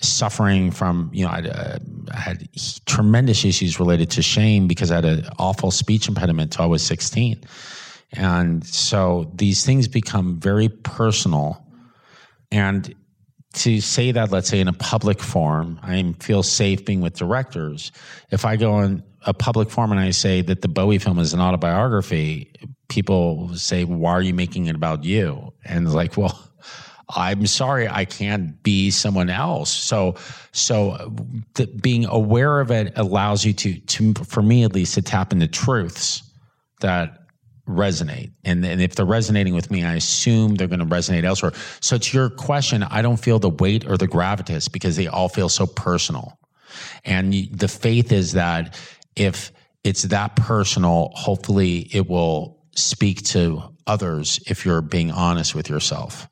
suffering 0.01 0.71
from 0.71 1.09
you 1.13 1.25
know 1.25 1.31
I'd, 1.31 1.47
uh, 1.47 1.79
I 2.11 2.17
had 2.17 2.47
tremendous 2.85 3.45
issues 3.45 3.79
related 3.79 4.09
to 4.11 4.21
shame 4.21 4.67
because 4.67 4.91
I 4.91 4.95
had 4.95 5.05
an 5.05 5.25
awful 5.37 5.71
speech 5.71 6.07
impediment 6.07 6.51
till 6.51 6.65
I 6.65 6.67
was 6.67 6.83
sixteen, 6.83 7.41
and 8.13 8.65
so 8.65 9.31
these 9.35 9.65
things 9.65 9.87
become 9.87 10.39
very 10.39 10.69
personal, 10.69 11.63
and 12.51 12.93
to 13.53 13.81
say 13.81 14.11
that, 14.11 14.31
let's 14.31 14.47
say 14.47 14.59
in 14.59 14.67
a 14.67 14.73
public 14.73 15.21
forum, 15.21 15.79
I 15.81 16.13
feel 16.19 16.43
safe 16.43 16.85
being 16.85 17.01
with 17.01 17.17
directors. 17.17 17.91
If 18.31 18.45
I 18.45 18.55
go 18.55 18.79
in 18.81 19.03
a 19.25 19.33
public 19.33 19.69
forum 19.69 19.91
and 19.91 19.99
I 19.99 20.11
say 20.11 20.41
that 20.41 20.61
the 20.61 20.67
Bowie 20.67 20.99
film 20.99 21.19
is 21.19 21.33
an 21.33 21.41
autobiography, 21.41 22.51
people 22.89 23.49
say, 23.55 23.83
"Why 23.85 24.11
are 24.11 24.21
you 24.21 24.33
making 24.33 24.67
it 24.67 24.75
about 24.75 25.03
you?" 25.03 25.53
And 25.65 25.85
it's 25.85 25.95
like, 25.95 26.17
well. 26.17 26.45
I'm 27.15 27.47
sorry, 27.47 27.87
I 27.87 28.05
can't 28.05 28.61
be 28.61 28.91
someone 28.91 29.31
else. 29.31 29.71
So, 29.71 30.13
so 30.51 31.11
the, 31.55 31.65
being 31.65 32.05
aware 32.05 32.59
of 32.59 32.69
it 32.69 32.93
allows 32.95 33.43
you 33.43 33.51
to, 33.53 33.79
to, 33.79 34.13
for 34.13 34.43
me 34.43 34.63
at 34.63 34.75
least, 34.75 34.93
to 34.93 35.01
tap 35.01 35.33
into 35.33 35.47
truths 35.47 36.21
that 36.81 37.18
resonate. 37.69 38.31
And, 38.43 38.65
and 38.65 38.81
if 38.81 38.95
they're 38.95 39.05
resonating 39.05 39.53
with 39.53 39.69
me, 39.71 39.83
I 39.83 39.93
assume 39.93 40.55
they're 40.55 40.67
going 40.67 40.79
to 40.79 40.85
resonate 40.85 41.23
elsewhere. 41.23 41.53
So 41.79 41.97
to 41.97 42.17
your 42.17 42.29
question, 42.29 42.83
I 42.83 43.01
don't 43.01 43.17
feel 43.17 43.39
the 43.39 43.49
weight 43.49 43.87
or 43.87 43.95
the 43.95 44.07
gravitas 44.07 44.71
because 44.71 44.95
they 44.95 45.07
all 45.07 45.29
feel 45.29 45.49
so 45.49 45.67
personal. 45.67 46.37
And 47.05 47.33
the 47.33 47.67
faith 47.67 48.11
is 48.11 48.33
that 48.33 48.77
if 49.15 49.51
it's 49.83 50.03
that 50.03 50.35
personal, 50.35 51.11
hopefully 51.13 51.89
it 51.91 52.09
will 52.09 52.59
speak 52.75 53.23
to 53.23 53.61
others 53.87 54.39
if 54.47 54.65
you're 54.65 54.81
being 54.81 55.11
honest 55.11 55.55
with 55.55 55.69
yourself. 55.69 56.27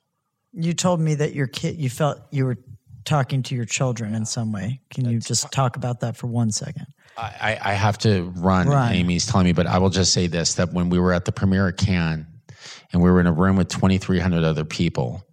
You 0.53 0.73
told 0.73 0.99
me 0.99 1.15
that 1.15 1.33
your 1.33 1.47
kid, 1.47 1.77
you 1.77 1.89
felt 1.89 2.19
you 2.31 2.45
were 2.45 2.57
talking 3.05 3.43
to 3.43 3.55
your 3.55 3.65
children 3.65 4.13
in 4.13 4.25
some 4.25 4.51
way. 4.51 4.81
Can 4.89 5.09
you 5.09 5.19
just 5.19 5.51
talk 5.51 5.75
about 5.75 6.01
that 6.01 6.17
for 6.17 6.27
one 6.27 6.51
second? 6.51 6.87
I, 7.17 7.57
I 7.61 7.73
have 7.73 7.97
to 7.99 8.31
run. 8.35 8.67
run. 8.67 8.93
Amy's 8.93 9.25
telling 9.25 9.45
me, 9.45 9.53
but 9.53 9.65
I 9.65 9.79
will 9.79 9.89
just 9.89 10.13
say 10.13 10.27
this: 10.27 10.53
that 10.55 10.71
when 10.73 10.89
we 10.89 10.99
were 10.99 11.13
at 11.13 11.25
the 11.25 11.31
premiere 11.31 11.67
at 11.67 11.77
Cannes, 11.77 12.27
and 12.93 13.01
we 13.01 13.09
were 13.09 13.19
in 13.19 13.27
a 13.27 13.33
room 13.33 13.55
with 13.55 13.69
2,300 13.69 14.43
other 14.43 14.63
people, 14.63 15.23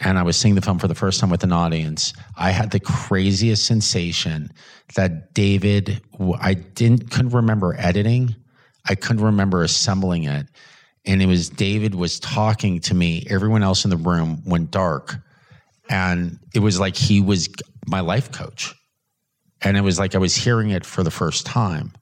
and 0.00 0.18
I 0.18 0.22
was 0.22 0.36
seeing 0.36 0.54
the 0.54 0.60
film 0.60 0.78
for 0.78 0.88
the 0.88 0.94
first 0.94 1.20
time 1.20 1.30
with 1.30 1.44
an 1.44 1.52
audience, 1.52 2.12
I 2.36 2.50
had 2.50 2.70
the 2.70 2.80
craziest 2.80 3.64
sensation 3.64 4.52
that 4.94 5.32
David, 5.32 6.02
I 6.40 6.54
didn't 6.54 7.10
couldn't 7.10 7.32
remember 7.32 7.76
editing, 7.78 8.34
I 8.88 8.94
couldn't 8.94 9.24
remember 9.24 9.62
assembling 9.62 10.24
it, 10.24 10.46
and 11.04 11.22
it 11.22 11.26
was 11.26 11.48
David 11.48 11.94
was 11.94 12.18
talking 12.20 12.80
to 12.80 12.94
me. 12.94 13.24
Everyone 13.30 13.62
else 13.62 13.84
in 13.84 13.90
the 13.90 13.96
room 13.96 14.42
went 14.44 14.70
dark, 14.70 15.14
and 15.88 16.38
it 16.52 16.58
was 16.58 16.80
like 16.80 16.96
he 16.96 17.20
was 17.20 17.48
my 17.86 18.00
life 18.00 18.32
coach, 18.32 18.74
and 19.66 19.76
it 19.76 19.80
was 19.80 19.98
like 19.98 20.14
I 20.14 20.18
was 20.18 20.36
hearing 20.36 20.70
it 20.70 20.86
for 20.86 21.02
the 21.02 21.10
first 21.10 21.44
time, 21.44 21.92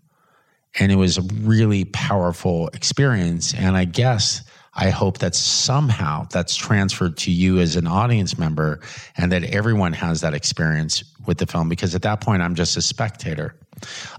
and 0.78 0.92
it 0.92 0.96
was 0.96 1.16
a 1.16 1.22
really 1.40 1.86
powerful 1.86 2.68
experience. 2.68 3.54
And 3.54 3.74
I 3.74 3.86
guess 3.86 4.42
I 4.74 4.90
hope 4.90 5.18
that 5.18 5.34
somehow 5.34 6.26
that's 6.30 6.54
transferred 6.54 7.16
to 7.18 7.30
you 7.30 7.60
as 7.60 7.76
an 7.76 7.86
audience 7.86 8.36
member 8.36 8.80
and 9.16 9.32
that 9.32 9.44
everyone 9.44 9.94
has 9.94 10.20
that 10.20 10.34
experience 10.34 11.04
with 11.26 11.38
the 11.38 11.46
film 11.46 11.70
because 11.70 11.94
at 11.94 12.02
that 12.02 12.20
point 12.20 12.42
I'm 12.42 12.54
just 12.54 12.76
a 12.76 12.82
spectator. 12.82 13.56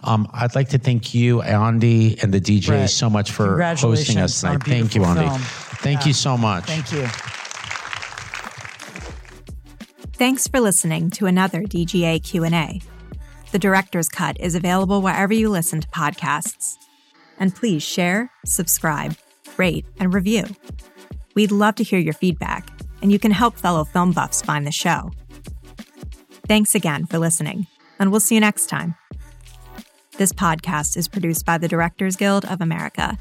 Um, 0.03 0.27
I'd 0.33 0.55
like 0.55 0.69
to 0.69 0.79
thank 0.79 1.13
you, 1.13 1.41
Ondi, 1.41 2.21
and 2.23 2.33
the 2.33 2.41
DGA 2.41 2.69
right. 2.69 2.89
so 2.89 3.11
much 3.11 3.31
for 3.31 3.61
hosting 3.61 4.17
us 4.17 4.41
tonight. 4.41 4.63
Thank 4.63 4.95
you, 4.95 5.01
Ondi. 5.01 5.27
Film. 5.27 5.39
Thank 5.39 6.01
yeah. 6.01 6.07
you 6.07 6.13
so 6.13 6.35
much. 6.35 6.63
Thank 6.65 6.91
you. 6.91 7.05
Thanks 10.13 10.47
for 10.47 10.59
listening 10.59 11.11
to 11.11 11.27
another 11.27 11.61
DGA 11.61 12.23
Q&A. 12.23 12.81
The 13.55 13.59
director's 13.59 14.09
cut 14.09 14.35
is 14.37 14.53
available 14.53 15.01
wherever 15.01 15.33
you 15.33 15.47
listen 15.47 15.79
to 15.79 15.87
podcasts. 15.87 16.75
And 17.39 17.55
please 17.55 17.81
share, 17.81 18.29
subscribe, 18.45 19.15
rate, 19.55 19.85
and 19.97 20.13
review. 20.13 20.43
We'd 21.35 21.53
love 21.53 21.75
to 21.75 21.83
hear 21.85 21.97
your 21.97 22.15
feedback, 22.15 22.67
and 23.01 23.13
you 23.13 23.17
can 23.17 23.31
help 23.31 23.55
fellow 23.55 23.85
film 23.85 24.11
buffs 24.11 24.41
find 24.41 24.67
the 24.67 24.73
show. 24.73 25.09
Thanks 26.49 26.75
again 26.75 27.05
for 27.05 27.17
listening, 27.17 27.67
and 27.97 28.11
we'll 28.11 28.19
see 28.19 28.35
you 28.35 28.41
next 28.41 28.65
time. 28.65 28.95
This 30.17 30.33
podcast 30.33 30.97
is 30.97 31.07
produced 31.07 31.45
by 31.45 31.57
the 31.57 31.69
Directors 31.69 32.17
Guild 32.17 32.43
of 32.43 32.59
America 32.59 33.17